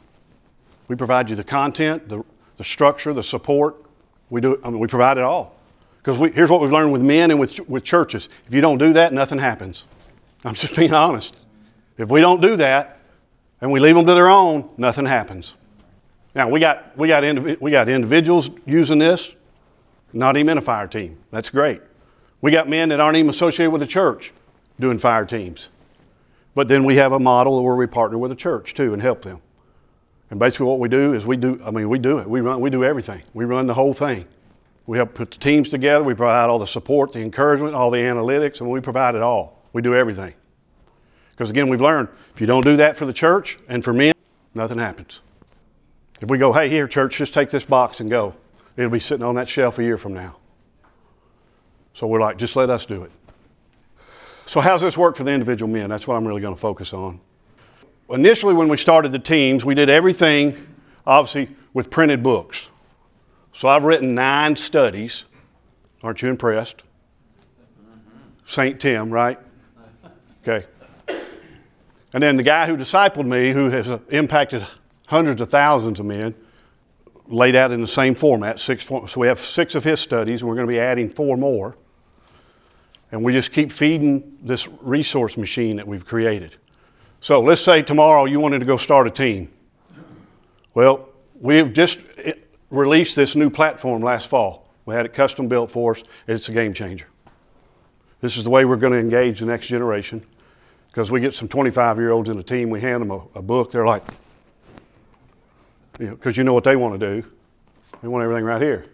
We 0.88 0.96
provide 0.96 1.30
you 1.30 1.36
the 1.36 1.44
content, 1.44 2.08
the, 2.08 2.24
the 2.60 2.64
structure, 2.64 3.14
the 3.14 3.22
support. 3.22 3.74
We 4.28 4.42
do. 4.42 4.60
I 4.62 4.68
mean, 4.68 4.80
we 4.80 4.86
provide 4.86 5.16
it 5.16 5.24
all. 5.24 5.56
Because 5.96 6.18
here's 6.34 6.50
what 6.50 6.60
we've 6.60 6.70
learned 6.70 6.92
with 6.92 7.00
men 7.00 7.30
and 7.30 7.40
with, 7.40 7.58
with 7.70 7.84
churches 7.84 8.28
if 8.46 8.52
you 8.52 8.60
don't 8.60 8.76
do 8.76 8.92
that, 8.92 9.14
nothing 9.14 9.38
happens. 9.38 9.86
I'm 10.44 10.52
just 10.52 10.76
being 10.76 10.92
honest. 10.92 11.34
If 11.96 12.10
we 12.10 12.20
don't 12.20 12.42
do 12.42 12.56
that 12.56 12.98
and 13.62 13.72
we 13.72 13.80
leave 13.80 13.94
them 13.94 14.04
to 14.04 14.12
their 14.12 14.28
own, 14.28 14.68
nothing 14.76 15.06
happens. 15.06 15.54
Now, 16.34 16.50
we 16.50 16.60
got, 16.60 16.94
we 16.98 17.08
got, 17.08 17.22
indiv- 17.22 17.62
we 17.62 17.70
got 17.70 17.88
individuals 17.88 18.50
using 18.66 18.98
this, 18.98 19.32
not 20.12 20.36
even 20.36 20.50
in 20.50 20.58
a 20.58 20.60
fire 20.60 20.86
team. 20.86 21.16
That's 21.30 21.48
great. 21.48 21.80
We 22.42 22.50
got 22.50 22.68
men 22.68 22.90
that 22.90 23.00
aren't 23.00 23.16
even 23.16 23.30
associated 23.30 23.70
with 23.70 23.80
the 23.80 23.86
church 23.86 24.34
doing 24.78 24.98
fire 24.98 25.24
teams. 25.24 25.70
But 26.54 26.68
then 26.68 26.84
we 26.84 26.96
have 26.96 27.12
a 27.12 27.18
model 27.18 27.64
where 27.64 27.74
we 27.74 27.86
partner 27.86 28.18
with 28.18 28.30
the 28.30 28.36
church 28.36 28.74
too 28.74 28.92
and 28.92 29.00
help 29.00 29.22
them. 29.22 29.40
And 30.30 30.38
basically, 30.38 30.66
what 30.66 30.78
we 30.78 30.88
do 30.88 31.12
is 31.12 31.26
we 31.26 31.36
do, 31.36 31.60
I 31.64 31.70
mean, 31.70 31.88
we 31.88 31.98
do 31.98 32.18
it. 32.18 32.28
We, 32.28 32.40
run, 32.40 32.60
we 32.60 32.70
do 32.70 32.84
everything, 32.84 33.22
we 33.34 33.44
run 33.44 33.66
the 33.66 33.74
whole 33.74 33.92
thing. 33.92 34.26
We 34.86 34.96
help 34.96 35.14
put 35.14 35.30
the 35.30 35.38
teams 35.38 35.68
together. 35.68 36.02
We 36.02 36.14
provide 36.14 36.48
all 36.48 36.58
the 36.58 36.66
support, 36.66 37.12
the 37.12 37.20
encouragement, 37.20 37.74
all 37.74 37.92
the 37.92 37.98
analytics, 37.98 38.60
and 38.60 38.68
we 38.68 38.80
provide 38.80 39.14
it 39.14 39.22
all. 39.22 39.62
We 39.72 39.82
do 39.82 39.94
everything. 39.94 40.34
Because 41.30 41.48
again, 41.48 41.68
we've 41.68 41.80
learned 41.80 42.08
if 42.34 42.40
you 42.40 42.48
don't 42.48 42.64
do 42.64 42.76
that 42.76 42.96
for 42.96 43.06
the 43.06 43.12
church 43.12 43.56
and 43.68 43.84
for 43.84 43.92
men, 43.92 44.12
nothing 44.54 44.78
happens. 44.78 45.20
If 46.20 46.28
we 46.28 46.38
go, 46.38 46.52
hey, 46.52 46.68
here, 46.68 46.88
church, 46.88 47.18
just 47.18 47.32
take 47.32 47.50
this 47.50 47.64
box 47.64 48.00
and 48.00 48.10
go, 48.10 48.34
it'll 48.76 48.90
be 48.90 48.98
sitting 48.98 49.24
on 49.24 49.36
that 49.36 49.48
shelf 49.48 49.78
a 49.78 49.82
year 49.84 49.96
from 49.96 50.12
now. 50.12 50.36
So 51.94 52.06
we're 52.06 52.20
like, 52.20 52.36
just 52.36 52.56
let 52.56 52.68
us 52.68 52.84
do 52.84 53.04
it. 53.04 53.12
So, 54.46 54.60
how's 54.60 54.82
this 54.82 54.98
work 54.98 55.14
for 55.14 55.22
the 55.22 55.30
individual 55.30 55.72
men? 55.72 55.88
That's 55.88 56.08
what 56.08 56.16
I'm 56.16 56.26
really 56.26 56.40
going 56.40 56.54
to 56.54 56.60
focus 56.60 56.92
on. 56.92 57.20
Initially, 58.10 58.54
when 58.54 58.68
we 58.68 58.76
started 58.76 59.12
the 59.12 59.18
teams, 59.18 59.64
we 59.64 59.74
did 59.74 59.88
everything, 59.88 60.66
obviously, 61.06 61.54
with 61.74 61.90
printed 61.90 62.22
books. 62.22 62.68
So 63.52 63.68
I've 63.68 63.84
written 63.84 64.14
nine 64.14 64.56
studies. 64.56 65.26
Aren't 66.02 66.22
you 66.22 66.28
impressed? 66.28 66.82
St. 68.46 68.80
Tim, 68.80 69.10
right? 69.10 69.38
Okay. 70.42 70.66
And 72.12 72.20
then 72.22 72.36
the 72.36 72.42
guy 72.42 72.66
who 72.66 72.76
discipled 72.76 73.26
me, 73.26 73.52
who 73.52 73.70
has 73.70 73.88
impacted 74.08 74.66
hundreds 75.06 75.40
of 75.40 75.50
thousands 75.50 76.00
of 76.00 76.06
men, 76.06 76.34
laid 77.28 77.54
out 77.54 77.70
in 77.70 77.80
the 77.80 77.86
same 77.86 78.16
format. 78.16 78.58
Six, 78.58 78.86
so 78.86 79.08
we 79.16 79.28
have 79.28 79.38
six 79.38 79.76
of 79.76 79.84
his 79.84 80.00
studies, 80.00 80.42
and 80.42 80.48
we're 80.48 80.56
going 80.56 80.66
to 80.66 80.72
be 80.72 80.80
adding 80.80 81.08
four 81.08 81.36
more. 81.36 81.76
And 83.12 83.22
we 83.22 83.32
just 83.32 83.52
keep 83.52 83.70
feeding 83.70 84.36
this 84.42 84.66
resource 84.80 85.36
machine 85.36 85.76
that 85.76 85.86
we've 85.86 86.04
created. 86.04 86.56
So 87.20 87.40
let's 87.40 87.60
say 87.60 87.82
tomorrow 87.82 88.24
you 88.24 88.40
wanted 88.40 88.60
to 88.60 88.64
go 88.64 88.76
start 88.76 89.06
a 89.06 89.10
team. 89.10 89.50
Well, 90.74 91.08
we've 91.38 91.72
just 91.72 91.98
eh, 92.18 92.32
released 92.70 93.14
this 93.14 93.36
new 93.36 93.50
platform 93.50 94.02
last 94.02 94.28
fall. 94.28 94.68
We 94.86 94.94
had 94.94 95.04
it 95.04 95.12
custom 95.12 95.46
built 95.46 95.70
for 95.70 95.92
us. 95.92 96.02
It's 96.26 96.48
a 96.48 96.52
game 96.52 96.72
changer. 96.72 97.06
This 98.22 98.36
is 98.36 98.44
the 98.44 98.50
way 98.50 98.64
we're 98.64 98.76
going 98.76 98.92
to 98.92 98.98
engage 98.98 99.40
the 99.40 99.46
next 99.46 99.66
generation. 99.66 100.24
Because 100.88 101.10
we 101.10 101.20
get 101.20 101.34
some 101.34 101.46
25 101.46 101.98
year 101.98 102.10
olds 102.10 102.28
in 102.30 102.38
a 102.38 102.42
team, 102.42 102.70
we 102.70 102.80
hand 102.80 103.02
them 103.02 103.10
a, 103.10 103.20
a 103.36 103.42
book, 103.42 103.70
they're 103.70 103.86
like, 103.86 104.02
you 105.98 106.06
know, 106.06 106.14
because 106.14 106.36
you 106.36 106.44
know 106.44 106.54
what 106.54 106.64
they 106.64 106.76
want 106.76 106.98
to 106.98 107.20
do. 107.20 107.28
They 108.00 108.08
want 108.08 108.24
everything 108.24 108.44
right 108.44 108.62
here. 108.62 108.86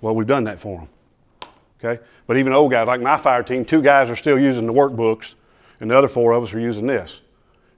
Well, 0.00 0.14
we've 0.14 0.26
done 0.26 0.44
that 0.44 0.58
for 0.58 0.78
them. 0.78 1.50
Okay? 1.78 2.02
But 2.26 2.38
even 2.38 2.52
old 2.52 2.70
guys, 2.70 2.86
like 2.86 3.02
my 3.02 3.18
fire 3.18 3.42
team, 3.42 3.64
two 3.64 3.82
guys 3.82 4.08
are 4.08 4.16
still 4.16 4.38
using 4.38 4.66
the 4.66 4.72
workbooks, 4.72 5.34
and 5.80 5.90
the 5.90 5.96
other 5.96 6.08
four 6.08 6.32
of 6.32 6.42
us 6.42 6.54
are 6.54 6.60
using 6.60 6.86
this. 6.86 7.20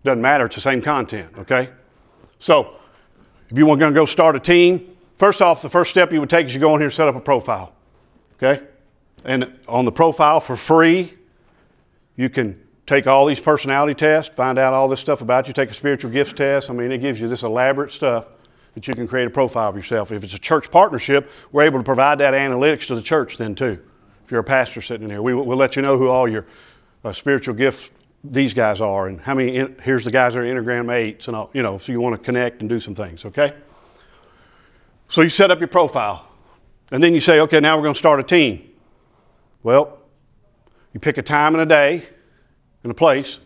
Doesn't 0.04 0.22
matter, 0.22 0.46
it's 0.46 0.54
the 0.54 0.60
same 0.60 0.80
content, 0.80 1.30
okay? 1.38 1.70
So, 2.38 2.76
if 3.50 3.58
you 3.58 3.66
want 3.66 3.80
to 3.80 3.90
go 3.92 4.06
start 4.06 4.36
a 4.36 4.40
team, 4.40 4.90
First 5.20 5.42
off, 5.42 5.60
the 5.60 5.68
first 5.68 5.90
step 5.90 6.14
you 6.14 6.20
would 6.20 6.30
take 6.30 6.46
is 6.46 6.54
you 6.54 6.60
go 6.60 6.74
in 6.74 6.80
here 6.80 6.86
and 6.86 6.94
set 6.94 7.06
up 7.06 7.14
a 7.14 7.20
profile. 7.20 7.74
Okay? 8.36 8.66
And 9.26 9.52
on 9.68 9.84
the 9.84 9.92
profile 9.92 10.40
for 10.40 10.56
free, 10.56 11.12
you 12.16 12.30
can 12.30 12.58
take 12.86 13.06
all 13.06 13.26
these 13.26 13.38
personality 13.38 13.92
tests, 13.92 14.34
find 14.34 14.58
out 14.58 14.72
all 14.72 14.88
this 14.88 14.98
stuff 14.98 15.20
about 15.20 15.46
you, 15.46 15.52
take 15.52 15.68
a 15.68 15.74
spiritual 15.74 16.10
gifts 16.10 16.32
test. 16.32 16.70
I 16.70 16.72
mean, 16.72 16.90
it 16.90 17.02
gives 17.02 17.20
you 17.20 17.28
this 17.28 17.42
elaborate 17.42 17.90
stuff 17.90 18.28
that 18.72 18.88
you 18.88 18.94
can 18.94 19.06
create 19.06 19.26
a 19.26 19.30
profile 19.30 19.68
of 19.68 19.76
yourself. 19.76 20.10
If 20.10 20.24
it's 20.24 20.32
a 20.32 20.38
church 20.38 20.70
partnership, 20.70 21.30
we're 21.52 21.64
able 21.64 21.80
to 21.80 21.84
provide 21.84 22.16
that 22.20 22.32
analytics 22.32 22.86
to 22.86 22.94
the 22.94 23.02
church 23.02 23.36
then 23.36 23.54
too. 23.54 23.78
If 24.24 24.30
you're 24.30 24.40
a 24.40 24.44
pastor 24.44 24.80
sitting 24.80 25.04
in 25.04 25.10
here, 25.10 25.20
we, 25.20 25.34
will 25.34 25.54
let 25.54 25.76
you 25.76 25.82
know 25.82 25.98
who 25.98 26.08
all 26.08 26.26
your 26.26 26.46
uh, 27.04 27.12
spiritual 27.12 27.54
gifts 27.54 27.90
these 28.22 28.52
guys 28.52 28.80
are 28.80 29.08
and 29.08 29.20
how 29.20 29.34
many, 29.34 29.56
in, 29.56 29.76
here's 29.82 30.04
the 30.04 30.10
guys 30.10 30.34
that 30.34 30.40
are 30.40 30.44
Enneagram 30.44 30.86
8s 30.86 31.28
and 31.28 31.36
all, 31.36 31.50
you 31.54 31.62
know, 31.62 31.78
so 31.78 31.92
you 31.92 32.00
want 32.00 32.14
to 32.14 32.22
connect 32.22 32.60
and 32.60 32.68
do 32.68 32.78
some 32.78 32.94
things, 32.94 33.24
okay? 33.24 33.54
So 35.08 35.22
you 35.22 35.28
set 35.28 35.50
up 35.50 35.58
your 35.58 35.68
profile. 35.68 36.26
And 36.92 37.02
then 37.02 37.14
you 37.14 37.20
say, 37.20 37.40
okay, 37.40 37.60
now 37.60 37.76
we're 37.76 37.84
going 37.84 37.94
to 37.94 37.98
start 37.98 38.20
a 38.20 38.24
team. 38.24 38.68
Well, 39.62 39.98
You 40.92 41.00
pick 41.00 41.18
a 41.18 41.22
time 41.22 41.54
and 41.54 41.62
a 41.62 41.66
day 41.66 42.02
and 42.82 42.90
a 42.90 42.94
place, 42.94 43.38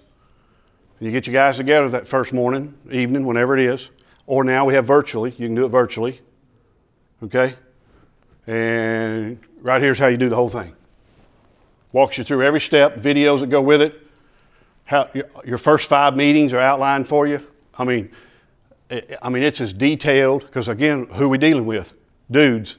and 0.99 1.07
you 1.07 1.13
get 1.13 1.27
your 1.27 1.35
guys 1.35 1.59
together 1.59 1.89
that 1.91 2.07
first 2.07 2.33
morning, 2.33 2.75
evening, 2.91 3.27
whenever 3.27 3.59
it 3.59 3.65
is. 3.65 3.91
Or 4.27 4.45
now 4.45 4.65
we 4.65 4.73
have 4.75 4.87
virtually. 4.87 5.31
You 5.33 5.47
can 5.47 5.55
do 5.55 5.67
it 5.67 5.69
virtually. 5.69 6.21
Okay? 7.23 7.55
And 8.47 9.39
right 9.61 9.83
here's 9.83 9.99
how 9.99 10.07
you 10.07 10.17
do 10.17 10.29
the 10.29 10.37
whole 10.37 10.49
thing. 10.49 10.75
Walks 11.93 12.17
you 12.17 12.25
through 12.25 12.45
every 12.45 12.61
step, 12.61 12.97
videos 12.97 13.41
that 13.41 13.49
go 13.49 13.61
with 13.61 13.83
it. 13.83 14.01
How, 14.85 15.09
your 15.45 15.59
first 15.59 15.89
five 15.89 16.15
meetings 16.15 16.53
are 16.53 16.61
outlined 16.61 17.09
for 17.09 17.27
you. 17.27 17.47
I 17.77 17.85
mean, 17.85 18.11
eh, 18.91 19.01
eh, 19.09 19.17
I 19.23 19.31
mean, 19.31 19.43
it's 19.43 19.61
as 19.61 19.73
detailed 19.73 20.43
because 20.43 20.69
again, 20.69 21.07
who 21.13 21.29
we 21.29 21.39
dealing 21.39 21.67
with? 21.67 21.95
Dudes. 22.31 22.77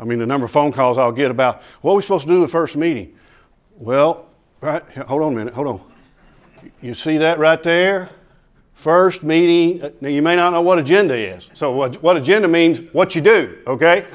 I 0.00 0.04
mean, 0.04 0.20
the 0.20 0.26
number 0.26 0.46
of 0.46 0.52
phone 0.52 0.72
calls 0.72 0.96
I'll 0.96 1.12
get 1.12 1.30
about 1.30 1.62
what 1.82 1.92
are 1.92 1.96
we 1.96 2.02
supposed 2.02 2.24
to 2.24 2.28
do 2.28 2.36
in 2.36 2.40
the 2.40 2.48
first 2.48 2.76
meeting? 2.76 3.14
Well, 3.76 4.26
right, 4.60 4.82
hold 5.06 5.22
on 5.22 5.32
a 5.32 5.36
minute, 5.36 5.54
hold 5.54 5.66
on. 5.66 5.80
You 6.80 6.94
see 6.94 7.18
that 7.18 7.38
right 7.38 7.62
there? 7.62 8.08
First 8.72 9.22
meeting. 9.22 9.82
Eh, 9.82 9.90
now, 10.00 10.08
you 10.08 10.22
may 10.22 10.36
not 10.36 10.52
know 10.52 10.62
what 10.62 10.78
agenda 10.78 11.16
is. 11.16 11.50
So, 11.52 11.72
what, 11.72 12.02
what 12.02 12.16
agenda 12.16 12.48
means, 12.48 12.80
what 12.92 13.14
you 13.14 13.20
do, 13.20 13.58
okay? 13.66 14.06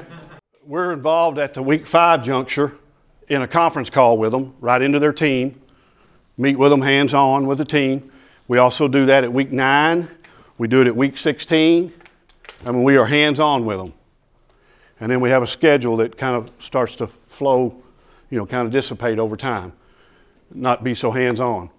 We're 0.66 0.92
involved 0.92 1.38
at 1.38 1.54
the 1.54 1.62
week 1.62 1.86
five 1.86 2.24
juncture 2.24 2.76
in 3.28 3.42
a 3.42 3.48
conference 3.48 3.90
call 3.90 4.18
with 4.18 4.32
them, 4.32 4.54
right 4.60 4.80
into 4.80 4.98
their 4.98 5.12
team, 5.12 5.60
meet 6.36 6.56
with 6.56 6.70
them 6.70 6.82
hands 6.82 7.14
on 7.14 7.46
with 7.46 7.58
the 7.58 7.64
team. 7.64 8.10
We 8.48 8.58
also 8.58 8.88
do 8.88 9.06
that 9.06 9.24
at 9.24 9.32
week 9.32 9.52
nine. 9.52 10.08
We 10.58 10.68
do 10.68 10.82
it 10.82 10.86
at 10.86 10.94
week 10.94 11.18
16. 11.18 11.92
I 12.66 12.70
mean, 12.70 12.82
we 12.82 12.96
are 12.96 13.06
hands 13.06 13.40
on 13.40 13.64
with 13.64 13.78
them. 13.78 13.92
And 15.00 15.10
then 15.10 15.20
we 15.20 15.30
have 15.30 15.42
a 15.42 15.46
schedule 15.46 15.96
that 15.98 16.16
kind 16.16 16.36
of 16.36 16.52
starts 16.58 16.96
to 16.96 17.06
flow, 17.06 17.82
you 18.30 18.38
know, 18.38 18.46
kind 18.46 18.66
of 18.66 18.72
dissipate 18.72 19.18
over 19.18 19.36
time, 19.36 19.72
not 20.52 20.84
be 20.84 20.94
so 20.94 21.10
hands 21.10 21.40
on. 21.40 21.70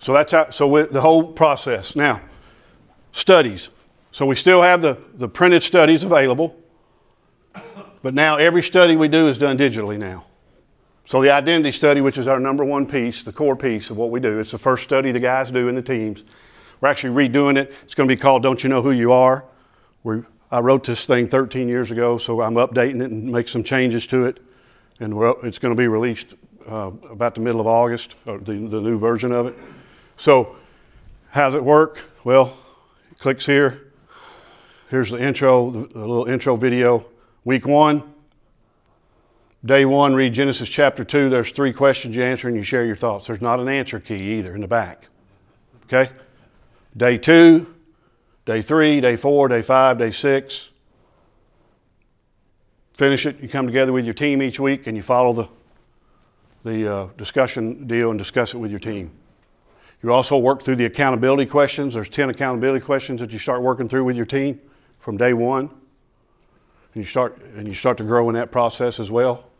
So 0.00 0.12
that's 0.12 0.32
how, 0.32 0.50
so 0.50 0.84
the 0.86 1.00
whole 1.00 1.32
process. 1.32 1.94
Now, 1.94 2.20
studies. 3.12 3.68
So 4.10 4.26
we 4.26 4.34
still 4.34 4.62
have 4.62 4.82
the, 4.82 4.98
the 5.14 5.28
printed 5.28 5.62
studies 5.62 6.02
available, 6.02 6.58
but 8.02 8.12
now 8.12 8.36
every 8.36 8.62
study 8.62 8.96
we 8.96 9.08
do 9.08 9.28
is 9.28 9.38
done 9.38 9.56
digitally 9.56 9.98
now. 9.98 10.24
So 11.12 11.20
the 11.20 11.30
identity 11.30 11.72
study, 11.72 12.00
which 12.00 12.16
is 12.16 12.26
our 12.26 12.40
number 12.40 12.64
one 12.64 12.86
piece, 12.86 13.22
the 13.22 13.34
core 13.34 13.54
piece 13.54 13.90
of 13.90 13.98
what 13.98 14.10
we 14.10 14.18
do, 14.18 14.38
it's 14.38 14.52
the 14.52 14.56
first 14.56 14.82
study 14.82 15.12
the 15.12 15.20
guys 15.20 15.50
do 15.50 15.68
in 15.68 15.74
the 15.74 15.82
teams. 15.82 16.24
We're 16.80 16.88
actually 16.88 17.28
redoing 17.28 17.58
it. 17.58 17.70
It's 17.84 17.94
going 17.94 18.08
to 18.08 18.16
be 18.16 18.18
called 18.18 18.42
Don't 18.42 18.62
You 18.62 18.70
Know 18.70 18.80
Who 18.80 18.92
You 18.92 19.12
Are? 19.12 19.44
we 20.04 20.22
I 20.50 20.60
wrote 20.60 20.84
this 20.84 21.04
thing 21.04 21.28
13 21.28 21.68
years 21.68 21.90
ago, 21.90 22.16
so 22.16 22.40
I'm 22.40 22.54
updating 22.54 23.02
it 23.02 23.10
and 23.10 23.30
make 23.30 23.50
some 23.50 23.62
changes 23.62 24.06
to 24.06 24.24
it. 24.24 24.40
And 25.00 25.12
it's 25.44 25.58
going 25.58 25.76
to 25.76 25.78
be 25.78 25.86
released 25.86 26.34
uh, 26.66 26.92
about 27.10 27.34
the 27.34 27.42
middle 27.42 27.60
of 27.60 27.66
August, 27.66 28.14
the, 28.24 28.38
the 28.38 28.56
new 28.56 28.96
version 28.96 29.32
of 29.32 29.48
it. 29.48 29.54
So, 30.16 30.56
how's 31.28 31.52
it 31.52 31.62
work? 31.62 31.98
Well, 32.24 32.56
it 33.10 33.18
clicks 33.18 33.44
here. 33.44 33.92
Here's 34.88 35.10
the 35.10 35.22
intro, 35.22 35.72
the 35.72 35.98
little 35.98 36.24
intro 36.24 36.56
video. 36.56 37.04
Week 37.44 37.66
one, 37.66 38.14
Day 39.64 39.84
one, 39.84 40.12
read 40.16 40.34
Genesis 40.34 40.68
chapter 40.68 41.04
2. 41.04 41.28
There's 41.28 41.52
three 41.52 41.72
questions 41.72 42.16
you 42.16 42.24
answer 42.24 42.48
and 42.48 42.56
you 42.56 42.64
share 42.64 42.84
your 42.84 42.96
thoughts. 42.96 43.28
There's 43.28 43.40
not 43.40 43.60
an 43.60 43.68
answer 43.68 44.00
key 44.00 44.38
either 44.38 44.56
in 44.56 44.60
the 44.60 44.66
back. 44.66 45.06
Okay? 45.84 46.10
Day 46.96 47.16
two, 47.16 47.72
day 48.44 48.60
three, 48.60 49.00
day 49.00 49.14
four, 49.14 49.46
day 49.46 49.62
five, 49.62 49.98
day 49.98 50.10
six. 50.10 50.70
Finish 52.94 53.24
it. 53.24 53.40
You 53.40 53.48
come 53.48 53.66
together 53.66 53.92
with 53.92 54.04
your 54.04 54.14
team 54.14 54.42
each 54.42 54.58
week 54.58 54.88
and 54.88 54.96
you 54.96 55.02
follow 55.02 55.32
the, 55.32 56.68
the 56.68 56.92
uh, 56.92 57.08
discussion 57.16 57.86
deal 57.86 58.10
and 58.10 58.18
discuss 58.18 58.54
it 58.54 58.58
with 58.58 58.72
your 58.72 58.80
team. 58.80 59.12
You 60.02 60.12
also 60.12 60.36
work 60.38 60.62
through 60.64 60.76
the 60.76 60.86
accountability 60.86 61.46
questions. 61.46 61.94
There's 61.94 62.08
10 62.08 62.30
accountability 62.30 62.84
questions 62.84 63.20
that 63.20 63.32
you 63.32 63.38
start 63.38 63.62
working 63.62 63.86
through 63.86 64.02
with 64.02 64.16
your 64.16 64.26
team 64.26 64.60
from 64.98 65.16
day 65.16 65.34
one. 65.34 65.70
And 66.94 67.02
you 67.02 67.04
start, 67.04 67.40
and 67.56 67.68
you 67.68 67.74
start 67.74 67.96
to 67.98 68.04
grow 68.04 68.28
in 68.28 68.34
that 68.34 68.50
process 68.50 68.98
as 68.98 69.08
well. 69.08 69.51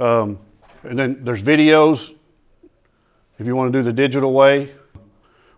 Um, 0.00 0.38
and 0.82 0.98
then 0.98 1.24
there's 1.24 1.42
videos. 1.42 2.14
If 3.38 3.46
you 3.46 3.54
want 3.54 3.72
to 3.72 3.78
do 3.78 3.82
the 3.82 3.92
digital 3.92 4.32
way, 4.32 4.74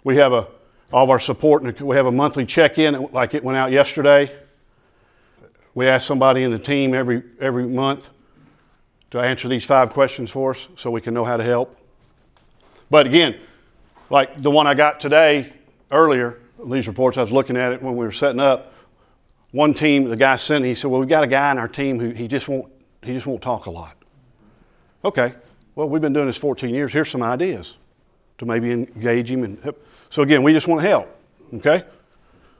we 0.04 0.16
have 0.16 0.32
a 0.32 0.48
all 0.92 1.04
of 1.04 1.10
our 1.10 1.18
support. 1.18 1.62
And 1.62 1.80
we 1.80 1.96
have 1.96 2.06
a 2.06 2.12
monthly 2.12 2.44
check-in, 2.44 3.08
like 3.12 3.34
it 3.34 3.42
went 3.42 3.56
out 3.56 3.72
yesterday. 3.72 4.30
We 5.74 5.86
ask 5.86 6.06
somebody 6.06 6.42
in 6.42 6.50
the 6.50 6.58
team 6.58 6.92
every 6.92 7.22
every 7.40 7.66
month 7.66 8.10
to 9.10 9.20
answer 9.20 9.48
these 9.48 9.64
five 9.64 9.92
questions 9.92 10.30
for 10.30 10.50
us, 10.50 10.68
so 10.74 10.90
we 10.90 11.00
can 11.00 11.14
know 11.14 11.24
how 11.24 11.36
to 11.36 11.44
help. 11.44 11.76
But 12.90 13.06
again, 13.06 13.38
like 14.10 14.42
the 14.42 14.50
one 14.50 14.66
I 14.66 14.74
got 14.74 15.00
today 15.00 15.52
earlier, 15.90 16.40
these 16.66 16.88
reports, 16.88 17.16
I 17.16 17.20
was 17.22 17.32
looking 17.32 17.56
at 17.56 17.72
it 17.72 17.82
when 17.82 17.96
we 17.96 18.04
were 18.04 18.12
setting 18.12 18.40
up. 18.40 18.74
One 19.52 19.74
team, 19.74 20.04
the 20.04 20.16
guy 20.16 20.36
sent, 20.36 20.64
he 20.64 20.74
said, 20.74 20.90
"Well, 20.90 21.00
we've 21.00 21.08
got 21.08 21.24
a 21.24 21.26
guy 21.26 21.50
in 21.52 21.58
our 21.58 21.68
team 21.68 21.98
who 21.98 22.10
he 22.10 22.28
just 22.28 22.48
won't 22.48 22.70
he 23.02 23.12
just 23.12 23.26
won't 23.26 23.42
talk 23.42 23.66
a 23.66 23.70
lot." 23.70 24.01
Okay, 25.04 25.34
well, 25.74 25.88
we've 25.88 26.02
been 26.02 26.12
doing 26.12 26.26
this 26.26 26.36
14 26.36 26.74
years. 26.74 26.92
Here's 26.92 27.10
some 27.10 27.22
ideas 27.22 27.76
to 28.38 28.46
maybe 28.46 28.70
engage 28.70 29.30
him. 29.30 29.44
And 29.44 29.74
so 30.10 30.22
again, 30.22 30.42
we 30.42 30.52
just 30.52 30.68
want 30.68 30.80
to 30.80 30.88
help. 30.88 31.16
Okay, 31.54 31.84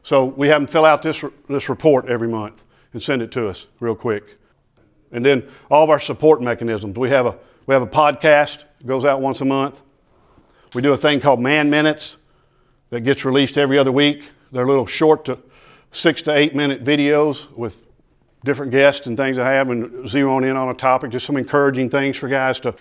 so 0.02 0.24
we 0.24 0.48
have 0.48 0.60
them 0.60 0.66
fill 0.66 0.84
out 0.84 1.02
this 1.02 1.24
this 1.48 1.68
report 1.68 2.08
every 2.08 2.28
month 2.28 2.64
and 2.92 3.02
send 3.02 3.22
it 3.22 3.30
to 3.32 3.48
us 3.48 3.66
real 3.80 3.94
quick. 3.94 4.38
And 5.12 5.24
then 5.24 5.48
all 5.70 5.84
of 5.84 5.90
our 5.90 6.00
support 6.00 6.42
mechanisms. 6.42 6.96
We 6.98 7.10
have 7.10 7.26
a 7.26 7.38
we 7.66 7.74
have 7.74 7.82
a 7.82 7.86
podcast 7.86 8.64
goes 8.84 9.04
out 9.04 9.20
once 9.20 9.40
a 9.40 9.44
month. 9.44 9.80
We 10.74 10.82
do 10.82 10.92
a 10.92 10.96
thing 10.96 11.20
called 11.20 11.40
Man 11.40 11.70
Minutes 11.70 12.16
that 12.90 13.02
gets 13.02 13.24
released 13.24 13.56
every 13.56 13.78
other 13.78 13.92
week. 13.92 14.24
They're 14.50 14.66
little 14.66 14.86
short 14.86 15.24
to 15.26 15.38
six 15.92 16.22
to 16.22 16.34
eight 16.34 16.54
minute 16.54 16.82
videos 16.82 17.50
with 17.52 17.86
different 18.44 18.72
guests 18.72 19.06
and 19.06 19.16
things 19.16 19.38
I 19.38 19.52
have 19.52 19.70
and 19.70 19.90
zeroing 20.04 20.48
in 20.48 20.56
on 20.56 20.68
a 20.68 20.74
topic, 20.74 21.10
just 21.10 21.26
some 21.26 21.36
encouraging 21.36 21.90
things 21.90 22.16
for 22.16 22.28
guys 22.28 22.60
to 22.60 22.74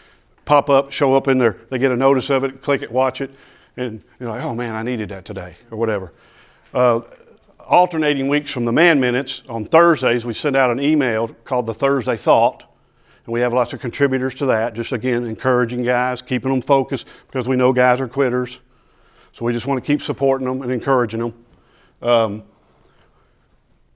pop 0.46 0.70
up, 0.70 0.92
show 0.92 1.14
up 1.14 1.28
in 1.28 1.38
there. 1.38 1.58
They 1.70 1.78
get 1.78 1.92
a 1.92 1.96
notice 1.96 2.30
of 2.30 2.44
it, 2.44 2.62
click 2.62 2.82
it, 2.82 2.92
watch 2.92 3.22
it, 3.22 3.32
and 3.78 4.04
you're 4.20 4.30
like, 4.30 4.44
oh 4.44 4.56
man, 4.56 4.76
I 4.76 4.84
needed 4.84 5.10
that 5.10 5.26
today, 5.26 5.56
or 5.70 5.78
whatever. 5.78 6.12
Uh, 6.74 7.02
alternating 7.60 8.28
weeks 8.28 8.52
from 8.52 8.66
the 8.66 8.72
Man 8.72 9.00
Minutes, 9.00 9.44
on 9.48 9.66
Thursdays, 9.66 10.26
we 10.26 10.34
send 10.34 10.56
out 10.56 10.72
an 10.72 10.80
email 10.80 11.30
called 11.46 11.66
the 11.66 11.74
Thursday 11.74 12.18
Thought. 12.18 12.66
And 13.26 13.34
we 13.34 13.40
have 13.42 13.54
lots 13.54 13.72
of 13.74 13.80
contributors 13.80 14.34
to 14.36 14.48
that, 14.48 14.74
just 14.74 14.94
again, 14.94 15.26
encouraging 15.26 15.84
guys, 15.84 16.24
keeping 16.24 16.52
them 16.52 16.62
focused 16.62 17.06
because 17.28 17.48
we 17.48 17.56
know 17.56 17.72
guys 17.72 18.02
are 18.02 18.08
quitters. 18.08 18.60
So 19.34 19.46
we 19.46 19.54
just 19.54 19.68
want 19.68 19.84
to 19.84 19.86
keep 19.86 20.02
supporting 20.02 20.48
them 20.48 20.64
and 20.64 20.72
encouraging 20.72 21.20
them. 21.20 21.46
Um, 22.02 22.44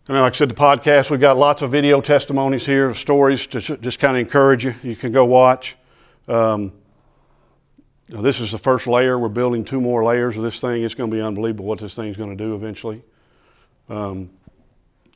and 0.08 0.18
like 0.18 0.34
I 0.34 0.38
said, 0.38 0.50
the 0.50 0.56
podcast, 0.56 1.10
we've 1.10 1.20
got 1.20 1.36
lots 1.36 1.64
of 1.64 1.72
video 1.72 2.00
testimonies 2.00 2.64
here, 2.64 2.94
stories 2.94 3.48
to 3.48 3.60
just 3.60 3.98
kind 3.98 4.16
of 4.16 4.22
encourage 4.22 4.64
you. 4.64 4.76
You 4.84 4.96
can 4.96 5.12
go 5.12 5.26
watch. 5.26 5.76
Um, 6.28 6.72
this 8.08 8.40
is 8.40 8.52
the 8.52 8.60
first 8.60 8.86
layer. 8.86 9.18
We're 9.18 9.30
building 9.30 9.66
two 9.66 9.82
more 9.82 10.04
layers 10.04 10.38
of 10.38 10.44
this 10.44 10.62
thing. 10.62 10.84
It's 10.84 10.94
going 10.94 11.10
to 11.10 11.16
be 11.16 11.24
unbelievable 11.24 11.66
what 11.66 11.80
this 11.80 11.96
thing's 11.96 12.18
going 12.18 12.30
to 12.30 12.36
do 12.36 12.54
eventually. 12.54 13.02
Um, 13.90 14.30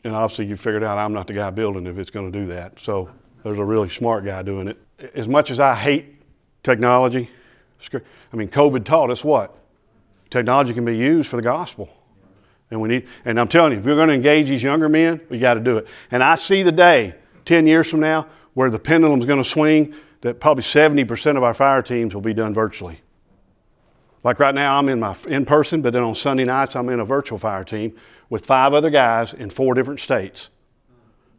and 0.04 0.16
obviously, 0.16 0.48
you 0.48 0.56
figured 0.56 0.84
out 0.84 0.98
I'm 0.98 1.14
not 1.14 1.28
the 1.28 1.34
guy 1.34 1.52
building 1.52 1.86
if 1.86 2.00
it's 2.00 2.10
going 2.10 2.32
to 2.32 2.40
do 2.40 2.48
that. 2.48 2.80
So 2.80 3.12
there's 3.44 3.60
a 3.60 3.66
really 3.66 3.90
smart 3.90 4.26
guy 4.26 4.42
doing 4.42 4.70
it. 4.70 4.78
As 5.14 5.28
much 5.28 5.52
as 5.52 5.60
I 5.60 5.76
hate 5.76 6.16
technology, 6.64 7.30
I 7.94 8.36
mean, 8.36 8.50
COVID 8.50 8.86
taught 8.86 9.12
us 9.12 9.24
what? 9.24 9.56
Technology 10.32 10.74
can 10.74 10.84
be 10.84 10.98
used 10.98 11.30
for 11.30 11.36
the 11.36 11.44
gospel. 11.44 11.90
And 12.72 12.80
we 12.80 12.90
need, 12.90 13.08
and 13.26 13.40
I'm 13.40 13.48
telling 13.48 13.74
you, 13.74 13.80
if 13.80 13.86
we're 13.86 13.96
going 13.96 14.10
to 14.10 14.14
engage 14.14 14.50
these 14.50 14.62
younger 14.62 14.90
men, 14.90 15.22
we 15.30 15.40
got 15.40 15.56
to 15.56 15.60
do 15.60 15.78
it. 15.78 15.88
And 16.12 16.24
I 16.24 16.36
see 16.36 16.62
the 16.62 16.72
day, 16.72 17.16
10 17.46 17.66
years 17.66 17.88
from 17.90 18.00
now, 18.00 18.28
where 18.54 18.70
the 18.70 18.78
pendulum's 18.78 19.26
going 19.26 19.42
to 19.42 19.50
swing, 19.50 19.96
that 20.22 20.40
probably 20.40 20.64
70% 20.64 21.38
of 21.38 21.44
our 21.44 21.54
fire 21.54 21.82
teams 21.82 22.14
will 22.14 22.22
be 22.22 22.34
done 22.34 22.54
virtually. 22.54 23.02
Like 24.24 24.40
right 24.40 24.54
now, 24.54 24.78
I'm 24.78 24.90
in 24.90 25.00
my 25.00 25.16
in 25.28 25.46
person, 25.46 25.82
but 25.82 25.94
then 25.94 26.04
on 26.04 26.14
Sunday 26.14 26.44
nights, 26.44 26.76
I'm 26.76 26.90
in 26.90 27.00
a 27.00 27.06
virtual 27.06 27.38
fire 27.38 27.64
team 27.64 27.96
with 28.30 28.46
five 28.46 28.74
other 28.74 28.90
guys 28.90 29.34
in 29.34 29.50
four 29.50 29.74
different 29.74 30.00
states. 30.00 30.50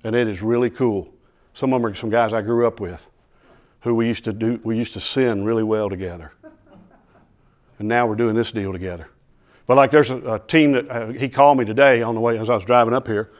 And 0.02 0.16
it 0.16 0.26
is 0.26 0.42
really 0.42 0.70
cool. 0.70 1.12
Some 1.52 1.72
of 1.72 1.82
them 1.82 1.92
are 1.92 1.94
some 1.94 2.10
guys 2.10 2.32
I 2.32 2.40
grew 2.40 2.66
up 2.66 2.80
with 2.80 3.06
who 3.80 3.94
we 3.94 4.06
used 4.06 4.24
to 4.24 4.32
do, 4.32 4.60
we 4.62 4.76
used 4.76 4.92
to 4.94 5.00
sin 5.00 5.44
really 5.44 5.62
well 5.62 5.88
together. 5.88 6.32
And 7.78 7.88
now 7.88 8.06
we're 8.06 8.14
doing 8.14 8.36
this 8.36 8.52
deal 8.52 8.72
together. 8.72 9.08
But 9.70 9.76
like 9.76 9.92
there's 9.92 10.10
a, 10.10 10.16
a 10.16 10.38
team 10.40 10.72
that 10.72 10.90
uh, 10.90 11.06
he 11.10 11.28
called 11.28 11.56
me 11.56 11.64
today 11.64 12.02
on 12.02 12.16
the 12.16 12.20
way 12.20 12.36
as 12.36 12.50
I 12.50 12.56
was 12.56 12.64
driving 12.64 12.92
up 12.92 13.06
here. 13.06 13.30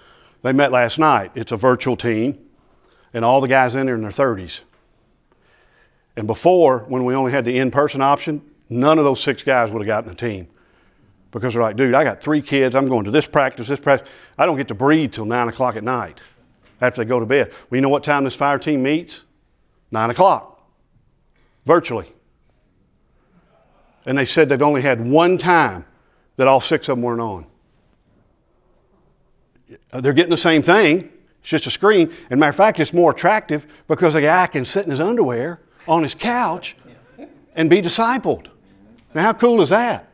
They 0.45 0.53
met 0.53 0.71
last 0.71 0.97
night. 0.97 1.33
It's 1.35 1.51
a 1.51 1.57
virtual 1.57 1.97
team, 1.97 2.39
and 3.13 3.25
all 3.25 3.41
the 3.41 3.49
guys 3.49 3.75
in 3.75 3.87
there 3.87 3.97
in 3.97 4.03
their 4.03 4.13
30s. 4.13 4.61
And 6.15 6.29
before, 6.29 6.85
when 6.87 7.05
we 7.05 7.17
only 7.17 7.33
had 7.33 7.45
the 7.45 7.59
in 7.59 7.73
person 7.73 8.01
option, 8.01 8.43
none 8.69 8.97
of 8.97 9.05
those 9.05 9.21
six 9.21 9.43
guys 9.43 9.73
would 9.73 9.81
have 9.81 9.89
gotten 9.89 10.13
a 10.13 10.15
team. 10.15 10.47
Because 11.33 11.55
they're 11.55 11.63
like, 11.65 11.75
dude, 11.75 11.95
I 11.95 12.05
got 12.05 12.23
three 12.23 12.43
kids. 12.43 12.77
I'm 12.77 12.87
going 12.87 13.07
to 13.07 13.11
this 13.11 13.27
practice, 13.27 13.67
this 13.67 13.81
practice. 13.81 14.09
I 14.39 14.47
don't 14.47 14.57
get 14.57 14.69
to 14.69 14.75
breathe 14.75 15.11
till 15.11 15.25
9 15.25 15.49
o'clock 15.49 15.75
at 15.75 15.83
night 15.83 16.21
after 16.81 17.03
they 17.03 17.09
go 17.09 17.19
to 17.19 17.27
bed. 17.27 17.51
Well, 17.69 17.77
you 17.77 17.81
know 17.81 17.89
what 17.89 18.05
time 18.05 18.23
this 18.23 18.37
fire 18.37 18.61
team 18.61 18.85
meets? 18.85 19.25
Nine 19.91 20.11
o'clock, 20.11 20.65
virtually. 21.67 22.13
And 24.07 24.17
they 24.17 24.25
said 24.25 24.49
they've 24.49 24.63
only 24.63 24.83
had 24.83 25.05
one 25.05 25.37
time 25.37 25.87
that 26.41 26.49
all 26.49 26.63
six 26.63 26.89
of 26.89 26.97
them 26.97 27.03
weren't 27.03 27.21
on. 27.21 27.45
They're 29.93 30.15
getting 30.15 30.31
the 30.31 30.39
same 30.39 30.63
thing. 30.63 31.13
It's 31.43 31.51
just 31.51 31.67
a 31.67 31.71
screen. 31.71 32.11
And 32.31 32.41
matter 32.41 32.49
of 32.49 32.57
fact, 32.57 32.81
it's 32.81 32.95
more 32.95 33.11
attractive 33.11 33.67
because 33.89 34.15
a 34.15 34.23
guy 34.23 34.47
can 34.47 34.65
sit 34.65 34.87
in 34.87 34.91
his 34.91 35.01
underwear 35.01 35.61
on 35.87 36.03
his 36.03 36.15
couch 36.15 36.77
and 37.55 37.69
be 37.69 37.83
discipled. 37.83 38.47
Now, 39.13 39.21
how 39.21 39.33
cool 39.35 39.61
is 39.61 39.69
that? 39.69 40.09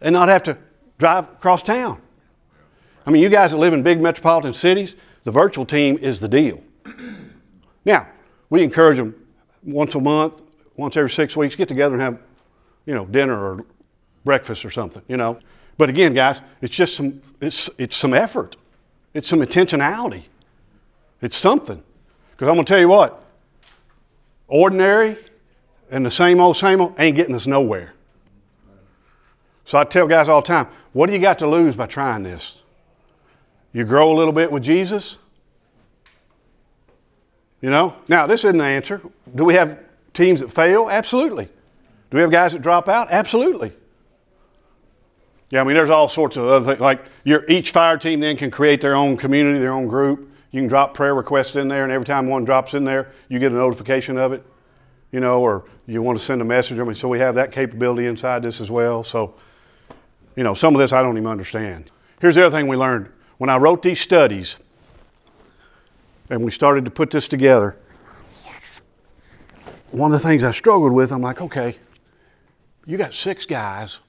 And 0.00 0.12
not 0.12 0.28
have 0.28 0.42
to 0.42 0.58
drive 0.98 1.26
across 1.26 1.62
town. 1.62 2.02
I 3.06 3.12
mean, 3.12 3.22
you 3.22 3.28
guys 3.28 3.52
that 3.52 3.58
live 3.58 3.74
in 3.74 3.84
big 3.84 4.00
metropolitan 4.00 4.54
cities, 4.54 4.96
the 5.22 5.30
virtual 5.30 5.64
team 5.64 5.98
is 5.98 6.18
the 6.18 6.28
deal. 6.28 6.60
Now, 7.84 8.08
we 8.50 8.64
encourage 8.64 8.96
them 8.96 9.14
once 9.62 9.94
a 9.94 10.00
month, 10.00 10.42
once 10.74 10.96
every 10.96 11.10
six 11.10 11.36
weeks, 11.36 11.54
get 11.54 11.68
together 11.68 11.94
and 11.94 12.02
have, 12.02 12.18
you 12.86 12.94
know, 12.94 13.04
dinner 13.04 13.38
or 13.38 13.66
breakfast 14.24 14.64
or 14.64 14.70
something, 14.70 15.02
you 15.08 15.16
know. 15.16 15.38
But 15.76 15.88
again, 15.88 16.14
guys, 16.14 16.40
it's 16.60 16.74
just 16.74 16.96
some, 16.96 17.20
it's, 17.40 17.68
it's 17.78 17.96
some 17.96 18.14
effort. 18.14 18.56
It's 19.12 19.28
some 19.28 19.40
intentionality. 19.40 20.22
It's 21.20 21.36
something. 21.36 21.82
Because 22.32 22.48
I'm 22.48 22.54
going 22.54 22.64
to 22.64 22.72
tell 22.72 22.80
you 22.80 22.88
what, 22.88 23.24
ordinary 24.48 25.16
and 25.90 26.04
the 26.04 26.10
same 26.10 26.40
old, 26.40 26.56
same 26.56 26.80
old 26.80 26.94
ain't 26.98 27.16
getting 27.16 27.34
us 27.34 27.46
nowhere. 27.46 27.92
So 29.64 29.78
I 29.78 29.84
tell 29.84 30.06
guys 30.06 30.28
all 30.28 30.42
the 30.42 30.46
time, 30.46 30.68
what 30.92 31.06
do 31.06 31.12
you 31.12 31.18
got 31.18 31.38
to 31.40 31.46
lose 31.46 31.74
by 31.74 31.86
trying 31.86 32.22
this? 32.22 32.58
You 33.72 33.84
grow 33.84 34.12
a 34.12 34.16
little 34.16 34.32
bit 34.32 34.50
with 34.50 34.62
Jesus. 34.62 35.18
You 37.60 37.70
know? 37.70 37.96
Now, 38.08 38.26
this 38.26 38.44
isn't 38.44 38.58
the 38.58 38.64
answer. 38.64 39.00
Do 39.34 39.44
we 39.44 39.54
have 39.54 39.78
teams 40.12 40.40
that 40.40 40.52
fail? 40.52 40.90
Absolutely. 40.90 41.46
Do 41.46 42.16
we 42.16 42.20
have 42.20 42.30
guys 42.30 42.52
that 42.52 42.62
drop 42.62 42.88
out? 42.88 43.10
Absolutely. 43.10 43.72
Yeah, 45.50 45.60
I 45.60 45.64
mean, 45.64 45.74
there's 45.76 45.90
all 45.90 46.08
sorts 46.08 46.36
of 46.36 46.44
other 46.44 46.66
things. 46.66 46.80
Like 46.80 47.04
your, 47.24 47.48
each 47.50 47.70
fire 47.70 47.98
team 47.98 48.20
then 48.20 48.36
can 48.36 48.50
create 48.50 48.80
their 48.80 48.94
own 48.94 49.16
community, 49.16 49.58
their 49.58 49.72
own 49.72 49.86
group. 49.86 50.30
You 50.50 50.60
can 50.60 50.68
drop 50.68 50.94
prayer 50.94 51.14
requests 51.14 51.56
in 51.56 51.68
there, 51.68 51.84
and 51.84 51.92
every 51.92 52.04
time 52.04 52.28
one 52.28 52.44
drops 52.44 52.74
in 52.74 52.84
there, 52.84 53.12
you 53.28 53.38
get 53.38 53.52
a 53.52 53.56
notification 53.56 54.16
of 54.16 54.32
it. 54.32 54.44
You 55.12 55.20
know, 55.20 55.40
or 55.40 55.64
you 55.86 56.02
want 56.02 56.18
to 56.18 56.24
send 56.24 56.40
a 56.42 56.44
message. 56.44 56.78
I 56.78 56.82
mean, 56.82 56.94
so 56.94 57.08
we 57.08 57.20
have 57.20 57.36
that 57.36 57.52
capability 57.52 58.06
inside 58.06 58.42
this 58.42 58.60
as 58.60 58.70
well. 58.70 59.04
So, 59.04 59.34
you 60.34 60.42
know, 60.42 60.54
some 60.54 60.74
of 60.74 60.80
this 60.80 60.92
I 60.92 61.02
don't 61.02 61.16
even 61.16 61.28
understand. 61.28 61.90
Here's 62.20 62.34
the 62.34 62.46
other 62.46 62.56
thing 62.56 62.66
we 62.66 62.76
learned. 62.76 63.08
When 63.38 63.50
I 63.50 63.56
wrote 63.56 63.82
these 63.82 64.00
studies, 64.00 64.56
and 66.30 66.42
we 66.42 66.50
started 66.50 66.84
to 66.84 66.90
put 66.90 67.10
this 67.10 67.28
together, 67.28 67.76
one 69.90 70.12
of 70.12 70.20
the 70.20 70.28
things 70.28 70.42
I 70.42 70.50
struggled 70.50 70.92
with, 70.92 71.12
I'm 71.12 71.22
like, 71.22 71.40
okay, 71.40 71.76
you 72.86 72.96
got 72.96 73.14
six 73.14 73.46
guys 73.46 74.00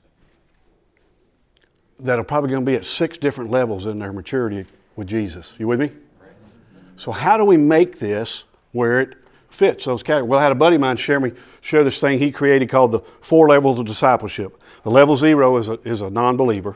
that 1.99 2.19
are 2.19 2.23
probably 2.23 2.49
going 2.49 2.65
to 2.65 2.69
be 2.69 2.75
at 2.75 2.85
six 2.85 3.17
different 3.17 3.51
levels 3.51 3.85
in 3.85 3.99
their 3.99 4.11
maturity 4.11 4.65
with 4.95 5.07
Jesus. 5.07 5.53
You 5.57 5.67
with 5.67 5.79
me? 5.79 5.91
So 6.97 7.11
how 7.11 7.37
do 7.37 7.45
we 7.45 7.57
make 7.57 7.99
this 7.99 8.45
where 8.71 9.01
it 9.01 9.15
fits 9.49 9.85
those 9.85 10.03
categories? 10.03 10.29
Well, 10.29 10.39
I 10.39 10.43
had 10.43 10.51
a 10.51 10.55
buddy 10.55 10.75
of 10.75 10.81
mine 10.81 10.97
share 10.97 11.19
me 11.19 11.31
share 11.61 11.83
this 11.83 11.99
thing 11.99 12.19
he 12.19 12.31
created 12.31 12.69
called 12.69 12.91
the 12.91 12.99
four 13.21 13.47
levels 13.47 13.79
of 13.79 13.85
discipleship. 13.85 14.61
The 14.83 14.91
level 14.91 15.15
zero 15.15 15.57
is 15.57 15.69
a, 15.69 15.73
is 15.83 16.01
a 16.01 16.09
non-believer, 16.09 16.75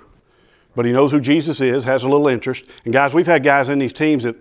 but 0.75 0.85
he 0.85 0.91
knows 0.91 1.11
who 1.11 1.21
Jesus 1.21 1.61
is, 1.61 1.83
has 1.83 2.03
a 2.03 2.09
little 2.09 2.27
interest. 2.27 2.65
And 2.85 2.93
guys, 2.93 3.13
we've 3.13 3.27
had 3.27 3.43
guys 3.43 3.69
in 3.69 3.79
these 3.79 3.93
teams 3.93 4.23
that 4.23 4.35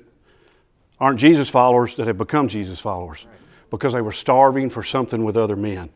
aren't 0.98 1.20
Jesus 1.20 1.48
followers 1.48 1.94
that 1.96 2.06
have 2.06 2.18
become 2.18 2.48
Jesus 2.48 2.80
followers 2.80 3.26
because 3.70 3.92
they 3.92 4.00
were 4.00 4.12
starving 4.12 4.70
for 4.70 4.82
something 4.82 5.22
with 5.22 5.36
other 5.36 5.56
men, 5.56 5.90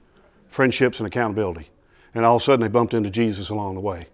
friendships 0.48 1.00
and 1.00 1.06
accountability. 1.06 1.70
And 2.14 2.24
all 2.24 2.36
of 2.36 2.42
a 2.42 2.44
sudden 2.44 2.60
they 2.60 2.68
bumped 2.68 2.94
into 2.94 3.10
Jesus 3.10 3.48
along 3.48 3.74
the 3.74 3.80
way 3.80 4.06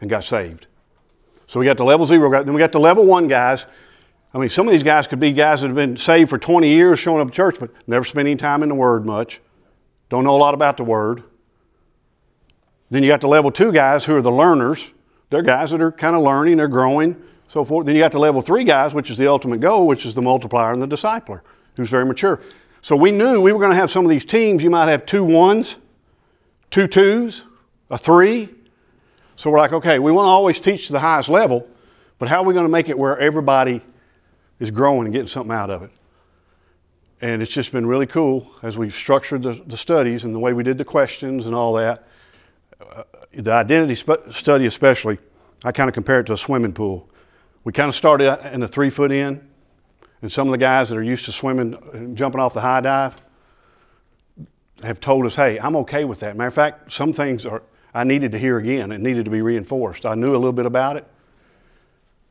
and 0.00 0.08
got 0.08 0.24
saved. 0.24 0.66
So 1.46 1.58
we 1.58 1.66
got 1.66 1.76
the 1.76 1.84
level 1.84 2.06
zero, 2.06 2.30
then 2.44 2.52
we 2.52 2.58
got 2.58 2.72
the 2.72 2.80
level 2.80 3.06
one 3.06 3.26
guys. 3.26 3.66
I 4.34 4.38
mean, 4.38 4.50
some 4.50 4.68
of 4.68 4.72
these 4.72 4.82
guys 4.82 5.06
could 5.06 5.20
be 5.20 5.32
guys 5.32 5.62
that 5.62 5.68
have 5.68 5.76
been 5.76 5.96
saved 5.96 6.28
for 6.28 6.38
20 6.38 6.68
years, 6.68 6.98
showing 6.98 7.20
up 7.20 7.28
at 7.28 7.34
church, 7.34 7.56
but 7.58 7.70
never 7.86 8.04
spending 8.04 8.36
time 8.36 8.62
in 8.62 8.68
the 8.68 8.74
Word 8.74 9.06
much. 9.06 9.40
Don't 10.10 10.24
know 10.24 10.36
a 10.36 10.38
lot 10.38 10.54
about 10.54 10.76
the 10.76 10.84
Word. 10.84 11.22
Then 12.90 13.02
you 13.02 13.08
got 13.08 13.20
the 13.20 13.28
level 13.28 13.50
two 13.50 13.72
guys 13.72 14.04
who 14.04 14.14
are 14.14 14.22
the 14.22 14.30
learners. 14.30 14.86
They're 15.30 15.42
guys 15.42 15.70
that 15.70 15.80
are 15.80 15.92
kind 15.92 16.16
of 16.16 16.22
learning, 16.22 16.56
they're 16.58 16.68
growing, 16.68 17.16
so 17.48 17.64
forth. 17.64 17.86
Then 17.86 17.94
you 17.94 18.00
got 18.00 18.12
the 18.12 18.18
level 18.18 18.40
three 18.40 18.64
guys, 18.64 18.94
which 18.94 19.10
is 19.10 19.18
the 19.18 19.26
ultimate 19.26 19.60
goal, 19.60 19.86
which 19.86 20.06
is 20.06 20.14
the 20.14 20.22
multiplier 20.22 20.72
and 20.72 20.80
the 20.80 20.88
discipler, 20.88 21.40
who's 21.76 21.90
very 21.90 22.06
mature. 22.06 22.40
So 22.80 22.96
we 22.96 23.10
knew 23.10 23.40
we 23.40 23.52
were 23.52 23.58
going 23.58 23.72
to 23.72 23.76
have 23.76 23.90
some 23.90 24.04
of 24.04 24.10
these 24.10 24.24
teams. 24.24 24.62
You 24.62 24.70
might 24.70 24.88
have 24.88 25.04
two 25.04 25.24
ones, 25.24 25.76
two 26.70 26.86
twos, 26.86 27.44
a 27.90 27.98
three, 27.98 28.48
so 29.38 29.50
we're 29.50 29.58
like, 29.58 29.72
okay, 29.72 30.00
we 30.00 30.10
want 30.10 30.26
to 30.26 30.30
always 30.30 30.58
teach 30.58 30.88
to 30.88 30.92
the 30.92 30.98
highest 30.98 31.28
level, 31.28 31.64
but 32.18 32.28
how 32.28 32.42
are 32.42 32.44
we 32.44 32.54
going 32.54 32.66
to 32.66 32.72
make 32.72 32.88
it 32.88 32.98
where 32.98 33.16
everybody 33.16 33.80
is 34.58 34.72
growing 34.72 35.04
and 35.04 35.12
getting 35.12 35.28
something 35.28 35.54
out 35.54 35.70
of 35.70 35.84
it? 35.84 35.92
And 37.20 37.40
it's 37.40 37.52
just 37.52 37.70
been 37.70 37.86
really 37.86 38.08
cool 38.08 38.50
as 38.62 38.76
we've 38.76 38.92
structured 38.92 39.44
the, 39.44 39.62
the 39.64 39.76
studies 39.76 40.24
and 40.24 40.34
the 40.34 40.40
way 40.40 40.54
we 40.54 40.64
did 40.64 40.76
the 40.76 40.84
questions 40.84 41.46
and 41.46 41.54
all 41.54 41.74
that. 41.74 42.08
Uh, 42.80 43.04
the 43.32 43.52
identity 43.52 43.94
sp- 43.94 44.26
study, 44.32 44.66
especially, 44.66 45.18
I 45.64 45.70
kind 45.70 45.88
of 45.88 45.94
compare 45.94 46.18
it 46.18 46.24
to 46.26 46.32
a 46.32 46.36
swimming 46.36 46.72
pool. 46.72 47.08
We 47.62 47.72
kind 47.72 47.88
of 47.88 47.94
started 47.94 48.40
in 48.52 48.58
the 48.58 48.66
three 48.66 48.90
foot 48.90 49.12
in, 49.12 49.48
and 50.20 50.32
some 50.32 50.48
of 50.48 50.50
the 50.50 50.58
guys 50.58 50.88
that 50.88 50.98
are 50.98 51.02
used 51.04 51.26
to 51.26 51.32
swimming, 51.32 52.16
jumping 52.16 52.40
off 52.40 52.54
the 52.54 52.60
high 52.60 52.80
dive, 52.80 53.14
have 54.82 54.98
told 54.98 55.26
us, 55.26 55.36
hey, 55.36 55.60
I'm 55.60 55.76
okay 55.76 56.04
with 56.04 56.18
that. 56.20 56.36
Matter 56.36 56.48
of 56.48 56.54
fact, 56.54 56.90
some 56.90 57.12
things 57.12 57.46
are 57.46 57.62
I 57.94 58.04
needed 58.04 58.32
to 58.32 58.38
hear 58.38 58.58
again. 58.58 58.92
It 58.92 59.00
needed 59.00 59.24
to 59.24 59.30
be 59.30 59.42
reinforced. 59.42 60.06
I 60.06 60.14
knew 60.14 60.32
a 60.32 60.38
little 60.38 60.52
bit 60.52 60.66
about 60.66 60.96
it, 60.96 61.06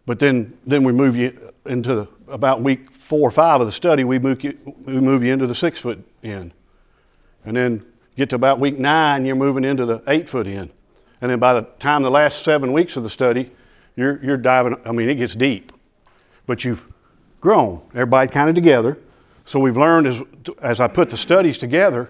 but 0.05 0.20
then 0.20 0.58
then 0.66 0.84
we 0.84 0.91
move 0.91 1.16
you 1.16 1.53
into 1.66 2.08
about 2.28 2.62
week 2.62 2.91
four 2.91 3.28
or 3.28 3.32
five 3.32 3.62
of 3.62 3.68
the 3.68 3.74
study. 3.74 4.03
We 4.03 4.20
move 4.20 4.43
you, 4.43 4.58
we 4.86 4.93
move 4.99 5.24
you 5.24 5.34
into 5.34 5.47
the 5.47 5.55
six 5.55 5.80
foot 5.80 6.03
end. 6.24 6.53
and 7.45 7.55
then 7.55 7.86
get 8.16 8.30
to 8.30 8.36
about 8.36 8.60
week 8.60 8.80
nine, 8.80 9.26
you're 9.26 9.36
moving 9.36 9.64
into 9.64 9.86
the 9.86 10.01
eight 10.08 10.28
foot 10.28 10.47
end. 10.47 10.72
and 11.22 11.32
then 11.32 11.39
by 11.39 11.53
the 11.53 11.62
time 11.80 12.03
the 12.03 12.12
last 12.12 12.43
seven 12.43 12.74
weeks 12.74 12.95
of 12.95 13.03
the 13.03 13.10
study, 13.10 13.51
you're 13.95 14.24
you're 14.24 14.38
diving. 14.38 14.76
I 14.86 14.91
mean, 14.91 15.10
it 15.10 15.16
gets 15.16 15.36
deep, 15.36 15.72
but 16.45 16.64
you've 16.64 16.86
grown. 17.41 17.82
Everybody 17.93 18.32
kind 18.32 18.49
of 18.49 18.55
together. 18.55 18.97
So 19.45 19.60
we've 19.60 19.78
learned 19.78 20.08
as 20.08 20.22
as 20.62 20.80
I 20.80 20.88
put 20.88 21.10
the 21.10 21.18
studies 21.18 21.58
together 21.58 22.10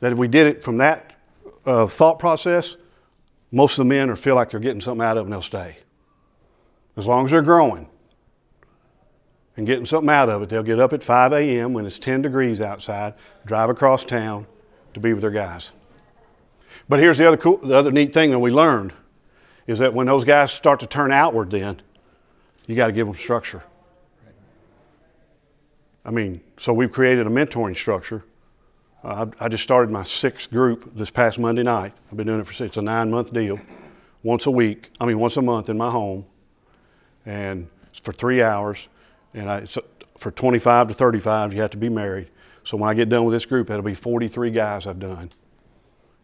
that 0.00 0.12
if 0.12 0.18
we 0.18 0.28
did 0.28 0.46
it 0.46 0.62
from 0.62 0.78
that 0.78 1.11
uh, 1.66 1.86
thought 1.86 2.18
process, 2.18 2.76
most 3.50 3.72
of 3.72 3.78
the 3.78 3.84
men 3.84 4.14
feel 4.16 4.34
like 4.34 4.50
they're 4.50 4.60
getting 4.60 4.80
something 4.80 5.04
out 5.04 5.16
of 5.16 5.22
it 5.22 5.24
and 5.24 5.32
they'll 5.32 5.42
stay. 5.42 5.76
As 6.96 7.06
long 7.06 7.24
as 7.24 7.30
they're 7.30 7.42
growing 7.42 7.88
and 9.56 9.66
getting 9.66 9.86
something 9.86 10.10
out 10.10 10.28
of 10.28 10.42
it, 10.42 10.48
they'll 10.48 10.62
get 10.62 10.80
up 10.80 10.92
at 10.92 11.02
5 11.02 11.32
a.m. 11.32 11.72
when 11.72 11.86
it's 11.86 11.98
10 11.98 12.22
degrees 12.22 12.60
outside, 12.60 13.14
drive 13.46 13.70
across 13.70 14.04
town 14.04 14.46
to 14.94 15.00
be 15.00 15.12
with 15.12 15.22
their 15.22 15.30
guys. 15.30 15.72
But 16.88 17.00
here's 17.00 17.18
the 17.18 17.26
other 17.26 17.36
cool, 17.36 17.58
the 17.58 17.76
other 17.76 17.92
neat 17.92 18.12
thing 18.12 18.30
that 18.30 18.38
we 18.38 18.50
learned 18.50 18.92
is 19.66 19.78
that 19.78 19.92
when 19.94 20.06
those 20.06 20.24
guys 20.24 20.50
start 20.52 20.80
to 20.80 20.86
turn 20.86 21.12
outward, 21.12 21.50
then 21.50 21.80
you 22.66 22.74
got 22.74 22.88
to 22.88 22.92
give 22.92 23.06
them 23.06 23.16
structure. 23.16 23.62
I 26.04 26.10
mean, 26.10 26.40
so 26.58 26.72
we've 26.72 26.90
created 26.90 27.26
a 27.26 27.30
mentoring 27.30 27.76
structure 27.76 28.24
uh, 29.04 29.26
I, 29.40 29.46
I, 29.46 29.48
just 29.48 29.62
started 29.62 29.90
my 29.90 30.02
sixth 30.02 30.50
group 30.50 30.96
this 30.96 31.10
past 31.10 31.38
Monday 31.38 31.62
night. 31.62 31.92
I've 32.10 32.16
been 32.16 32.26
doing 32.26 32.40
it 32.40 32.46
for 32.46 32.64
it's 32.64 32.76
a 32.76 32.82
nine 32.82 33.10
month 33.10 33.32
deal, 33.32 33.58
once 34.22 34.46
a 34.46 34.50
week. 34.50 34.90
I 35.00 35.06
mean, 35.06 35.18
once 35.18 35.36
a 35.36 35.42
month 35.42 35.68
in 35.68 35.76
my 35.76 35.90
home, 35.90 36.24
and 37.26 37.68
for 38.02 38.12
three 38.12 38.42
hours. 38.42 38.88
And 39.34 39.50
I, 39.50 39.66
for 40.18 40.30
25 40.30 40.88
to 40.88 40.94
35, 40.94 41.54
you 41.54 41.60
have 41.62 41.70
to 41.70 41.76
be 41.76 41.88
married. 41.88 42.28
So 42.64 42.76
when 42.76 42.88
I 42.88 42.94
get 42.94 43.08
done 43.08 43.24
with 43.24 43.34
this 43.34 43.46
group, 43.46 43.68
that'll 43.68 43.82
be 43.82 43.94
43 43.94 44.50
guys 44.50 44.86
I've 44.86 45.00
done, 45.00 45.30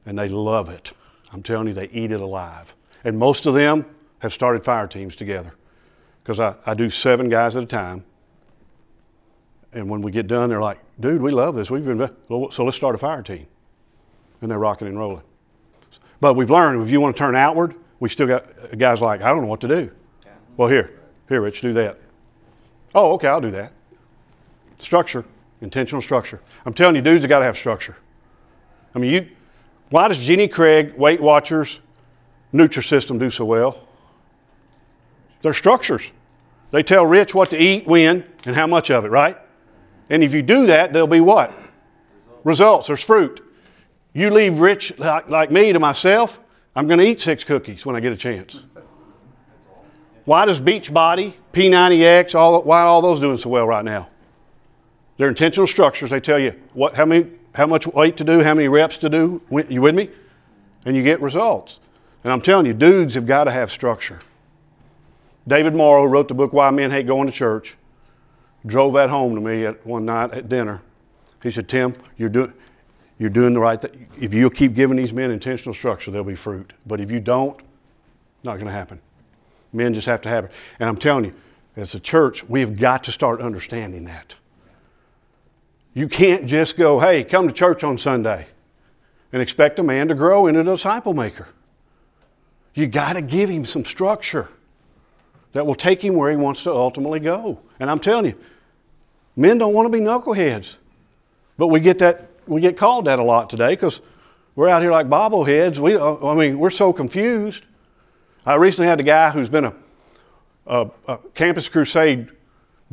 and 0.06 0.18
they 0.18 0.28
love 0.28 0.68
it. 0.68 0.92
I'm 1.32 1.42
telling 1.42 1.68
you, 1.68 1.74
they 1.74 1.88
eat 1.88 2.10
it 2.10 2.20
alive. 2.20 2.74
And 3.04 3.18
most 3.18 3.46
of 3.46 3.54
them 3.54 3.84
have 4.20 4.32
started 4.32 4.64
fire 4.64 4.86
teams 4.86 5.16
together 5.16 5.52
because 6.22 6.40
I, 6.40 6.54
I 6.66 6.74
do 6.74 6.90
seven 6.90 7.28
guys 7.28 7.56
at 7.56 7.64
a 7.64 7.66
time. 7.66 8.04
And 9.72 9.88
when 9.88 10.00
we 10.00 10.10
get 10.10 10.26
done, 10.26 10.48
they're 10.48 10.60
like, 10.60 10.78
dude, 11.00 11.20
we 11.20 11.30
love 11.30 11.54
this. 11.54 11.70
We've 11.70 11.84
been, 11.84 12.10
so 12.28 12.64
let's 12.64 12.76
start 12.76 12.94
a 12.94 12.98
fire 12.98 13.22
team. 13.22 13.46
And 14.40 14.50
they're 14.50 14.58
rocking 14.58 14.88
and 14.88 14.98
rolling. 14.98 15.22
But 16.20 16.34
we've 16.34 16.50
learned 16.50 16.82
if 16.82 16.90
you 16.90 17.00
want 17.00 17.16
to 17.16 17.18
turn 17.18 17.36
outward, 17.36 17.74
we 18.00 18.08
still 18.08 18.26
got 18.26 18.46
uh, 18.72 18.76
guys 18.76 19.00
like, 19.00 19.22
I 19.22 19.28
don't 19.30 19.42
know 19.42 19.48
what 19.48 19.60
to 19.60 19.68
do. 19.68 19.90
Well, 20.56 20.68
here, 20.68 20.98
here, 21.28 21.40
Rich, 21.40 21.60
do 21.60 21.72
that. 21.74 21.98
Oh, 22.94 23.12
okay, 23.12 23.28
I'll 23.28 23.40
do 23.40 23.50
that. 23.50 23.72
Structure, 24.80 25.24
intentional 25.60 26.00
structure. 26.00 26.40
I'm 26.64 26.74
telling 26.74 26.96
you, 26.96 27.02
dudes 27.02 27.22
have 27.22 27.28
got 27.28 27.40
to 27.40 27.44
have 27.44 27.56
structure. 27.56 27.96
I 28.94 28.98
mean, 28.98 29.12
you, 29.12 29.28
why 29.90 30.08
does 30.08 30.18
Jenny 30.18 30.48
Craig, 30.48 30.94
Weight 30.96 31.20
Watchers, 31.20 31.80
Nutrisystem 32.54 33.18
do 33.18 33.30
so 33.30 33.44
well? 33.44 33.86
They're 35.42 35.52
structures. 35.52 36.10
They 36.70 36.82
tell 36.82 37.06
Rich 37.06 37.34
what 37.34 37.50
to 37.50 37.62
eat, 37.62 37.86
when, 37.86 38.24
and 38.46 38.56
how 38.56 38.66
much 38.66 38.90
of 38.90 39.04
it, 39.04 39.08
right? 39.08 39.36
And 40.10 40.24
if 40.24 40.34
you 40.34 40.42
do 40.42 40.66
that, 40.66 40.92
there'll 40.92 41.06
be 41.06 41.20
what? 41.20 41.52
Results. 42.44 42.86
There's 42.86 43.02
fruit. 43.02 43.44
You 44.12 44.30
leave 44.30 44.58
rich 44.58 44.98
like, 44.98 45.28
like 45.28 45.50
me 45.50 45.72
to 45.72 45.78
myself, 45.78 46.40
I'm 46.74 46.86
going 46.86 46.98
to 46.98 47.06
eat 47.06 47.20
six 47.20 47.44
cookies 47.44 47.84
when 47.84 47.96
I 47.96 48.00
get 48.00 48.12
a 48.12 48.16
chance. 48.16 48.64
Why 50.24 50.44
does 50.44 50.60
Beachbody, 50.60 51.32
P90X, 51.54 52.34
all, 52.34 52.62
why 52.62 52.82
are 52.82 52.86
all 52.86 53.00
those 53.00 53.18
doing 53.18 53.38
so 53.38 53.48
well 53.48 53.66
right 53.66 53.84
now? 53.84 54.08
They're 55.16 55.28
intentional 55.28 55.66
structures. 55.66 56.10
They 56.10 56.20
tell 56.20 56.38
you 56.38 56.54
what, 56.74 56.94
how, 56.94 57.06
many, 57.06 57.30
how 57.54 57.66
much 57.66 57.86
weight 57.86 58.16
to 58.18 58.24
do, 58.24 58.42
how 58.42 58.54
many 58.54 58.68
reps 58.68 58.98
to 58.98 59.08
do. 59.08 59.40
You 59.68 59.80
with 59.80 59.94
me? 59.94 60.10
And 60.84 60.94
you 60.94 61.02
get 61.02 61.22
results. 61.22 61.80
And 62.24 62.32
I'm 62.32 62.42
telling 62.42 62.66
you, 62.66 62.74
dudes 62.74 63.14
have 63.14 63.26
got 63.26 63.44
to 63.44 63.50
have 63.50 63.72
structure. 63.72 64.18
David 65.46 65.72
Murrow 65.72 66.08
wrote 66.08 66.28
the 66.28 66.34
book 66.34 66.52
Why 66.52 66.70
Men 66.70 66.90
Hate 66.90 67.06
Going 67.06 67.26
to 67.26 67.32
Church. 67.32 67.77
Drove 68.66 68.94
that 68.94 69.10
home 69.10 69.34
to 69.34 69.40
me 69.40 69.66
at 69.66 69.84
one 69.86 70.04
night 70.04 70.32
at 70.32 70.48
dinner. 70.48 70.82
He 71.42 71.50
said, 71.50 71.68
Tim, 71.68 71.94
you're 72.16 72.28
doing 72.28 72.52
you're 73.18 73.30
doing 73.30 73.52
the 73.52 73.60
right 73.60 73.80
thing. 73.80 74.06
If 74.20 74.32
you'll 74.32 74.50
keep 74.50 74.74
giving 74.74 74.96
these 74.96 75.12
men 75.12 75.30
intentional 75.30 75.74
structure, 75.74 76.10
there'll 76.10 76.24
be 76.24 76.36
fruit. 76.36 76.72
But 76.86 77.00
if 77.00 77.10
you 77.10 77.18
don't, 77.18 77.58
not 78.44 78.54
going 78.54 78.66
to 78.66 78.72
happen. 78.72 79.00
Men 79.72 79.92
just 79.92 80.06
have 80.06 80.20
to 80.22 80.28
have 80.28 80.44
it. 80.44 80.52
And 80.78 80.88
I'm 80.88 80.96
telling 80.96 81.24
you, 81.24 81.34
as 81.76 81.94
a 81.94 82.00
church, 82.00 82.44
we 82.48 82.60
have 82.60 82.78
got 82.78 83.04
to 83.04 83.12
start 83.12 83.40
understanding 83.40 84.04
that. 84.04 84.34
You 85.94 86.08
can't 86.08 86.46
just 86.46 86.76
go, 86.76 87.00
hey, 87.00 87.24
come 87.24 87.48
to 87.48 87.52
church 87.52 87.82
on 87.82 87.98
Sunday 87.98 88.46
and 89.32 89.42
expect 89.42 89.78
a 89.80 89.82
man 89.82 90.06
to 90.08 90.14
grow 90.14 90.46
into 90.46 90.60
a 90.60 90.64
disciple 90.64 91.12
maker. 91.12 91.48
You 92.74 92.86
got 92.86 93.14
to 93.14 93.22
give 93.22 93.50
him 93.50 93.64
some 93.64 93.84
structure 93.84 94.48
that 95.58 95.66
will 95.66 95.74
take 95.74 96.04
him 96.04 96.14
where 96.14 96.30
he 96.30 96.36
wants 96.36 96.62
to 96.62 96.72
ultimately 96.72 97.18
go. 97.18 97.58
And 97.80 97.90
I'm 97.90 97.98
telling 97.98 98.26
you, 98.26 98.34
men 99.34 99.58
don't 99.58 99.74
want 99.74 99.86
to 99.86 99.90
be 99.90 99.98
knuckleheads. 99.98 100.76
But 101.56 101.66
we 101.66 101.80
get 101.80 101.98
that 101.98 102.28
we 102.46 102.60
get 102.60 102.76
called 102.76 103.06
that 103.06 103.18
a 103.18 103.24
lot 103.24 103.50
today 103.50 103.70
because 103.70 104.00
we're 104.54 104.68
out 104.68 104.82
here 104.82 104.92
like 104.92 105.08
bobbleheads. 105.08 105.80
We, 105.80 105.98
I 105.98 106.34
mean, 106.36 106.60
we're 106.60 106.70
so 106.70 106.92
confused. 106.92 107.64
I 108.46 108.54
recently 108.54 108.86
had 108.86 109.00
a 109.00 109.02
guy 109.02 109.30
who's 109.30 109.48
been 109.48 109.64
a, 109.64 109.74
a, 110.68 110.90
a 111.08 111.18
campus 111.34 111.68
crusade 111.68 112.30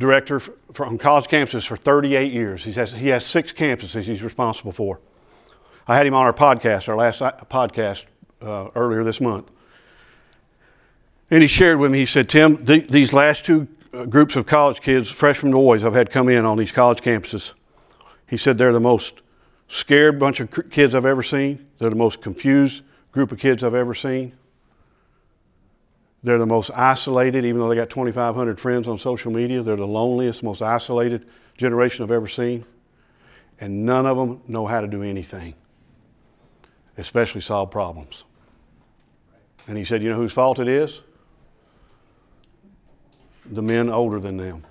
director 0.00 0.40
from 0.40 0.98
college 0.98 1.26
campuses 1.26 1.64
for 1.64 1.76
38 1.76 2.32
years. 2.32 2.64
He 2.64 2.72
has, 2.72 2.92
he 2.92 3.06
has 3.10 3.24
six 3.24 3.52
campuses 3.52 4.02
he's 4.02 4.24
responsible 4.24 4.72
for. 4.72 4.98
I 5.86 5.96
had 5.96 6.04
him 6.04 6.14
on 6.14 6.26
our 6.26 6.32
podcast, 6.32 6.88
our 6.88 6.96
last 6.96 7.22
uh, 7.22 7.30
podcast 7.48 8.06
uh, 8.42 8.70
earlier 8.74 9.04
this 9.04 9.20
month. 9.20 9.52
And 11.30 11.42
he 11.42 11.48
shared 11.48 11.78
with 11.78 11.90
me, 11.90 12.00
he 12.00 12.06
said, 12.06 12.28
Tim, 12.28 12.64
th- 12.64 12.88
these 12.88 13.12
last 13.12 13.44
two 13.44 13.66
uh, 13.92 14.04
groups 14.04 14.36
of 14.36 14.46
college 14.46 14.80
kids, 14.80 15.10
freshmen 15.10 15.52
boys, 15.52 15.82
I've 15.82 15.94
had 15.94 16.10
come 16.10 16.28
in 16.28 16.44
on 16.44 16.56
these 16.56 16.70
college 16.70 17.00
campuses. 17.00 17.52
He 18.28 18.36
said 18.36 18.58
they're 18.58 18.72
the 18.72 18.80
most 18.80 19.14
scared 19.68 20.20
bunch 20.20 20.40
of 20.40 20.70
kids 20.70 20.94
I've 20.94 21.06
ever 21.06 21.22
seen. 21.22 21.66
They're 21.78 21.90
the 21.90 21.96
most 21.96 22.22
confused 22.22 22.82
group 23.12 23.32
of 23.32 23.38
kids 23.38 23.64
I've 23.64 23.74
ever 23.74 23.94
seen. 23.94 24.32
They're 26.22 26.38
the 26.38 26.46
most 26.46 26.70
isolated, 26.74 27.44
even 27.44 27.60
though 27.60 27.68
they 27.68 27.76
got 27.76 27.90
2,500 27.90 28.60
friends 28.60 28.88
on 28.88 28.98
social 28.98 29.32
media. 29.32 29.62
They're 29.62 29.76
the 29.76 29.86
loneliest, 29.86 30.42
most 30.42 30.62
isolated 30.62 31.26
generation 31.56 32.04
I've 32.04 32.10
ever 32.10 32.26
seen. 32.26 32.64
And 33.60 33.86
none 33.86 34.06
of 34.06 34.16
them 34.16 34.42
know 34.48 34.66
how 34.66 34.80
to 34.80 34.86
do 34.86 35.02
anything, 35.02 35.54
especially 36.98 37.40
solve 37.40 37.70
problems. 37.70 38.24
And 39.68 39.78
he 39.78 39.84
said, 39.84 40.02
You 40.02 40.10
know 40.10 40.16
whose 40.16 40.32
fault 40.32 40.58
it 40.58 40.68
is? 40.68 41.00
The 43.50 43.62
men 43.62 43.88
older 43.88 44.18
than 44.18 44.36
them. 44.36 44.64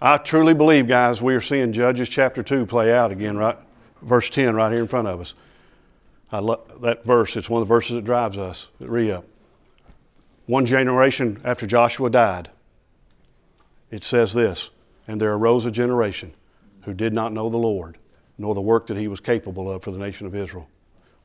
I 0.00 0.18
truly 0.18 0.54
believe, 0.54 0.86
guys, 0.86 1.20
we 1.20 1.34
are 1.34 1.40
seeing 1.40 1.72
Judges 1.72 2.08
chapter 2.08 2.42
2 2.42 2.66
play 2.66 2.92
out 2.92 3.10
again, 3.10 3.36
right? 3.36 3.56
Verse 4.02 4.30
10 4.30 4.54
right 4.54 4.72
here 4.72 4.82
in 4.82 4.86
front 4.86 5.08
of 5.08 5.20
us. 5.20 5.34
I 6.30 6.38
love 6.38 6.80
that 6.82 7.04
verse. 7.04 7.36
It's 7.36 7.50
one 7.50 7.62
of 7.62 7.68
the 7.68 7.74
verses 7.74 7.96
that 7.96 8.04
drives 8.04 8.38
us 8.38 8.68
at 8.80 8.86
ReUp. 8.86 9.24
One 10.46 10.66
generation 10.66 11.40
after 11.44 11.66
Joshua 11.66 12.10
died, 12.10 12.48
it 13.90 14.04
says 14.04 14.32
this, 14.32 14.70
and 15.08 15.20
there 15.20 15.32
arose 15.32 15.66
a 15.66 15.70
generation 15.70 16.32
who 16.84 16.94
did 16.94 17.12
not 17.12 17.32
know 17.32 17.50
the 17.50 17.58
Lord, 17.58 17.98
nor 18.38 18.54
the 18.54 18.60
work 18.60 18.86
that 18.86 18.96
he 18.96 19.08
was 19.08 19.20
capable 19.20 19.70
of 19.70 19.82
for 19.82 19.90
the 19.90 19.98
nation 19.98 20.26
of 20.26 20.34
Israel. 20.34 20.68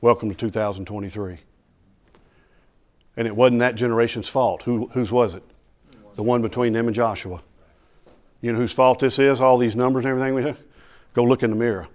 Welcome 0.02 0.30
to 0.30 0.36
2023. 0.36 1.38
And 3.16 3.28
it 3.28 3.36
wasn't 3.36 3.60
that 3.60 3.76
generation's 3.76 4.28
fault. 4.28 4.64
Who, 4.64 4.88
whose 4.88 5.12
was 5.12 5.36
it? 5.36 5.44
The 6.16 6.24
one 6.24 6.42
between 6.42 6.74
them 6.74 6.88
and 6.88 6.96
Joshua. 6.96 7.42
You 8.42 8.52
know 8.52 8.60
whose 8.60 8.74
fault 8.74 9.00
this 9.00 9.20
is, 9.20 9.42
all 9.42 9.58
these 9.58 9.76
numbers 9.76 10.06
and 10.06 10.20
everything? 10.20 10.58
Go 11.14 11.24
look 11.24 11.44
in 11.44 11.50
the 11.50 11.56
mirror. 11.56 11.88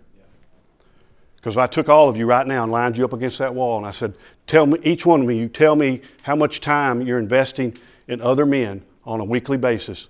Because 1.37 1.55
if 1.55 1.59
I 1.59 1.66
took 1.66 1.89
all 1.89 2.09
of 2.09 2.16
you 2.16 2.27
right 2.27 2.47
now 2.47 2.64
and 2.64 2.73
lined 2.73 2.99
you 2.99 3.05
up 3.05 3.12
against 3.12 3.39
that 3.39 3.55
wall 3.55 3.79
and 3.79 3.87
I 3.87 3.91
said, 3.93 4.14
Tell 4.47 4.66
me, 4.66 4.79
each 4.83 5.07
one 5.07 5.23
of 5.23 5.31
you, 5.31 5.49
tell 5.49 5.77
me 5.77 6.01
how 6.23 6.35
much 6.35 6.61
time 6.61 7.03
you're 7.03 7.19
investing 7.19 7.77
in 8.09 8.21
other 8.21 8.45
men 8.45 8.83
on 9.05 9.21
a 9.21 9.25
weekly 9.25 9.57
basis 9.57 10.09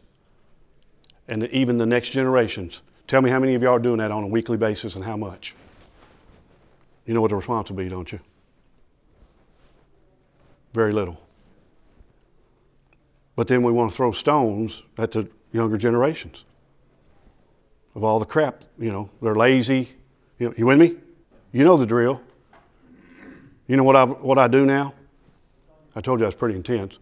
and 1.29 1.45
even 1.49 1.77
the 1.77 1.87
next 1.87 2.11
generations. 2.11 2.81
Tell 3.07 3.21
me 3.21 3.31
how 3.31 3.39
many 3.39 3.55
of 3.55 3.63
y'all 3.63 3.75
are 3.75 3.79
doing 3.79 3.99
that 3.99 4.11
on 4.11 4.25
a 4.25 4.27
weekly 4.27 4.57
basis 4.57 4.95
and 4.95 5.05
how 5.05 5.17
much. 5.17 5.55
You 7.05 7.15
know 7.15 7.21
what 7.21 7.29
the 7.29 7.37
response 7.37 7.71
will 7.71 7.77
be, 7.77 7.89
don't 7.89 8.11
you? 8.11 8.21
Very 10.73 10.93
little. 10.93 11.19
But 13.39 13.47
then 13.47 13.62
we 13.62 13.70
want 13.70 13.93
to 13.93 13.97
throw 13.97 14.11
stones 14.11 14.82
at 14.99 15.12
the 15.12 15.28
younger 15.53 15.76
generations 15.76 16.45
of 17.95 18.03
all 18.03 18.18
the 18.18 18.24
crap. 18.24 18.64
You 18.80 18.91
know, 18.91 19.11
they're 19.22 19.36
lazy. 19.36 19.95
You, 20.41 20.49
know, 20.49 20.55
you 20.59 20.66
with 20.66 20.76
me? 20.76 20.97
You 21.53 21.62
know 21.62 21.76
the 21.76 21.86
drill. 21.86 22.20
You 23.68 23.76
know 23.76 23.84
what 23.84 23.95
I, 23.95 24.07
what 24.07 24.39
I 24.39 24.49
do 24.49 24.66
now? 24.66 24.93
I 25.95 26.01
told 26.01 26.18
you 26.18 26.24
I 26.24 26.26
was 26.26 26.34
pretty 26.34 26.57
intense. 26.57 26.99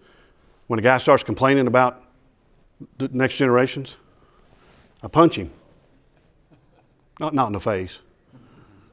When 0.66 0.78
a 0.78 0.82
guy 0.82 0.98
starts 0.98 1.24
complaining 1.24 1.68
about 1.68 2.02
the 2.98 3.08
next 3.08 3.38
generations, 3.38 3.96
I 5.02 5.08
punch 5.08 5.36
him. 5.36 5.50
Not, 7.18 7.32
not 7.32 7.46
in 7.46 7.54
the 7.54 7.60
face. 7.60 8.00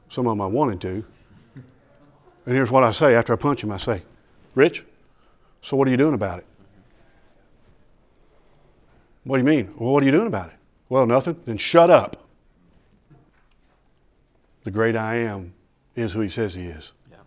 Some 0.08 0.26
of 0.26 0.30
them 0.30 0.40
I 0.40 0.46
wanted 0.46 0.80
to. 0.80 1.04
And 2.46 2.54
here's 2.54 2.70
what 2.70 2.84
I 2.84 2.90
say 2.90 3.14
after 3.14 3.34
I 3.34 3.36
punch 3.36 3.62
him 3.62 3.70
I 3.70 3.76
say, 3.76 4.00
Rich, 4.54 4.82
so 5.60 5.76
what 5.76 5.86
are 5.86 5.90
you 5.90 5.98
doing 5.98 6.14
about 6.14 6.38
it? 6.38 6.46
What 9.24 9.38
do 9.38 9.40
you 9.40 9.56
mean? 9.56 9.74
Well, 9.78 9.92
what 9.92 10.02
are 10.02 10.06
you 10.06 10.12
doing 10.12 10.26
about 10.26 10.50
it? 10.50 10.56
Well, 10.88 11.06
nothing. 11.06 11.40
Then 11.44 11.56
shut 11.56 11.90
up. 11.90 12.28
The 14.64 14.70
great 14.70 14.96
I 14.96 15.16
am 15.16 15.54
is 15.96 16.12
who 16.12 16.20
he 16.20 16.28
says 16.28 16.54
he 16.54 16.66
is. 16.66 16.92
Yeah. 17.10 17.18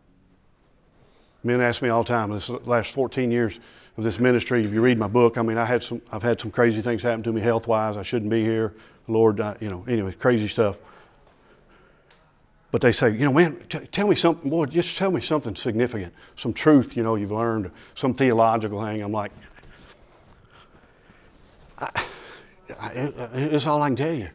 Men 1.43 1.62
ask 1.62 1.82
me 1.82 1.89
all 1.89 2.04
the 2.04 2.08
time, 2.08 2.32
this 2.32 2.50
last 2.50 2.93
14 2.93 3.32
years 3.32 3.60
of 3.98 4.04
this 4.04 4.20
ministry, 4.20 4.64
if 4.64 4.72
you 4.72 4.82
read 4.82 4.98
my 4.98 5.08
book, 5.08 5.38
I 5.38 5.41
mean, 5.41 5.58
I 5.58 5.66
had 5.66 5.84
some, 5.84 6.02
I've 6.12 6.24
had 6.24 6.39
some 6.39 6.52
crazy 6.52 6.82
things 6.82 7.02
happen 7.02 7.24
to 7.24 7.32
me 7.32 7.41
health 7.41 7.68
wise. 7.68 7.98
I 7.98 8.04
shouldn't 8.04 8.30
be 8.30 8.43
here. 8.43 8.74
The 9.08 9.12
Lord, 9.12 9.39
uh, 9.39 9.56
you 9.60 9.70
know, 9.70 9.84
anyway, 9.88 10.12
crazy 10.12 10.48
stuff. 10.48 10.78
But 12.72 12.82
they 12.82 12.91
say, 12.91 13.12
you 13.12 13.26
know, 13.26 13.34
man, 13.34 13.58
t- 13.70 13.88
tell 13.91 14.08
me 14.08 14.16
something, 14.16 14.50
boy, 14.50 14.66
just 14.66 14.98
tell 14.98 15.10
me 15.10 15.22
something 15.22 15.56
significant, 15.56 16.14
some 16.36 16.54
truth, 16.54 16.98
you 16.98 17.04
know, 17.04 17.16
you've 17.16 17.32
learned, 17.32 17.72
some 17.95 18.14
theological 18.14 18.84
thing. 18.84 19.02
I'm 19.02 19.12
like, 19.12 19.32
I, 19.32 19.57
I, 21.78 22.05
it's 23.34 23.65
all 23.65 23.82
I 23.82 23.89
can 23.89 23.95
tell 23.95 24.13
you. 24.13 24.30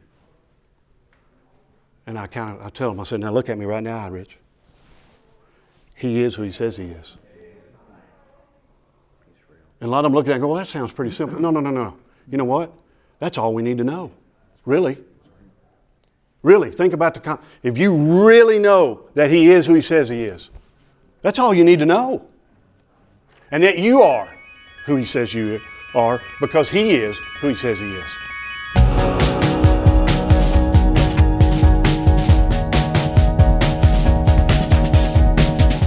And 2.07 2.19
I 2.19 2.27
kind 2.27 2.57
of 2.57 2.67
I 2.67 2.71
tell 2.71 2.91
him, 2.91 3.01
I 3.01 3.05
said, 3.05 3.21
now 3.21 3.31
look 3.31 3.49
at 3.49 3.59
me 3.59 3.65
right 3.65 3.83
now, 3.83 4.09
Rich. 4.09 4.37
He 5.95 6.21
is 6.21 6.35
who 6.35 6.43
he 6.43 6.51
says 6.51 6.77
he 6.77 6.85
is. 6.85 7.17
And 9.81 9.89
a 9.89 9.91
lot 9.91 10.05
of 10.05 10.11
them 10.11 10.15
look 10.15 10.27
at 10.27 10.31
it 10.31 10.35
and 10.35 10.43
go, 10.43 10.49
well, 10.49 10.57
that 10.57 10.69
sounds 10.69 10.93
pretty 10.93 11.11
simple. 11.11 11.41
No, 11.41 11.51
no, 11.51 11.61
no, 11.61 11.71
no. 11.71 11.97
You 12.31 12.39
know 12.39 12.45
what? 12.45 12.73
That's 13.19 13.39
all 13.39 13.55
we 13.55 13.63
need 13.63 13.79
to 13.79 13.85
know. 13.85 14.11
Really. 14.65 14.99
Really, 16.43 16.73
think 16.73 16.93
about 16.93 17.15
the. 17.15 17.21
Con- 17.21 17.39
if 17.63 17.79
you 17.79 17.95
really 17.95 18.59
know 18.59 19.09
that 19.15 19.31
he 19.31 19.49
is 19.49 19.65
who 19.65 19.75
he 19.75 19.81
says 19.81 20.09
he 20.09 20.25
is, 20.25 20.51
that's 21.21 21.39
all 21.39 21.55
you 21.55 21.63
need 21.63 21.79
to 21.79 21.87
know. 21.87 22.27
And 23.53 23.63
that 23.63 23.79
you 23.79 24.03
are 24.03 24.33
who 24.87 24.97
he 24.97 25.05
says 25.05 25.33
you 25.33 25.61
are 25.95 26.21
because 26.41 26.71
He 26.71 26.93
is 26.93 27.21
who 27.41 27.49
He 27.49 27.55
says 27.55 27.81
He 27.81 27.95
is. 27.95 28.19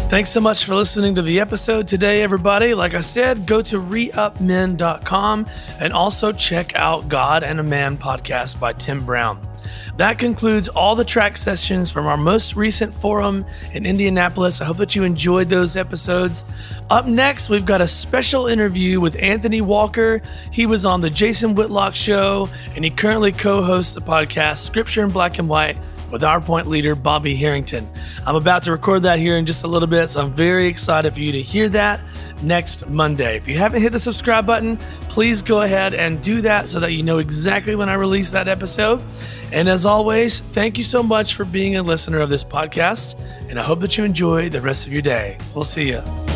Thanks 0.07 0.29
so 0.29 0.39
much 0.39 0.63
for 0.63 0.75
listening 0.75 1.15
to 1.15 1.21
the 1.21 1.41
episode 1.41 1.87
today, 1.89 2.21
everybody. 2.21 2.73
Like 2.73 2.93
I 2.93 3.01
said, 3.01 3.45
go 3.45 3.59
to 3.63 3.81
reupmen.com 3.81 5.45
and 5.79 5.93
also 5.93 6.31
check 6.31 6.75
out 6.75 7.09
God 7.09 7.43
and 7.43 7.59
a 7.59 7.63
Man 7.63 7.97
podcast 7.97 8.59
by 8.59 8.71
Tim 8.71 9.03
Brown. 9.03 9.39
That 9.97 10.19
concludes 10.19 10.67
all 10.67 10.95
the 10.95 11.05
track 11.05 11.37
sessions 11.37 11.91
from 11.91 12.05
our 12.05 12.17
most 12.17 12.55
recent 12.55 12.93
forum 12.93 13.45
in 13.73 13.85
Indianapolis. 13.85 14.61
I 14.61 14.65
hope 14.65 14.77
that 14.77 14.95
you 14.95 15.03
enjoyed 15.03 15.49
those 15.49 15.77
episodes. 15.77 16.45
Up 16.89 17.05
next, 17.05 17.49
we've 17.49 17.65
got 17.65 17.81
a 17.81 17.87
special 17.87 18.47
interview 18.47 18.99
with 18.99 19.15
Anthony 19.21 19.61
Walker. 19.61 20.21
He 20.51 20.65
was 20.65 20.85
on 20.85 21.01
the 21.01 21.09
Jason 21.09 21.55
Whitlock 21.55 21.95
Show, 21.95 22.49
and 22.75 22.83
he 22.83 22.91
currently 22.91 23.31
co 23.31 23.63
hosts 23.63 23.93
the 23.93 24.01
podcast 24.01 24.57
Scripture 24.59 25.03
in 25.03 25.11
Black 25.11 25.39
and 25.39 25.47
White 25.47 25.77
with 26.11 26.23
our 26.23 26.39
point 26.41 26.67
leader, 26.67 26.95
Bobby 26.95 27.35
Harrington. 27.35 27.89
I'm 28.25 28.35
about 28.35 28.63
to 28.63 28.71
record 28.71 29.03
that 29.03 29.19
here 29.19 29.37
in 29.37 29.45
just 29.45 29.63
a 29.63 29.67
little 29.67 29.87
bit, 29.87 30.09
so 30.09 30.21
I'm 30.21 30.33
very 30.33 30.67
excited 30.67 31.13
for 31.13 31.19
you 31.19 31.31
to 31.31 31.41
hear 31.41 31.69
that 31.69 31.99
next 32.41 32.87
Monday. 32.87 33.37
If 33.37 33.47
you 33.47 33.57
haven't 33.57 33.81
hit 33.81 33.91
the 33.91 33.99
subscribe 33.99 34.45
button, 34.45 34.77
please 35.09 35.41
go 35.41 35.61
ahead 35.61 35.93
and 35.93 36.21
do 36.21 36.41
that 36.41 36.67
so 36.67 36.79
that 36.79 36.91
you 36.91 37.03
know 37.03 37.17
exactly 37.17 37.75
when 37.75 37.89
I 37.89 37.93
release 37.95 38.29
that 38.31 38.47
episode. 38.47 39.03
And 39.51 39.69
as 39.69 39.85
always, 39.85 40.39
thank 40.39 40.77
you 40.77 40.83
so 40.83 41.01
much 41.01 41.35
for 41.35 41.45
being 41.45 41.77
a 41.77 41.83
listener 41.83 42.19
of 42.19 42.29
this 42.29 42.43
podcast, 42.43 43.19
and 43.49 43.59
I 43.59 43.63
hope 43.63 43.79
that 43.81 43.97
you 43.97 44.03
enjoy 44.03 44.49
the 44.49 44.61
rest 44.61 44.85
of 44.87 44.93
your 44.93 45.01
day. 45.01 45.37
We'll 45.53 45.63
see 45.63 45.87
you. 45.87 46.34